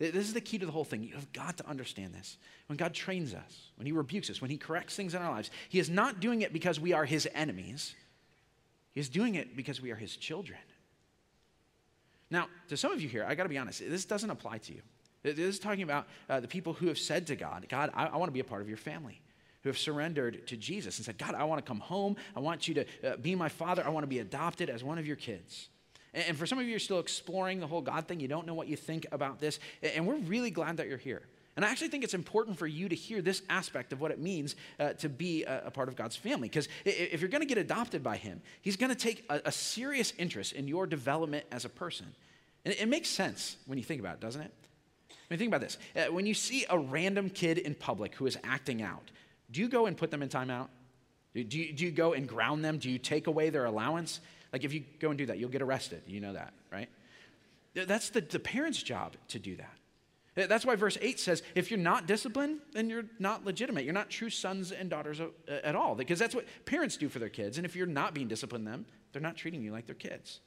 This 0.00 0.26
is 0.26 0.32
the 0.32 0.40
key 0.40 0.56
to 0.56 0.64
the 0.64 0.72
whole 0.72 0.84
thing. 0.84 1.02
You 1.02 1.14
have 1.14 1.30
got 1.34 1.58
to 1.58 1.68
understand 1.68 2.14
this. 2.14 2.38
When 2.68 2.78
God 2.78 2.94
trains 2.94 3.34
us, 3.34 3.70
when 3.76 3.84
He 3.84 3.92
rebukes 3.92 4.30
us, 4.30 4.40
when 4.40 4.50
He 4.50 4.56
corrects 4.56 4.96
things 4.96 5.14
in 5.14 5.20
our 5.20 5.30
lives, 5.30 5.50
He 5.68 5.78
is 5.78 5.90
not 5.90 6.20
doing 6.20 6.40
it 6.40 6.54
because 6.54 6.80
we 6.80 6.94
are 6.94 7.04
His 7.04 7.28
enemies. 7.34 7.94
He 8.92 9.00
is 9.00 9.10
doing 9.10 9.34
it 9.34 9.54
because 9.54 9.82
we 9.82 9.90
are 9.90 9.96
His 9.96 10.16
children. 10.16 10.58
Now, 12.30 12.48
to 12.68 12.78
some 12.78 12.92
of 12.92 13.02
you 13.02 13.10
here, 13.10 13.26
I 13.28 13.34
got 13.34 13.42
to 13.42 13.50
be 13.50 13.58
honest, 13.58 13.80
this 13.80 14.06
doesn't 14.06 14.30
apply 14.30 14.58
to 14.58 14.72
you. 14.72 14.80
This 15.22 15.38
is 15.38 15.58
talking 15.58 15.82
about 15.82 16.06
uh, 16.30 16.40
the 16.40 16.48
people 16.48 16.72
who 16.72 16.86
have 16.86 16.98
said 16.98 17.26
to 17.26 17.36
God, 17.36 17.66
God, 17.68 17.90
I, 17.92 18.06
I 18.06 18.16
want 18.16 18.28
to 18.28 18.32
be 18.32 18.40
a 18.40 18.44
part 18.44 18.62
of 18.62 18.68
your 18.68 18.78
family, 18.78 19.20
who 19.62 19.68
have 19.68 19.76
surrendered 19.76 20.46
to 20.46 20.56
Jesus 20.56 20.96
and 20.96 21.04
said, 21.04 21.18
God, 21.18 21.34
I 21.34 21.44
want 21.44 21.62
to 21.62 21.68
come 21.68 21.80
home. 21.80 22.16
I 22.34 22.40
want 22.40 22.66
you 22.66 22.74
to 22.74 22.84
uh, 23.04 23.16
be 23.18 23.34
my 23.34 23.50
father. 23.50 23.84
I 23.84 23.90
want 23.90 24.04
to 24.04 24.08
be 24.08 24.20
adopted 24.20 24.70
as 24.70 24.82
one 24.82 24.96
of 24.96 25.06
your 25.06 25.16
kids. 25.16 25.68
And, 26.12 26.36
for 26.36 26.46
some 26.46 26.58
of 26.58 26.64
you, 26.64 26.70
you're 26.70 26.78
still 26.78 26.98
exploring 26.98 27.60
the 27.60 27.66
whole 27.66 27.82
God 27.82 28.08
thing. 28.08 28.20
You 28.20 28.28
don't 28.28 28.46
know 28.46 28.54
what 28.54 28.68
you 28.68 28.76
think 28.76 29.06
about 29.12 29.38
this. 29.38 29.60
And 29.82 30.06
we're 30.06 30.16
really 30.16 30.50
glad 30.50 30.78
that 30.78 30.88
you're 30.88 30.98
here. 30.98 31.22
And 31.56 31.64
I 31.64 31.70
actually 31.70 31.88
think 31.88 32.04
it's 32.04 32.14
important 32.14 32.58
for 32.58 32.66
you 32.66 32.88
to 32.88 32.94
hear 32.94 33.20
this 33.20 33.42
aspect 33.50 33.92
of 33.92 34.00
what 34.00 34.10
it 34.10 34.18
means 34.18 34.56
uh, 34.78 34.94
to 34.94 35.08
be 35.08 35.44
a, 35.44 35.66
a, 35.66 35.70
part 35.70 35.88
of 35.88 35.96
God's 35.96 36.16
family. 36.16 36.48
Because 36.48 36.68
if 36.84 37.20
you're 37.20 37.28
going 37.28 37.42
to 37.42 37.46
get 37.46 37.58
adopted 37.58 38.02
by 38.02 38.16
Him, 38.16 38.40
He's 38.62 38.76
going 38.76 38.90
to 38.90 38.96
take 38.96 39.24
a, 39.28 39.40
a, 39.44 39.52
serious 39.52 40.12
interest 40.16 40.52
in 40.52 40.68
your 40.68 40.86
development 40.86 41.44
as 41.50 41.64
a 41.64 41.68
person. 41.68 42.06
And 42.64 42.72
it, 42.72 42.82
it 42.82 42.88
makes 42.88 43.08
sense 43.08 43.56
when 43.66 43.78
you 43.78 43.84
think 43.84 44.00
about 44.00 44.14
it, 44.14 44.20
doesn't 44.20 44.40
it? 44.40 44.52
I 45.10 45.14
mean, 45.28 45.38
think 45.38 45.48
about 45.48 45.60
this. 45.60 45.76
Uh, 45.94 46.12
when 46.12 46.24
you 46.24 46.34
see 46.34 46.64
a 46.70 46.78
random 46.78 47.30
kid 47.30 47.58
in 47.58 47.74
public 47.74 48.14
who 48.14 48.26
is 48.26 48.38
acting 48.42 48.80
out, 48.80 49.10
do 49.50 49.60
you 49.60 49.68
go 49.68 49.86
and 49.86 49.96
put 49.96 50.10
them 50.10 50.22
in 50.22 50.28
timeout? 50.28 50.68
Do 51.34 51.58
you, 51.58 51.72
do 51.72 51.84
you 51.84 51.90
go 51.90 52.12
and 52.14 52.26
ground 52.26 52.64
them? 52.64 52.78
Do 52.78 52.90
you 52.90 52.98
take 52.98 53.26
away 53.26 53.50
their 53.50 53.64
allowance? 53.64 54.20
Like, 54.52 54.64
if 54.64 54.72
you 54.72 54.84
go 54.98 55.10
and 55.10 55.18
do 55.18 55.26
that, 55.26 55.38
you'll 55.38 55.50
get 55.50 55.62
arrested. 55.62 56.02
You 56.06 56.20
know 56.20 56.32
that, 56.32 56.52
right? 56.72 56.88
That's 57.74 58.10
the, 58.10 58.20
the 58.20 58.38
parent's 58.40 58.82
job 58.82 59.16
to 59.28 59.38
do 59.38 59.56
that. 59.56 60.48
That's 60.48 60.64
why 60.64 60.76
verse 60.76 60.96
8 61.00 61.18
says, 61.20 61.42
if 61.54 61.70
you're 61.70 61.80
not 61.80 62.06
disciplined, 62.06 62.60
then 62.72 62.88
you're 62.88 63.04
not 63.18 63.44
legitimate. 63.44 63.84
You're 63.84 63.94
not 63.94 64.10
true 64.10 64.30
sons 64.30 64.72
and 64.72 64.88
daughters 64.88 65.20
uh, 65.20 65.28
at 65.62 65.74
all. 65.74 65.94
Because 65.94 66.18
that's 66.18 66.34
what 66.34 66.46
parents 66.64 66.96
do 66.96 67.08
for 67.08 67.18
their 67.18 67.28
kids. 67.28 67.58
And 67.58 67.66
if 67.66 67.76
you're 67.76 67.86
not 67.86 68.14
being 68.14 68.28
disciplined 68.28 68.66
them, 68.66 68.86
they're 69.12 69.22
not 69.22 69.36
treating 69.36 69.60
you 69.62 69.72
like 69.72 69.86
their 69.86 69.94
kids. 69.94 70.40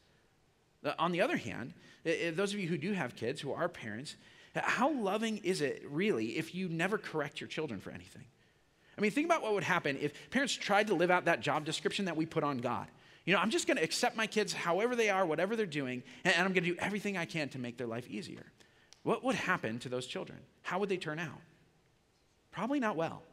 On 0.99 1.11
the 1.11 1.21
other 1.21 1.37
hand, 1.37 1.73
those 2.03 2.53
of 2.53 2.59
you 2.59 2.67
who 2.67 2.77
do 2.77 2.91
have 2.93 3.15
kids, 3.15 3.39
who 3.39 3.53
are 3.53 3.69
parents, 3.69 4.15
how 4.55 4.91
loving 4.91 5.37
is 5.37 5.61
it 5.61 5.83
really 5.87 6.37
if 6.37 6.53
you 6.53 6.69
never 6.69 6.97
correct 6.97 7.39
your 7.39 7.47
children 7.47 7.79
for 7.79 7.91
anything? 7.91 8.25
I 8.97 9.01
mean, 9.01 9.11
think 9.11 9.25
about 9.25 9.41
what 9.41 9.53
would 9.53 9.63
happen 9.63 9.97
if 9.99 10.29
parents 10.29 10.53
tried 10.53 10.87
to 10.87 10.93
live 10.93 11.09
out 11.09 11.25
that 11.25 11.39
job 11.39 11.65
description 11.65 12.05
that 12.05 12.15
we 12.15 12.25
put 12.25 12.43
on 12.43 12.59
God. 12.59 12.87
You 13.25 13.33
know, 13.33 13.39
I'm 13.39 13.49
just 13.49 13.67
going 13.67 13.77
to 13.77 13.83
accept 13.83 14.17
my 14.17 14.27
kids 14.27 14.53
however 14.53 14.95
they 14.95 15.09
are, 15.09 15.25
whatever 15.25 15.55
they're 15.55 15.65
doing, 15.65 16.03
and 16.25 16.36
I'm 16.36 16.53
going 16.53 16.65
to 16.65 16.73
do 16.73 16.75
everything 16.79 17.17
I 17.17 17.25
can 17.25 17.49
to 17.49 17.59
make 17.59 17.77
their 17.77 17.88
life 17.88 18.07
easier. 18.09 18.45
What 19.03 19.23
would 19.23 19.36
happen 19.36 19.79
to 19.79 19.89
those 19.89 20.05
children? 20.05 20.39
How 20.62 20.79
would 20.79 20.89
they 20.89 20.97
turn 20.97 21.19
out? 21.19 21.41
Probably 22.51 22.79
not 22.79 22.95
well. 22.95 23.23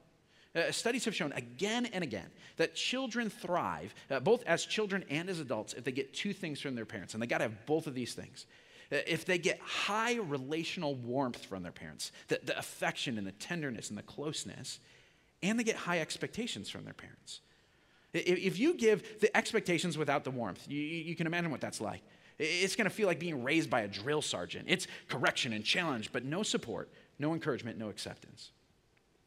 Uh, 0.55 0.72
studies 0.72 1.05
have 1.05 1.14
shown 1.14 1.33
again 1.33 1.87
and 1.87 2.03
again 2.03 2.29
that 2.57 2.74
children 2.74 3.31
thrive, 3.31 3.94
uh, 4.11 4.18
both 4.18 4.42
as 4.44 4.64
children 4.64 5.05
and 5.09 5.29
as 5.29 5.38
adults, 5.38 5.74
if 5.74 5.85
they 5.85 5.92
get 5.92 6.12
two 6.12 6.33
things 6.33 6.61
from 6.61 6.74
their 6.74 6.85
parents. 6.85 7.14
And 7.14 7.22
they 7.22 7.26
got 7.29 7.38
to 7.38 7.44
have 7.44 7.66
both 7.66 7.87
of 7.87 7.94
these 7.94 8.14
things 8.14 8.46
if 8.90 9.24
they 9.24 9.38
get 9.38 9.61
high 9.61 10.16
relational 10.16 10.94
warmth 10.94 11.44
from 11.46 11.62
their 11.62 11.72
parents, 11.72 12.12
the, 12.29 12.40
the 12.42 12.59
affection 12.59 13.18
and 13.18 13.26
the 13.26 13.33
tenderness 13.33 13.88
and 13.88 13.98
the 13.98 14.03
closeness, 14.03 14.81
and 15.42 15.59
they 15.59 15.64
get 15.64 15.76
high 15.76 16.00
expectations 16.00 16.68
from 16.68 16.85
their 16.85 16.94
parents. 16.94 17.40
If 18.12 18.59
you 18.59 18.75
give 18.75 19.20
the 19.20 19.35
expectations 19.37 19.96
without 19.96 20.25
the 20.25 20.31
warmth, 20.31 20.66
you, 20.68 20.81
you 20.81 21.14
can 21.14 21.27
imagine 21.27 21.51
what 21.51 21.61
that's 21.61 21.81
like. 21.81 22.03
It's 22.38 22.75
going 22.75 22.88
to 22.88 22.94
feel 22.94 23.07
like 23.07 23.18
being 23.18 23.44
raised 23.44 23.68
by 23.68 23.83
a 23.83 23.88
drill 23.88 24.23
sergeant. 24.23 24.64
It's 24.68 24.87
correction 25.09 25.53
and 25.53 25.64
challenge, 25.64 26.11
but 26.11 26.25
no 26.25 26.42
support, 26.42 26.90
no 27.18 27.35
encouragement, 27.35 27.79
no 27.79 27.88
acceptance. 27.88 28.51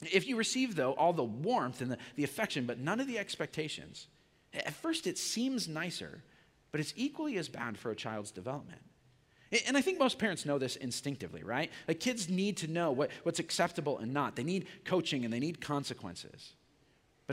If 0.01 0.27
you 0.27 0.35
receive, 0.35 0.75
though, 0.75 0.93
all 0.93 1.13
the 1.13 1.23
warmth 1.23 1.81
and 1.81 1.91
the, 1.91 1.97
the 2.15 2.23
affection, 2.23 2.65
but 2.65 2.79
none 2.79 2.99
of 2.99 3.07
the 3.07 3.19
expectations, 3.19 4.07
at 4.53 4.73
first 4.73 5.07
it 5.07 5.17
seems 5.17 5.67
nicer, 5.67 6.23
but 6.71 6.81
it's 6.81 6.93
equally 6.97 7.37
as 7.37 7.47
bad 7.47 7.77
for 7.77 7.91
a 7.91 7.95
child's 7.95 8.31
development. 8.31 8.81
And 9.67 9.77
I 9.77 9.81
think 9.81 9.99
most 9.99 10.17
parents 10.17 10.45
know 10.45 10.57
this 10.57 10.75
instinctively, 10.77 11.43
right? 11.43 11.69
Like 11.87 11.99
kids 11.99 12.27
need 12.27 12.57
to 12.57 12.67
know 12.67 12.91
what, 12.91 13.11
what's 13.21 13.39
acceptable 13.39 13.99
and 13.99 14.11
not. 14.11 14.35
They 14.35 14.43
need 14.43 14.65
coaching 14.83 15.23
and 15.23 15.33
they 15.33 15.39
need 15.39 15.61
consequences. 15.61 16.53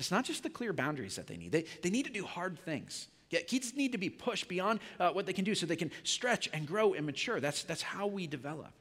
But 0.00 0.04
it's 0.04 0.10
not 0.10 0.24
just 0.24 0.42
the 0.42 0.48
clear 0.48 0.72
boundaries 0.72 1.16
that 1.16 1.26
they 1.26 1.36
need, 1.36 1.52
they, 1.52 1.66
they 1.82 1.90
need 1.90 2.06
to 2.06 2.10
do 2.10 2.24
hard 2.24 2.58
things. 2.64 3.08
Yeah, 3.28 3.40
kids 3.40 3.74
need 3.76 3.92
to 3.92 3.98
be 3.98 4.08
pushed 4.08 4.48
beyond 4.48 4.80
uh, 4.98 5.10
what 5.10 5.26
they 5.26 5.34
can 5.34 5.44
do 5.44 5.54
so 5.54 5.66
they 5.66 5.76
can 5.76 5.90
stretch 6.04 6.48
and 6.54 6.66
grow 6.66 6.94
and 6.94 7.04
mature. 7.04 7.38
That's, 7.38 7.64
that's 7.64 7.82
how 7.82 8.06
we 8.06 8.26
develop. 8.26 8.72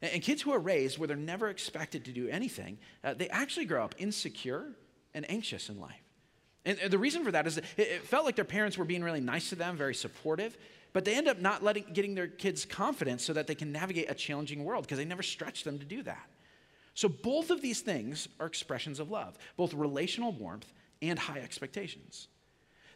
And, 0.00 0.12
and 0.12 0.22
kids 0.22 0.40
who 0.40 0.52
are 0.52 0.60
raised 0.60 0.98
where 0.98 1.08
they're 1.08 1.16
never 1.16 1.48
expected 1.48 2.04
to 2.04 2.12
do 2.12 2.28
anything, 2.28 2.78
uh, 3.02 3.14
they 3.14 3.28
actually 3.30 3.66
grow 3.66 3.82
up 3.82 3.96
insecure 3.98 4.66
and 5.14 5.28
anxious 5.28 5.68
in 5.68 5.80
life. 5.80 6.00
And 6.64 6.78
the 6.78 6.98
reason 6.98 7.24
for 7.24 7.32
that 7.32 7.48
is 7.48 7.56
that 7.56 7.64
it 7.76 8.04
felt 8.04 8.24
like 8.24 8.36
their 8.36 8.44
parents 8.44 8.78
were 8.78 8.84
being 8.84 9.02
really 9.02 9.20
nice 9.20 9.48
to 9.48 9.56
them, 9.56 9.76
very 9.76 9.96
supportive, 9.96 10.56
but 10.92 11.04
they 11.04 11.16
end 11.16 11.26
up 11.26 11.40
not 11.40 11.64
letting, 11.64 11.86
getting 11.92 12.14
their 12.14 12.28
kids 12.28 12.64
confidence 12.64 13.24
so 13.24 13.32
that 13.32 13.48
they 13.48 13.56
can 13.56 13.72
navigate 13.72 14.08
a 14.08 14.14
challenging 14.14 14.62
world 14.62 14.84
because 14.84 14.98
they 14.98 15.04
never 15.04 15.24
stretch 15.24 15.64
them 15.64 15.80
to 15.80 15.84
do 15.84 16.04
that. 16.04 16.28
So, 16.94 17.08
both 17.08 17.50
of 17.50 17.62
these 17.62 17.80
things 17.80 18.28
are 18.38 18.46
expressions 18.46 19.00
of 19.00 19.10
love, 19.10 19.38
both 19.56 19.72
relational 19.74 20.32
warmth 20.32 20.72
and 21.00 21.18
high 21.18 21.38
expectations. 21.38 22.28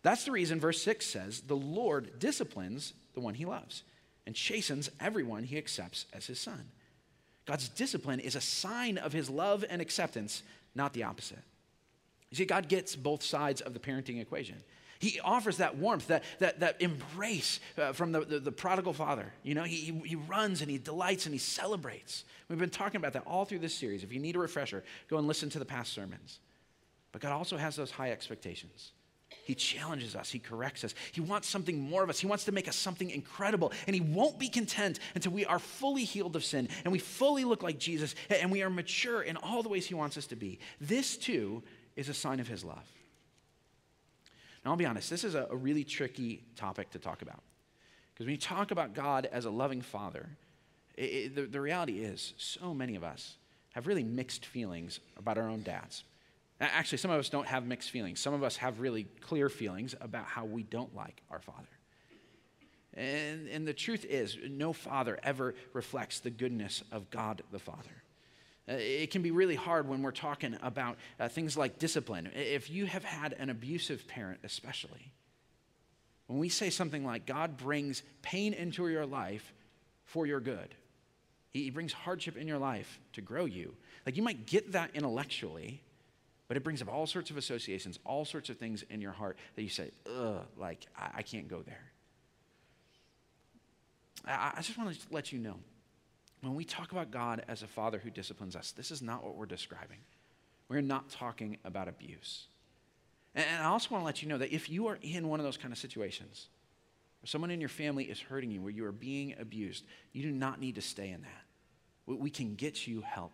That's 0.02 0.24
the 0.24 0.32
reason 0.32 0.60
verse 0.60 0.82
6 0.82 1.06
says, 1.06 1.40
The 1.40 1.56
Lord 1.56 2.18
disciplines 2.18 2.92
the 3.14 3.20
one 3.20 3.34
he 3.34 3.46
loves 3.46 3.84
and 4.26 4.34
chastens 4.34 4.90
everyone 5.00 5.44
he 5.44 5.56
accepts 5.58 6.06
as 6.12 6.26
his 6.26 6.38
son. 6.38 6.70
God's 7.46 7.68
discipline 7.68 8.20
is 8.20 8.36
a 8.36 8.40
sign 8.40 8.98
of 8.98 9.12
his 9.12 9.28
love 9.28 9.64
and 9.68 9.80
acceptance, 9.82 10.42
not 10.74 10.92
the 10.92 11.04
opposite. 11.04 11.42
You 12.30 12.36
see, 12.36 12.44
God 12.46 12.68
gets 12.68 12.96
both 12.96 13.22
sides 13.22 13.60
of 13.60 13.74
the 13.74 13.80
parenting 13.80 14.20
equation. 14.20 14.56
He 15.04 15.20
offers 15.20 15.58
that 15.58 15.76
warmth, 15.76 16.06
that, 16.06 16.24
that, 16.38 16.60
that 16.60 16.80
embrace 16.80 17.60
uh, 17.76 17.92
from 17.92 18.10
the, 18.12 18.20
the, 18.20 18.38
the, 18.38 18.50
prodigal 18.50 18.94
father. 18.94 19.34
You 19.42 19.54
know, 19.54 19.64
he, 19.64 20.00
he 20.06 20.16
runs 20.16 20.62
and 20.62 20.70
he 20.70 20.78
delights 20.78 21.26
and 21.26 21.34
he 21.34 21.38
celebrates. 21.38 22.24
We've 22.48 22.58
been 22.58 22.70
talking 22.70 22.96
about 22.96 23.12
that 23.12 23.24
all 23.26 23.44
through 23.44 23.58
this 23.58 23.74
series. 23.74 24.02
If 24.02 24.14
you 24.14 24.18
need 24.18 24.34
a 24.34 24.38
refresher, 24.38 24.82
go 25.10 25.18
and 25.18 25.28
listen 25.28 25.50
to 25.50 25.58
the 25.58 25.66
past 25.66 25.92
sermons. 25.92 26.38
But 27.12 27.20
God 27.20 27.32
also 27.32 27.58
has 27.58 27.76
those 27.76 27.90
high 27.90 28.12
expectations. 28.12 28.92
He 29.44 29.54
challenges 29.54 30.16
us, 30.16 30.30
He 30.30 30.38
corrects 30.38 30.84
us. 30.84 30.94
He 31.12 31.20
wants 31.20 31.50
something 31.50 31.78
more 31.78 32.02
of 32.02 32.08
us. 32.08 32.18
He 32.18 32.26
wants 32.26 32.46
to 32.46 32.52
make 32.52 32.66
us 32.66 32.76
something 32.76 33.10
incredible. 33.10 33.72
And 33.86 33.94
He 33.94 34.00
won't 34.00 34.38
be 34.38 34.48
content 34.48 35.00
until 35.14 35.32
we 35.32 35.44
are 35.44 35.58
fully 35.58 36.04
healed 36.04 36.34
of 36.34 36.46
sin 36.46 36.70
and 36.84 36.92
we 36.92 36.98
fully 36.98 37.44
look 37.44 37.62
like 37.62 37.78
Jesus 37.78 38.14
and 38.30 38.50
we 38.50 38.62
are 38.62 38.70
mature 38.70 39.20
in 39.20 39.36
all 39.36 39.62
the 39.62 39.68
ways 39.68 39.84
He 39.84 39.94
wants 39.94 40.16
us 40.16 40.26
to 40.28 40.36
be. 40.36 40.60
This, 40.80 41.18
too, 41.18 41.62
is 41.94 42.08
a 42.08 42.14
sign 42.14 42.40
of 42.40 42.48
His 42.48 42.64
love. 42.64 42.90
Now, 44.64 44.70
I'll 44.72 44.76
be 44.76 44.86
honest, 44.86 45.10
this 45.10 45.24
is 45.24 45.34
a, 45.34 45.46
a 45.50 45.56
really 45.56 45.84
tricky 45.84 46.42
topic 46.56 46.90
to 46.90 46.98
talk 46.98 47.22
about. 47.22 47.42
Because 48.12 48.26
when 48.26 48.34
you 48.34 48.40
talk 48.40 48.70
about 48.70 48.94
God 48.94 49.28
as 49.30 49.44
a 49.44 49.50
loving 49.50 49.82
father, 49.82 50.28
it, 50.96 51.02
it, 51.02 51.34
the, 51.34 51.42
the 51.42 51.60
reality 51.60 52.00
is 52.00 52.34
so 52.36 52.72
many 52.72 52.96
of 52.96 53.04
us 53.04 53.36
have 53.74 53.86
really 53.86 54.04
mixed 54.04 54.46
feelings 54.46 55.00
about 55.18 55.36
our 55.36 55.48
own 55.48 55.62
dads. 55.62 56.04
Actually, 56.60 56.98
some 56.98 57.10
of 57.10 57.18
us 57.18 57.28
don't 57.28 57.48
have 57.48 57.66
mixed 57.66 57.90
feelings. 57.90 58.20
Some 58.20 58.32
of 58.32 58.44
us 58.44 58.56
have 58.56 58.80
really 58.80 59.04
clear 59.20 59.48
feelings 59.48 59.94
about 60.00 60.24
how 60.24 60.44
we 60.44 60.62
don't 60.62 60.94
like 60.94 61.20
our 61.30 61.40
father. 61.40 61.66
And, 62.94 63.48
and 63.48 63.66
the 63.66 63.74
truth 63.74 64.04
is, 64.04 64.38
no 64.48 64.72
father 64.72 65.18
ever 65.24 65.56
reflects 65.72 66.20
the 66.20 66.30
goodness 66.30 66.84
of 66.92 67.10
God 67.10 67.42
the 67.50 67.58
Father. 67.58 68.03
Uh, 68.68 68.74
it 68.78 69.10
can 69.10 69.20
be 69.20 69.30
really 69.30 69.54
hard 69.54 69.88
when 69.88 70.02
we're 70.02 70.10
talking 70.10 70.56
about 70.62 70.96
uh, 71.20 71.28
things 71.28 71.56
like 71.56 71.78
discipline. 71.78 72.30
If 72.34 72.70
you 72.70 72.86
have 72.86 73.04
had 73.04 73.34
an 73.34 73.50
abusive 73.50 74.08
parent, 74.08 74.40
especially, 74.42 75.12
when 76.26 76.38
we 76.38 76.48
say 76.48 76.70
something 76.70 77.04
like, 77.04 77.26
God 77.26 77.58
brings 77.58 78.02
pain 78.22 78.54
into 78.54 78.88
your 78.88 79.04
life 79.04 79.52
for 80.04 80.26
your 80.26 80.40
good, 80.40 80.74
He 81.52 81.68
brings 81.70 81.92
hardship 81.92 82.36
in 82.36 82.48
your 82.48 82.58
life 82.58 83.00
to 83.12 83.20
grow 83.20 83.44
you. 83.44 83.74
Like 84.06 84.16
you 84.16 84.22
might 84.22 84.46
get 84.46 84.72
that 84.72 84.90
intellectually, 84.94 85.82
but 86.48 86.56
it 86.56 86.64
brings 86.64 86.80
up 86.80 86.92
all 86.92 87.06
sorts 87.06 87.30
of 87.30 87.36
associations, 87.36 87.98
all 88.06 88.24
sorts 88.24 88.48
of 88.48 88.56
things 88.56 88.82
in 88.88 89.02
your 89.02 89.12
heart 89.12 89.36
that 89.56 89.62
you 89.62 89.68
say, 89.68 89.90
ugh, 90.06 90.42
like 90.56 90.86
I, 90.96 91.10
I 91.16 91.22
can't 91.22 91.48
go 91.48 91.60
there. 91.60 91.92
I, 94.26 94.54
I 94.56 94.62
just 94.62 94.78
want 94.78 94.98
to 94.98 95.06
let 95.10 95.32
you 95.32 95.38
know 95.38 95.56
when 96.44 96.54
we 96.54 96.64
talk 96.64 96.92
about 96.92 97.10
God 97.10 97.44
as 97.48 97.62
a 97.62 97.66
father 97.66 97.98
who 97.98 98.10
disciplines 98.10 98.56
us, 98.56 98.72
this 98.72 98.90
is 98.90 99.02
not 99.02 99.24
what 99.24 99.36
we're 99.36 99.46
describing. 99.46 99.98
We're 100.68 100.80
not 100.80 101.10
talking 101.10 101.58
about 101.64 101.88
abuse. 101.88 102.46
And 103.34 103.62
I 103.62 103.66
also 103.66 103.90
want 103.90 104.02
to 104.02 104.06
let 104.06 104.22
you 104.22 104.28
know 104.28 104.38
that 104.38 104.54
if 104.54 104.70
you 104.70 104.86
are 104.86 104.98
in 105.02 105.28
one 105.28 105.40
of 105.40 105.44
those 105.44 105.56
kind 105.56 105.72
of 105.72 105.78
situations, 105.78 106.48
or 107.22 107.26
someone 107.26 107.50
in 107.50 107.60
your 107.60 107.68
family 107.68 108.04
is 108.04 108.20
hurting 108.20 108.50
you, 108.50 108.60
where 108.60 108.70
you 108.70 108.84
are 108.84 108.92
being 108.92 109.34
abused, 109.38 109.84
you 110.12 110.22
do 110.22 110.30
not 110.30 110.60
need 110.60 110.76
to 110.76 110.82
stay 110.82 111.10
in 111.10 111.22
that. 111.22 111.44
We 112.06 112.30
can 112.30 112.54
get 112.54 112.86
you 112.86 113.00
help. 113.00 113.32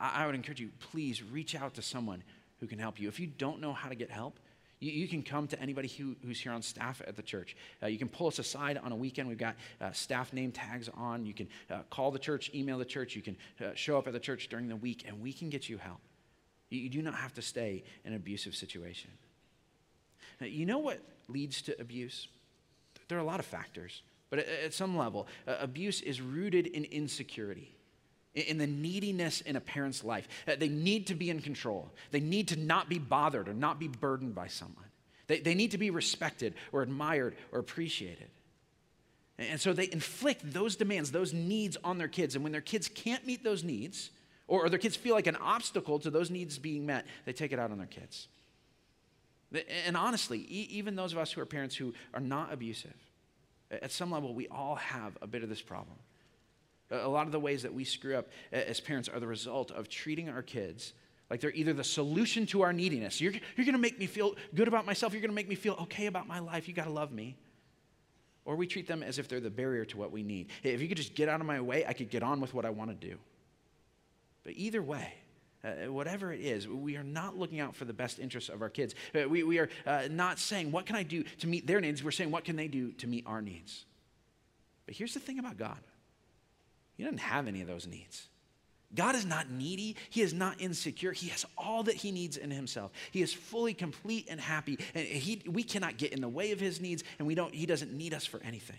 I, 0.00 0.22
I 0.22 0.26
would 0.26 0.34
encourage 0.34 0.60
you, 0.60 0.70
please 0.78 1.22
reach 1.22 1.54
out 1.54 1.74
to 1.74 1.82
someone 1.82 2.22
who 2.58 2.66
can 2.66 2.78
help 2.78 2.98
you. 2.98 3.08
If 3.08 3.20
you 3.20 3.26
don't 3.26 3.60
know 3.60 3.72
how 3.72 3.88
to 3.88 3.94
get 3.94 4.10
help, 4.10 4.40
you, 4.80 4.92
you 4.92 5.08
can 5.08 5.22
come 5.22 5.46
to 5.48 5.60
anybody 5.60 5.88
who, 5.88 6.16
who's 6.24 6.40
here 6.40 6.52
on 6.52 6.62
staff 6.62 7.00
at 7.06 7.16
the 7.16 7.22
church. 7.22 7.56
Uh, 7.82 7.86
you 7.86 7.98
can 7.98 8.08
pull 8.08 8.26
us 8.26 8.38
aside 8.38 8.78
on 8.78 8.92
a 8.92 8.96
weekend. 8.96 9.28
We've 9.28 9.38
got 9.38 9.56
uh, 9.80 9.92
staff 9.92 10.32
name 10.32 10.52
tags 10.52 10.88
on. 10.94 11.24
You 11.24 11.34
can 11.34 11.48
uh, 11.70 11.82
call 11.90 12.10
the 12.10 12.18
church, 12.18 12.50
email 12.54 12.78
the 12.78 12.84
church. 12.84 13.16
You 13.16 13.22
can 13.22 13.36
uh, 13.60 13.70
show 13.74 13.98
up 13.98 14.06
at 14.06 14.12
the 14.12 14.20
church 14.20 14.48
during 14.48 14.68
the 14.68 14.76
week, 14.76 15.04
and 15.06 15.20
we 15.20 15.32
can 15.32 15.48
get 15.48 15.68
you 15.68 15.78
help. 15.78 16.00
You, 16.70 16.80
you 16.80 16.90
do 16.90 17.02
not 17.02 17.14
have 17.14 17.34
to 17.34 17.42
stay 17.42 17.84
in 18.04 18.12
an 18.12 18.16
abusive 18.16 18.54
situation. 18.54 19.10
Now, 20.40 20.46
you 20.46 20.66
know 20.66 20.78
what 20.78 21.00
leads 21.28 21.62
to 21.62 21.80
abuse? 21.80 22.28
There 23.08 23.16
are 23.16 23.22
a 23.22 23.24
lot 23.24 23.40
of 23.40 23.46
factors, 23.46 24.02
but 24.30 24.40
at, 24.40 24.48
at 24.48 24.74
some 24.74 24.96
level, 24.96 25.28
uh, 25.46 25.56
abuse 25.60 26.02
is 26.02 26.20
rooted 26.20 26.66
in 26.66 26.84
insecurity 26.84 27.75
in 28.36 28.58
the 28.58 28.66
neediness 28.66 29.40
in 29.40 29.56
a 29.56 29.60
parent's 29.60 30.04
life. 30.04 30.28
Uh, 30.46 30.56
they 30.56 30.68
need 30.68 31.06
to 31.08 31.14
be 31.14 31.30
in 31.30 31.40
control. 31.40 31.90
They 32.10 32.20
need 32.20 32.48
to 32.48 32.56
not 32.56 32.88
be 32.88 32.98
bothered 32.98 33.48
or 33.48 33.54
not 33.54 33.80
be 33.80 33.88
burdened 33.88 34.34
by 34.34 34.48
someone. 34.48 34.84
They, 35.26 35.40
they 35.40 35.54
need 35.54 35.72
to 35.72 35.78
be 35.78 35.90
respected 35.90 36.54
or 36.72 36.82
admired 36.82 37.36
or 37.50 37.58
appreciated. 37.58 38.28
And 39.38 39.60
so 39.60 39.72
they 39.72 39.90
inflict 39.90 40.52
those 40.52 40.76
demands, 40.76 41.10
those 41.10 41.32
needs 41.32 41.76
on 41.82 41.98
their 41.98 42.08
kids. 42.08 42.34
And 42.34 42.44
when 42.44 42.52
their 42.52 42.60
kids 42.60 42.88
can't 42.88 43.26
meet 43.26 43.42
those 43.42 43.64
needs, 43.64 44.10
or, 44.48 44.68
their 44.68 44.78
kids 44.78 44.96
feel 44.96 45.14
like 45.14 45.26
an 45.26 45.36
obstacle 45.36 45.98
to 46.00 46.10
those 46.10 46.30
needs 46.30 46.58
being 46.58 46.86
met, 46.86 47.04
they 47.24 47.32
take 47.32 47.52
it 47.52 47.58
out 47.58 47.70
on 47.70 47.78
their 47.78 47.86
kids. 47.86 48.28
And 49.86 49.96
honestly, 49.96 50.40
even 50.40 50.94
those 50.94 51.12
of 51.12 51.18
us 51.18 51.32
who 51.32 51.40
are 51.40 51.46
parents 51.46 51.74
who 51.74 51.94
are 52.14 52.20
not 52.20 52.52
abusive, 52.52 52.94
at 53.70 53.90
some 53.90 54.10
level, 54.10 54.34
we 54.34 54.46
all 54.48 54.76
have 54.76 55.18
a 55.20 55.26
bit 55.26 55.42
of 55.42 55.48
this 55.48 55.62
problem. 55.62 55.96
A 56.90 57.08
lot 57.08 57.26
of 57.26 57.32
the 57.32 57.40
ways 57.40 57.62
that 57.62 57.74
we 57.74 57.84
screw 57.84 58.16
up 58.16 58.28
as 58.52 58.80
parents 58.80 59.08
are 59.08 59.18
the 59.18 59.26
result 59.26 59.70
of 59.70 59.88
treating 59.88 60.28
our 60.28 60.42
kids 60.42 60.92
like 61.30 61.40
they're 61.40 61.52
either 61.52 61.72
the 61.72 61.84
solution 61.84 62.46
to 62.46 62.62
our 62.62 62.72
neediness. 62.72 63.20
You're, 63.20 63.32
you're 63.32 63.64
going 63.64 63.72
to 63.72 63.78
make 63.78 63.98
me 63.98 64.06
feel 64.06 64.36
good 64.54 64.68
about 64.68 64.86
myself. 64.86 65.12
You're 65.12 65.22
going 65.22 65.30
to 65.30 65.34
make 65.34 65.48
me 65.48 65.56
feel 65.56 65.74
okay 65.82 66.06
about 66.06 66.28
my 66.28 66.38
life. 66.38 66.68
You 66.68 66.74
got 66.74 66.84
to 66.84 66.92
love 66.92 67.12
me. 67.12 67.36
Or 68.44 68.54
we 68.54 68.68
treat 68.68 68.86
them 68.86 69.02
as 69.02 69.18
if 69.18 69.26
they're 69.26 69.40
the 69.40 69.50
barrier 69.50 69.84
to 69.86 69.96
what 69.98 70.12
we 70.12 70.22
need. 70.22 70.50
Hey, 70.62 70.72
if 70.72 70.80
you 70.80 70.86
could 70.86 70.96
just 70.96 71.14
get 71.14 71.28
out 71.28 71.40
of 71.40 71.46
my 71.46 71.60
way, 71.60 71.84
I 71.84 71.92
could 71.94 72.10
get 72.10 72.22
on 72.22 72.40
with 72.40 72.54
what 72.54 72.64
I 72.64 72.70
want 72.70 72.90
to 72.90 73.08
do. 73.08 73.16
But 74.44 74.52
either 74.54 74.80
way, 74.80 75.14
uh, 75.64 75.92
whatever 75.92 76.32
it 76.32 76.40
is, 76.40 76.68
we 76.68 76.96
are 76.96 77.02
not 77.02 77.36
looking 77.36 77.58
out 77.58 77.74
for 77.74 77.86
the 77.86 77.92
best 77.92 78.20
interests 78.20 78.48
of 78.48 78.62
our 78.62 78.68
kids. 78.68 78.94
Uh, 79.12 79.28
we, 79.28 79.42
we 79.42 79.58
are 79.58 79.68
uh, 79.84 80.02
not 80.08 80.38
saying, 80.38 80.70
what 80.70 80.86
can 80.86 80.94
I 80.94 81.02
do 81.02 81.24
to 81.40 81.48
meet 81.48 81.66
their 81.66 81.80
needs? 81.80 82.04
We're 82.04 82.12
saying, 82.12 82.30
what 82.30 82.44
can 82.44 82.54
they 82.54 82.68
do 82.68 82.92
to 82.92 83.08
meet 83.08 83.24
our 83.26 83.42
needs? 83.42 83.84
But 84.84 84.94
here's 84.94 85.14
the 85.14 85.18
thing 85.18 85.40
about 85.40 85.56
God 85.56 85.78
he 86.96 87.04
doesn't 87.04 87.18
have 87.18 87.46
any 87.46 87.60
of 87.60 87.68
those 87.68 87.86
needs. 87.86 88.28
God 88.94 89.14
is 89.14 89.26
not 89.26 89.50
needy. 89.50 89.96
He 90.10 90.22
is 90.22 90.32
not 90.32 90.60
insecure. 90.60 91.12
He 91.12 91.28
has 91.28 91.44
all 91.58 91.82
that 91.84 91.96
he 91.96 92.12
needs 92.12 92.36
in 92.36 92.50
himself. 92.50 92.92
He 93.10 93.20
is 93.20 93.32
fully 93.32 93.74
complete 93.74 94.26
and 94.30 94.40
happy. 94.40 94.78
And 94.94 95.06
he, 95.06 95.42
we 95.46 95.62
cannot 95.62 95.98
get 95.98 96.12
in 96.12 96.20
the 96.20 96.28
way 96.28 96.52
of 96.52 96.60
his 96.60 96.80
needs, 96.80 97.02
and 97.18 97.26
we 97.26 97.34
don't, 97.34 97.54
he 97.54 97.66
doesn't 97.66 97.92
need 97.92 98.14
us 98.14 98.24
for 98.24 98.40
anything. 98.44 98.78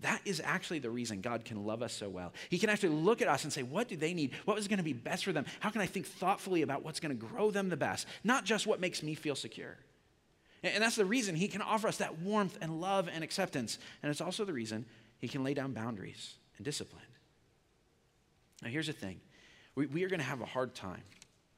That 0.00 0.20
is 0.24 0.42
actually 0.44 0.80
the 0.80 0.90
reason 0.90 1.20
God 1.20 1.44
can 1.44 1.64
love 1.64 1.82
us 1.82 1.92
so 1.92 2.08
well. 2.08 2.32
He 2.50 2.58
can 2.58 2.68
actually 2.68 2.90
look 2.90 3.22
at 3.22 3.28
us 3.28 3.44
and 3.44 3.52
say, 3.52 3.62
What 3.62 3.88
do 3.88 3.96
they 3.96 4.12
need? 4.12 4.32
What 4.44 4.58
is 4.58 4.68
going 4.68 4.76
to 4.76 4.84
be 4.84 4.92
best 4.92 5.24
for 5.24 5.32
them? 5.32 5.46
How 5.60 5.70
can 5.70 5.80
I 5.80 5.86
think 5.86 6.06
thoughtfully 6.06 6.60
about 6.60 6.84
what's 6.84 7.00
going 7.00 7.16
to 7.16 7.26
grow 7.26 7.50
them 7.50 7.70
the 7.70 7.78
best? 7.78 8.06
Not 8.22 8.44
just 8.44 8.66
what 8.66 8.78
makes 8.78 9.02
me 9.02 9.14
feel 9.14 9.34
secure. 9.34 9.78
And 10.62 10.82
that's 10.82 10.96
the 10.96 11.06
reason 11.06 11.34
He 11.34 11.48
can 11.48 11.62
offer 11.62 11.88
us 11.88 11.96
that 11.98 12.18
warmth 12.18 12.58
and 12.60 12.78
love 12.78 13.08
and 13.10 13.24
acceptance. 13.24 13.78
And 14.02 14.10
it's 14.10 14.20
also 14.20 14.44
the 14.44 14.52
reason 14.52 14.84
He 15.18 15.28
can 15.28 15.42
lay 15.42 15.54
down 15.54 15.72
boundaries 15.72 16.34
and 16.56 16.64
discipline. 16.64 17.02
Now, 18.62 18.68
here's 18.70 18.86
the 18.86 18.92
thing 18.92 19.20
we, 19.74 19.86
we 19.86 20.04
are 20.04 20.08
going 20.08 20.20
to 20.20 20.26
have 20.26 20.40
a 20.40 20.46
hard 20.46 20.74
time 20.74 21.02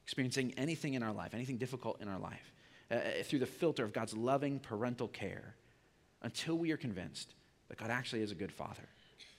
experiencing 0.03 0.53
anything 0.57 0.95
in 0.95 1.03
our 1.03 1.13
life, 1.13 1.33
anything 1.33 1.57
difficult 1.57 2.01
in 2.01 2.07
our 2.07 2.19
life, 2.19 2.51
uh, 2.89 2.95
uh, 2.95 3.23
through 3.23 3.39
the 3.39 3.45
filter 3.45 3.83
of 3.83 3.93
God's 3.93 4.15
loving 4.15 4.59
parental 4.59 5.07
care 5.07 5.55
until 6.23 6.57
we 6.57 6.71
are 6.71 6.77
convinced 6.77 7.35
that 7.67 7.77
God 7.77 7.91
actually 7.91 8.21
is 8.21 8.31
a 8.31 8.35
good 8.35 8.51
father 8.51 8.89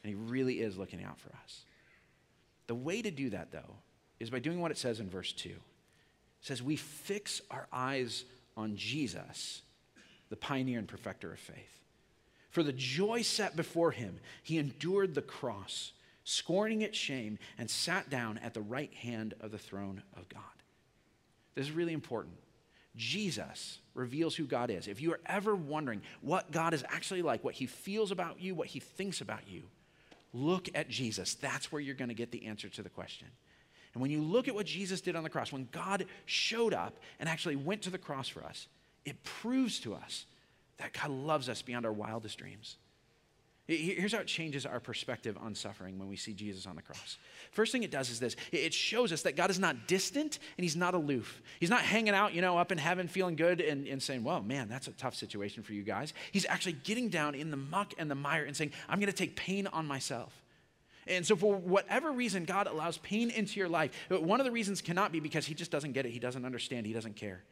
and 0.02 0.08
he 0.10 0.14
really 0.14 0.60
is 0.60 0.78
looking 0.78 1.02
out 1.02 1.18
for 1.18 1.30
us. 1.42 1.64
The 2.68 2.74
way 2.74 3.02
to 3.02 3.10
do 3.10 3.30
that, 3.30 3.50
though, 3.50 3.74
is 4.20 4.30
by 4.30 4.38
doing 4.38 4.60
what 4.60 4.70
it 4.70 4.78
says 4.78 5.00
in 5.00 5.10
verse 5.10 5.32
2. 5.32 5.48
It 5.48 5.56
says, 6.40 6.62
We 6.62 6.76
fix 6.76 7.40
our 7.50 7.66
eyes 7.72 8.24
on 8.56 8.76
Jesus, 8.76 9.62
the 10.28 10.36
pioneer 10.36 10.78
and 10.78 10.86
perfecter 10.86 11.32
of 11.32 11.38
faith. 11.38 11.79
For 12.50 12.62
the 12.62 12.72
joy 12.72 13.22
set 13.22 13.56
before 13.56 13.92
him, 13.92 14.18
he 14.42 14.58
endured 14.58 15.14
the 15.14 15.22
cross, 15.22 15.92
scorning 16.24 16.82
its 16.82 16.98
shame, 16.98 17.38
and 17.56 17.70
sat 17.70 18.10
down 18.10 18.38
at 18.38 18.54
the 18.54 18.60
right 18.60 18.92
hand 18.92 19.34
of 19.40 19.52
the 19.52 19.58
throne 19.58 20.02
of 20.16 20.28
God. 20.28 20.42
This 21.54 21.66
is 21.66 21.72
really 21.72 21.92
important. 21.92 22.34
Jesus 22.96 23.78
reveals 23.94 24.34
who 24.34 24.46
God 24.46 24.70
is. 24.70 24.88
If 24.88 25.00
you 25.00 25.12
are 25.12 25.20
ever 25.26 25.54
wondering 25.54 26.02
what 26.22 26.50
God 26.50 26.74
is 26.74 26.84
actually 26.88 27.22
like, 27.22 27.44
what 27.44 27.54
he 27.54 27.66
feels 27.66 28.10
about 28.10 28.40
you, 28.40 28.54
what 28.54 28.66
he 28.66 28.80
thinks 28.80 29.20
about 29.20 29.48
you, 29.48 29.62
look 30.32 30.68
at 30.74 30.88
Jesus. 30.88 31.34
That's 31.34 31.70
where 31.70 31.80
you're 31.80 31.94
going 31.94 32.08
to 32.08 32.14
get 32.14 32.32
the 32.32 32.46
answer 32.46 32.68
to 32.68 32.82
the 32.82 32.88
question. 32.88 33.28
And 33.94 34.02
when 34.02 34.10
you 34.10 34.22
look 34.22 34.48
at 34.48 34.54
what 34.54 34.66
Jesus 34.66 35.00
did 35.00 35.16
on 35.16 35.22
the 35.22 35.30
cross, 35.30 35.52
when 35.52 35.68
God 35.72 36.06
showed 36.26 36.74
up 36.74 36.98
and 37.18 37.28
actually 37.28 37.56
went 37.56 37.82
to 37.82 37.90
the 37.90 37.98
cross 37.98 38.28
for 38.28 38.44
us, 38.44 38.66
it 39.04 39.22
proves 39.24 39.80
to 39.80 39.94
us 39.94 40.26
that 40.80 40.92
God 40.92 41.10
loves 41.10 41.48
us 41.48 41.62
beyond 41.62 41.86
our 41.86 41.92
wildest 41.92 42.38
dreams. 42.38 42.76
Here's 43.66 44.12
how 44.12 44.18
it 44.18 44.26
changes 44.26 44.66
our 44.66 44.80
perspective 44.80 45.38
on 45.40 45.54
suffering 45.54 45.96
when 45.96 46.08
we 46.08 46.16
see 46.16 46.32
Jesus 46.32 46.66
on 46.66 46.74
the 46.74 46.82
cross. 46.82 47.18
First 47.52 47.70
thing 47.70 47.84
it 47.84 47.92
does 47.92 48.10
is 48.10 48.18
this 48.18 48.34
it 48.50 48.74
shows 48.74 49.12
us 49.12 49.22
that 49.22 49.36
God 49.36 49.48
is 49.48 49.60
not 49.60 49.86
distant 49.86 50.40
and 50.58 50.64
He's 50.64 50.74
not 50.74 50.94
aloof. 50.94 51.40
He's 51.60 51.70
not 51.70 51.82
hanging 51.82 52.14
out, 52.14 52.34
you 52.34 52.40
know, 52.40 52.58
up 52.58 52.72
in 52.72 52.78
heaven 52.78 53.06
feeling 53.06 53.36
good 53.36 53.60
and, 53.60 53.86
and 53.86 54.02
saying, 54.02 54.24
well, 54.24 54.42
man, 54.42 54.68
that's 54.68 54.88
a 54.88 54.92
tough 54.92 55.14
situation 55.14 55.62
for 55.62 55.72
you 55.72 55.84
guys. 55.84 56.14
He's 56.32 56.46
actually 56.46 56.72
getting 56.72 57.10
down 57.10 57.36
in 57.36 57.52
the 57.52 57.56
muck 57.56 57.94
and 57.96 58.10
the 58.10 58.16
mire 58.16 58.44
and 58.44 58.56
saying, 58.56 58.72
I'm 58.88 58.98
going 58.98 59.12
to 59.12 59.16
take 59.16 59.36
pain 59.36 59.68
on 59.68 59.86
myself. 59.86 60.32
And 61.06 61.24
so, 61.24 61.36
for 61.36 61.54
whatever 61.54 62.10
reason 62.10 62.44
God 62.44 62.66
allows 62.66 62.98
pain 62.98 63.30
into 63.30 63.60
your 63.60 63.68
life, 63.68 63.92
one 64.08 64.40
of 64.40 64.46
the 64.46 64.52
reasons 64.52 64.80
cannot 64.80 65.12
be 65.12 65.20
because 65.20 65.46
He 65.46 65.54
just 65.54 65.70
doesn't 65.70 65.92
get 65.92 66.06
it, 66.06 66.10
He 66.10 66.18
doesn't 66.18 66.44
understand, 66.44 66.86
He 66.86 66.92
doesn't 66.92 67.14
care. 67.14 67.44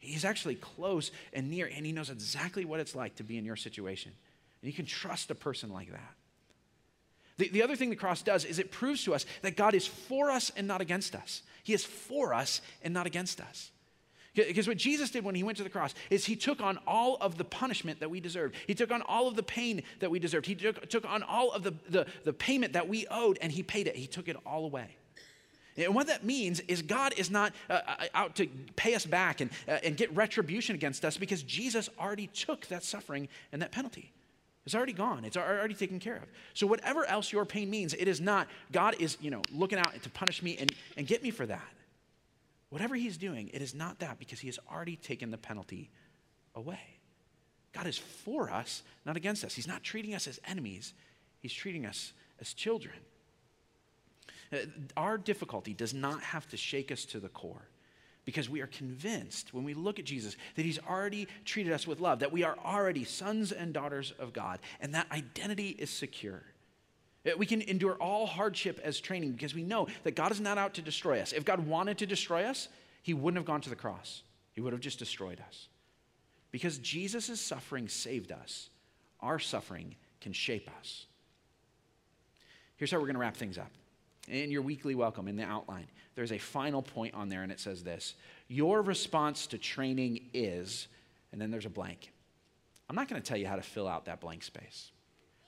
He's 0.00 0.24
actually 0.24 0.56
close 0.56 1.12
and 1.32 1.50
near, 1.50 1.70
and 1.72 1.84
he 1.84 1.92
knows 1.92 2.10
exactly 2.10 2.64
what 2.64 2.80
it's 2.80 2.94
like 2.94 3.16
to 3.16 3.22
be 3.22 3.36
in 3.38 3.44
your 3.44 3.56
situation. 3.56 4.12
And 4.62 4.70
you 4.70 4.74
can 4.74 4.86
trust 4.86 5.30
a 5.30 5.34
person 5.34 5.70
like 5.70 5.90
that. 5.90 6.14
The, 7.36 7.48
the 7.48 7.62
other 7.62 7.76
thing 7.76 7.90
the 7.90 7.96
cross 7.96 8.22
does 8.22 8.44
is 8.44 8.58
it 8.58 8.70
proves 8.70 9.04
to 9.04 9.14
us 9.14 9.24
that 9.42 9.56
God 9.56 9.74
is 9.74 9.86
for 9.86 10.30
us 10.30 10.50
and 10.56 10.66
not 10.66 10.80
against 10.80 11.14
us. 11.14 11.42
He 11.62 11.74
is 11.74 11.84
for 11.84 12.34
us 12.34 12.60
and 12.82 12.92
not 12.92 13.06
against 13.06 13.40
us. 13.40 13.70
Because 14.34 14.68
what 14.68 14.76
Jesus 14.76 15.10
did 15.10 15.24
when 15.24 15.34
he 15.34 15.42
went 15.42 15.58
to 15.58 15.64
the 15.64 15.70
cross 15.70 15.92
is 16.08 16.24
he 16.24 16.36
took 16.36 16.60
on 16.60 16.78
all 16.86 17.16
of 17.20 17.36
the 17.36 17.44
punishment 17.44 18.00
that 18.00 18.10
we 18.10 18.20
deserved. 18.20 18.54
He 18.66 18.74
took 18.74 18.92
on 18.92 19.02
all 19.02 19.26
of 19.26 19.36
the 19.36 19.42
pain 19.42 19.82
that 19.98 20.10
we 20.10 20.18
deserved. 20.18 20.46
He 20.46 20.54
took, 20.54 20.88
took 20.88 21.04
on 21.04 21.22
all 21.22 21.50
of 21.50 21.62
the, 21.62 21.74
the, 21.88 22.06
the 22.24 22.32
payment 22.32 22.74
that 22.74 22.88
we 22.88 23.06
owed, 23.10 23.38
and 23.42 23.50
he 23.50 23.62
paid 23.62 23.86
it. 23.86 23.96
He 23.96 24.06
took 24.06 24.28
it 24.28 24.36
all 24.46 24.64
away. 24.64 24.96
And 25.80 25.94
what 25.94 26.06
that 26.08 26.24
means 26.24 26.60
is 26.60 26.82
God 26.82 27.14
is 27.16 27.30
not 27.30 27.52
uh, 27.68 27.80
uh, 27.86 28.04
out 28.14 28.36
to 28.36 28.46
pay 28.76 28.94
us 28.94 29.06
back 29.06 29.40
and, 29.40 29.50
uh, 29.68 29.78
and 29.82 29.96
get 29.96 30.14
retribution 30.14 30.74
against 30.74 31.04
us 31.04 31.16
because 31.16 31.42
Jesus 31.42 31.88
already 31.98 32.26
took 32.28 32.66
that 32.68 32.84
suffering 32.84 33.28
and 33.52 33.62
that 33.62 33.72
penalty. 33.72 34.12
It's 34.66 34.74
already 34.74 34.92
gone. 34.92 35.24
It's 35.24 35.36
already 35.36 35.74
taken 35.74 35.98
care 35.98 36.16
of. 36.16 36.28
So 36.54 36.66
whatever 36.66 37.04
else 37.06 37.32
your 37.32 37.44
pain 37.44 37.70
means, 37.70 37.94
it 37.94 38.08
is 38.08 38.20
not 38.20 38.46
God 38.70 38.94
is, 38.98 39.16
you 39.20 39.30
know, 39.30 39.42
looking 39.52 39.78
out 39.78 40.00
to 40.02 40.10
punish 40.10 40.42
me 40.42 40.56
and, 40.60 40.72
and 40.96 41.06
get 41.06 41.22
me 41.22 41.30
for 41.30 41.46
that. 41.46 41.68
Whatever 42.68 42.94
he's 42.94 43.16
doing, 43.16 43.50
it 43.52 43.62
is 43.62 43.74
not 43.74 43.98
that 43.98 44.18
because 44.18 44.38
he 44.38 44.46
has 44.48 44.58
already 44.70 44.96
taken 44.96 45.30
the 45.30 45.38
penalty 45.38 45.90
away. 46.54 47.00
God 47.72 47.86
is 47.86 47.98
for 47.98 48.50
us, 48.50 48.82
not 49.06 49.16
against 49.16 49.44
us. 49.44 49.54
He's 49.54 49.66
not 49.66 49.82
treating 49.82 50.14
us 50.14 50.26
as 50.26 50.40
enemies. 50.46 50.92
He's 51.40 51.52
treating 51.52 51.86
us 51.86 52.12
as 52.40 52.52
children. 52.52 52.94
Uh, 54.52 54.58
our 54.96 55.16
difficulty 55.16 55.74
does 55.74 55.94
not 55.94 56.22
have 56.22 56.48
to 56.48 56.56
shake 56.56 56.90
us 56.90 57.04
to 57.04 57.20
the 57.20 57.28
core 57.28 57.68
because 58.24 58.48
we 58.48 58.60
are 58.60 58.66
convinced 58.66 59.54
when 59.54 59.64
we 59.64 59.74
look 59.74 59.98
at 59.98 60.04
Jesus 60.04 60.36
that 60.56 60.64
he's 60.64 60.78
already 60.88 61.26
treated 61.44 61.72
us 61.72 61.86
with 61.86 62.00
love, 62.00 62.18
that 62.20 62.32
we 62.32 62.42
are 62.42 62.56
already 62.64 63.04
sons 63.04 63.52
and 63.52 63.72
daughters 63.72 64.12
of 64.18 64.32
God, 64.32 64.58
and 64.80 64.94
that 64.94 65.10
identity 65.10 65.70
is 65.78 65.90
secure. 65.90 66.42
Uh, 67.26 67.32
we 67.36 67.46
can 67.46 67.62
endure 67.62 67.94
all 67.94 68.26
hardship 68.26 68.80
as 68.82 69.00
training 69.00 69.32
because 69.32 69.54
we 69.54 69.62
know 69.62 69.86
that 70.04 70.16
God 70.16 70.32
is 70.32 70.40
not 70.40 70.58
out 70.58 70.74
to 70.74 70.82
destroy 70.82 71.20
us. 71.20 71.32
If 71.32 71.44
God 71.44 71.66
wanted 71.66 71.98
to 71.98 72.06
destroy 72.06 72.44
us, 72.44 72.68
he 73.02 73.14
wouldn't 73.14 73.38
have 73.38 73.46
gone 73.46 73.60
to 73.62 73.70
the 73.70 73.76
cross, 73.76 74.22
he 74.52 74.60
would 74.60 74.72
have 74.72 74.82
just 74.82 74.98
destroyed 74.98 75.42
us. 75.46 75.68
Because 76.50 76.78
Jesus' 76.78 77.40
suffering 77.40 77.88
saved 77.88 78.32
us, 78.32 78.70
our 79.20 79.38
suffering 79.38 79.94
can 80.20 80.32
shape 80.32 80.68
us. 80.78 81.06
Here's 82.76 82.90
how 82.90 82.98
we're 82.98 83.06
going 83.06 83.14
to 83.14 83.20
wrap 83.20 83.36
things 83.36 83.58
up 83.58 83.70
in 84.30 84.50
your 84.50 84.62
weekly 84.62 84.94
welcome 84.94 85.28
in 85.28 85.36
the 85.36 85.44
outline, 85.44 85.86
there's 86.14 86.32
a 86.32 86.38
final 86.38 86.82
point 86.82 87.14
on 87.14 87.28
there, 87.28 87.42
and 87.42 87.52
it 87.52 87.60
says 87.60 87.82
this 87.82 88.14
Your 88.48 88.82
response 88.82 89.46
to 89.48 89.58
training 89.58 90.30
is, 90.32 90.88
and 91.32 91.40
then 91.40 91.50
there's 91.50 91.66
a 91.66 91.70
blank. 91.70 92.12
I'm 92.88 92.96
not 92.96 93.08
going 93.08 93.20
to 93.22 93.26
tell 93.26 93.38
you 93.38 93.46
how 93.46 93.56
to 93.56 93.62
fill 93.62 93.86
out 93.86 94.06
that 94.06 94.20
blank 94.20 94.42
space. 94.42 94.90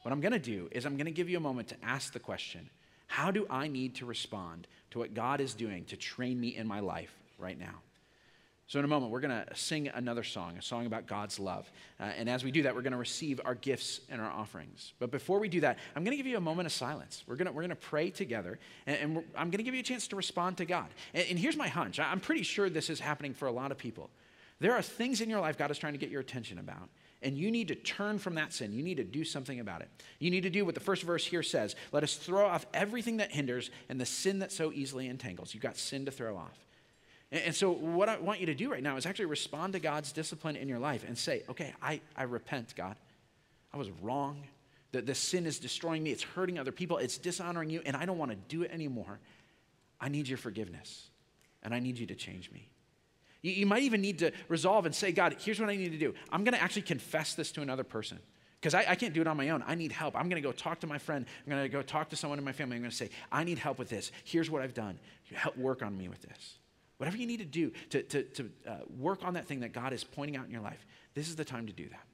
What 0.02 0.12
I'm 0.12 0.20
going 0.20 0.32
to 0.32 0.38
do 0.38 0.68
is 0.70 0.84
I'm 0.84 0.96
going 0.96 1.06
to 1.06 1.12
give 1.12 1.28
you 1.28 1.36
a 1.36 1.40
moment 1.40 1.68
to 1.68 1.76
ask 1.82 2.12
the 2.12 2.20
question 2.20 2.68
How 3.06 3.30
do 3.30 3.46
I 3.50 3.68
need 3.68 3.96
to 3.96 4.06
respond 4.06 4.66
to 4.90 4.98
what 4.98 5.14
God 5.14 5.40
is 5.40 5.54
doing 5.54 5.84
to 5.86 5.96
train 5.96 6.40
me 6.40 6.56
in 6.56 6.66
my 6.66 6.80
life 6.80 7.14
right 7.38 7.58
now? 7.58 7.82
So, 8.72 8.78
in 8.78 8.86
a 8.86 8.88
moment, 8.88 9.12
we're 9.12 9.20
going 9.20 9.44
to 9.44 9.54
sing 9.54 9.88
another 9.88 10.22
song, 10.22 10.56
a 10.56 10.62
song 10.62 10.86
about 10.86 11.06
God's 11.06 11.38
love. 11.38 11.70
Uh, 12.00 12.04
and 12.04 12.26
as 12.26 12.42
we 12.42 12.50
do 12.50 12.62
that, 12.62 12.74
we're 12.74 12.80
going 12.80 12.94
to 12.94 12.98
receive 12.98 13.38
our 13.44 13.54
gifts 13.54 14.00
and 14.08 14.18
our 14.18 14.30
offerings. 14.30 14.94
But 14.98 15.10
before 15.10 15.40
we 15.40 15.50
do 15.50 15.60
that, 15.60 15.78
I'm 15.94 16.04
going 16.04 16.12
to 16.12 16.16
give 16.16 16.26
you 16.26 16.38
a 16.38 16.40
moment 16.40 16.64
of 16.64 16.72
silence. 16.72 17.22
We're 17.26 17.36
going 17.36 17.52
we're 17.52 17.66
to 17.66 17.76
pray 17.76 18.08
together, 18.08 18.58
and, 18.86 18.96
and 18.96 19.24
I'm 19.36 19.50
going 19.50 19.58
to 19.58 19.62
give 19.62 19.74
you 19.74 19.80
a 19.80 19.82
chance 19.82 20.08
to 20.08 20.16
respond 20.16 20.56
to 20.56 20.64
God. 20.64 20.86
And, 21.12 21.26
and 21.28 21.38
here's 21.38 21.54
my 21.54 21.68
hunch 21.68 22.00
I'm 22.00 22.18
pretty 22.18 22.44
sure 22.44 22.70
this 22.70 22.88
is 22.88 22.98
happening 22.98 23.34
for 23.34 23.46
a 23.46 23.52
lot 23.52 23.72
of 23.72 23.76
people. 23.76 24.08
There 24.58 24.72
are 24.72 24.80
things 24.80 25.20
in 25.20 25.28
your 25.28 25.40
life 25.40 25.58
God 25.58 25.70
is 25.70 25.76
trying 25.76 25.92
to 25.92 25.98
get 25.98 26.08
your 26.08 26.22
attention 26.22 26.58
about 26.58 26.88
and 27.20 27.36
you 27.36 27.50
need 27.50 27.68
to 27.68 27.74
turn 27.74 28.18
from 28.18 28.36
that 28.36 28.54
sin. 28.54 28.72
You 28.72 28.82
need 28.82 28.96
to 28.96 29.04
do 29.04 29.22
something 29.22 29.60
about 29.60 29.82
it. 29.82 29.90
You 30.18 30.30
need 30.30 30.44
to 30.44 30.50
do 30.50 30.64
what 30.64 30.74
the 30.74 30.80
first 30.80 31.02
verse 31.02 31.26
here 31.26 31.42
says 31.42 31.76
let 31.92 32.04
us 32.04 32.16
throw 32.16 32.46
off 32.46 32.64
everything 32.72 33.18
that 33.18 33.32
hinders 33.32 33.70
and 33.90 34.00
the 34.00 34.06
sin 34.06 34.38
that 34.38 34.50
so 34.50 34.72
easily 34.72 35.08
entangles. 35.08 35.52
You've 35.52 35.62
got 35.62 35.76
sin 35.76 36.06
to 36.06 36.10
throw 36.10 36.38
off. 36.38 36.58
And, 37.32 37.54
so, 37.54 37.70
what 37.70 38.10
I 38.10 38.18
want 38.18 38.40
you 38.40 38.46
to 38.46 38.54
do 38.54 38.70
right 38.70 38.82
now 38.82 38.98
is 38.98 39.06
actually 39.06 39.24
respond 39.24 39.72
to 39.72 39.80
God's 39.80 40.12
discipline 40.12 40.54
in 40.54 40.68
your 40.68 40.78
life 40.78 41.02
and 41.06 41.16
say, 41.16 41.42
okay, 41.48 41.72
I, 41.80 42.02
I 42.14 42.24
repent, 42.24 42.74
God. 42.76 42.94
I 43.72 43.78
was 43.78 43.90
wrong. 44.02 44.42
The, 44.92 45.00
the 45.00 45.14
sin 45.14 45.46
is 45.46 45.58
destroying 45.58 46.02
me, 46.02 46.10
it's 46.10 46.22
hurting 46.22 46.58
other 46.58 46.72
people, 46.72 46.98
it's 46.98 47.16
dishonoring 47.16 47.70
you, 47.70 47.80
and 47.86 47.96
I 47.96 48.04
don't 48.04 48.18
want 48.18 48.32
to 48.32 48.36
do 48.36 48.62
it 48.62 48.70
anymore. 48.70 49.18
I 49.98 50.10
need 50.10 50.28
your 50.28 50.36
forgiveness, 50.36 51.08
and 51.62 51.74
I 51.74 51.78
need 51.78 51.98
you 51.98 52.04
to 52.06 52.14
change 52.14 52.52
me. 52.52 52.68
You, 53.40 53.52
you 53.52 53.66
might 53.66 53.82
even 53.84 54.02
need 54.02 54.18
to 54.18 54.32
resolve 54.48 54.84
and 54.84 54.94
say, 54.94 55.10
God, 55.10 55.36
here's 55.40 55.58
what 55.58 55.70
I 55.70 55.76
need 55.76 55.92
to 55.92 55.98
do. 55.98 56.12
I'm 56.30 56.44
going 56.44 56.54
to 56.54 56.62
actually 56.62 56.82
confess 56.82 57.34
this 57.34 57.50
to 57.52 57.62
another 57.62 57.84
person 57.84 58.18
because 58.60 58.74
I, 58.74 58.84
I, 58.90 58.94
can't 58.94 59.14
do 59.14 59.22
it 59.22 59.26
on 59.26 59.38
my 59.38 59.48
own. 59.48 59.64
I 59.66 59.74
need 59.74 59.90
help. 59.90 60.14
I'm 60.14 60.28
going 60.28 60.40
to 60.40 60.46
go 60.46 60.52
talk 60.52 60.80
to 60.80 60.86
my 60.86 60.98
friend. 60.98 61.24
I'm 61.46 61.50
going 61.50 61.62
to 61.62 61.68
go 61.70 61.80
talk 61.80 62.10
to 62.10 62.16
someone 62.16 62.38
in 62.38 62.44
my 62.44 62.52
family. 62.52 62.76
I'm 62.76 62.82
going 62.82 62.90
to 62.90 62.96
say, 62.96 63.08
I 63.32 63.42
need 63.42 63.58
help 63.58 63.78
with 63.78 63.88
this. 63.88 64.12
Here's 64.24 64.50
what 64.50 64.60
I've 64.60 64.74
done. 64.74 64.98
Help 65.32 65.56
work 65.56 65.82
on 65.82 65.96
me 65.96 66.08
with 66.08 66.20
this. 66.20 66.58
Whatever 67.02 67.16
you 67.16 67.26
need 67.26 67.40
to 67.40 67.44
do 67.44 67.72
to, 67.90 68.02
to, 68.04 68.22
to 68.22 68.50
uh, 68.64 68.76
work 68.96 69.24
on 69.24 69.34
that 69.34 69.48
thing 69.48 69.58
that 69.58 69.72
God 69.72 69.92
is 69.92 70.04
pointing 70.04 70.36
out 70.36 70.44
in 70.46 70.52
your 70.52 70.60
life, 70.60 70.86
this 71.14 71.28
is 71.28 71.34
the 71.34 71.44
time 71.44 71.66
to 71.66 71.72
do 71.72 71.88
that. 71.88 72.04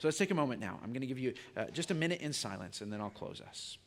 So 0.00 0.08
let's 0.08 0.18
take 0.18 0.32
a 0.32 0.34
moment 0.34 0.60
now. 0.60 0.80
I'm 0.82 0.88
going 0.88 1.02
to 1.02 1.06
give 1.06 1.20
you 1.20 1.34
uh, 1.56 1.66
just 1.66 1.92
a 1.92 1.94
minute 1.94 2.20
in 2.22 2.32
silence, 2.32 2.80
and 2.80 2.92
then 2.92 3.00
I'll 3.00 3.08
close 3.08 3.40
us. 3.40 3.78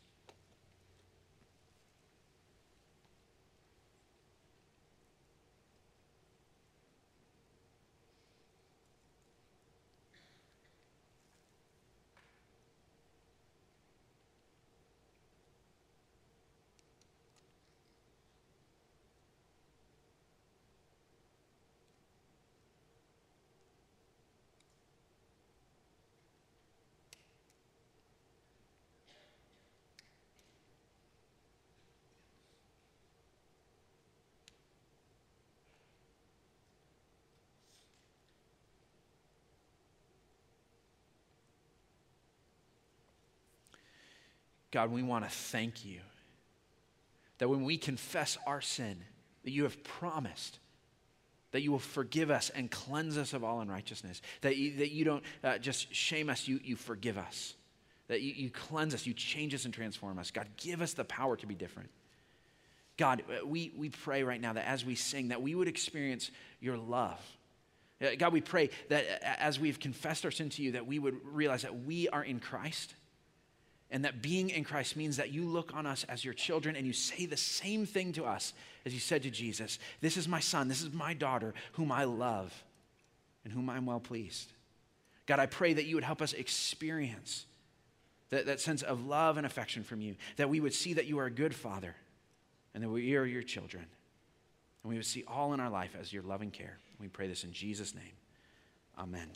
God, 44.75 44.91
we 44.91 45.03
want 45.03 45.23
to 45.23 45.29
thank 45.29 45.85
you 45.85 46.01
that 47.37 47.47
when 47.47 47.63
we 47.63 47.77
confess 47.77 48.37
our 48.45 48.59
sin, 48.59 48.97
that 49.45 49.51
you 49.51 49.63
have 49.63 49.81
promised 49.85 50.59
that 51.51 51.61
you 51.61 51.71
will 51.71 51.79
forgive 51.79 52.29
us 52.29 52.49
and 52.49 52.69
cleanse 52.69 53.17
us 53.17 53.31
of 53.31 53.41
all 53.41 53.61
unrighteousness, 53.61 54.21
that 54.41 54.57
you, 54.57 54.75
that 54.75 54.91
you 54.91 55.05
don't 55.05 55.23
uh, 55.45 55.57
just 55.57 55.95
shame 55.95 56.29
us, 56.29 56.49
you, 56.49 56.59
you 56.61 56.75
forgive 56.75 57.17
us, 57.17 57.53
that 58.09 58.19
you, 58.19 58.33
you 58.33 58.49
cleanse 58.49 58.93
us, 58.93 59.05
you 59.05 59.13
change 59.13 59.55
us 59.55 59.63
and 59.63 59.73
transform 59.73 60.19
us. 60.19 60.29
God, 60.29 60.49
give 60.57 60.81
us 60.81 60.91
the 60.91 61.05
power 61.05 61.37
to 61.37 61.47
be 61.47 61.55
different. 61.55 61.89
God, 62.97 63.23
uh, 63.29 63.47
we, 63.47 63.71
we 63.77 63.87
pray 63.87 64.23
right 64.23 64.41
now 64.41 64.51
that 64.51 64.67
as 64.67 64.83
we 64.83 64.95
sing, 64.95 65.29
that 65.29 65.41
we 65.41 65.55
would 65.55 65.69
experience 65.69 66.31
your 66.59 66.75
love. 66.75 67.21
Uh, 68.01 68.07
God, 68.17 68.33
we 68.33 68.41
pray 68.41 68.71
that 68.89 69.05
uh, 69.05 69.25
as 69.39 69.57
we've 69.57 69.79
confessed 69.79 70.25
our 70.25 70.31
sin 70.31 70.49
to 70.49 70.61
you, 70.61 70.73
that 70.73 70.85
we 70.85 70.99
would 70.99 71.15
realize 71.23 71.61
that 71.61 71.85
we 71.85 72.09
are 72.09 72.25
in 72.25 72.41
Christ 72.41 72.93
and 73.91 74.03
that 74.03 74.21
being 74.21 74.49
in 74.49 74.63
Christ 74.63 74.95
means 74.95 75.17
that 75.17 75.31
you 75.31 75.45
look 75.45 75.73
on 75.73 75.85
us 75.85 76.03
as 76.09 76.25
your 76.25 76.33
children 76.33 76.75
and 76.75 76.87
you 76.87 76.93
say 76.93 77.25
the 77.25 77.37
same 77.37 77.85
thing 77.85 78.13
to 78.13 78.25
us 78.25 78.53
as 78.85 78.93
you 78.93 78.99
said 78.99 79.23
to 79.23 79.29
Jesus 79.29 79.79
This 80.01 80.17
is 80.17 80.27
my 80.27 80.39
son, 80.39 80.67
this 80.67 80.81
is 80.81 80.91
my 80.91 81.13
daughter, 81.13 81.53
whom 81.73 81.91
I 81.91 82.03
love 82.05 82.63
and 83.43 83.53
whom 83.53 83.69
I'm 83.69 83.85
well 83.85 83.99
pleased. 83.99 84.51
God, 85.27 85.39
I 85.39 85.45
pray 85.45 85.73
that 85.73 85.85
you 85.85 85.95
would 85.95 86.03
help 86.03 86.21
us 86.21 86.33
experience 86.33 87.45
that, 88.29 88.47
that 88.47 88.59
sense 88.59 88.81
of 88.81 89.05
love 89.05 89.37
and 89.37 89.45
affection 89.45 89.83
from 89.83 90.01
you, 90.01 90.15
that 90.37 90.49
we 90.49 90.59
would 90.59 90.73
see 90.73 90.93
that 90.93 91.05
you 91.05 91.19
are 91.19 91.25
a 91.25 91.31
good 91.31 91.53
father 91.53 91.95
and 92.73 92.83
that 92.83 92.89
we 92.89 93.15
are 93.15 93.25
your 93.25 93.43
children. 93.43 93.85
And 94.83 94.89
we 94.89 94.97
would 94.97 95.05
see 95.05 95.23
all 95.27 95.53
in 95.53 95.59
our 95.59 95.69
life 95.69 95.95
as 95.99 96.11
your 96.11 96.23
loving 96.23 96.51
care. 96.51 96.77
We 96.99 97.07
pray 97.07 97.27
this 97.27 97.43
in 97.43 97.53
Jesus' 97.53 97.95
name. 97.95 98.13
Amen. 98.97 99.29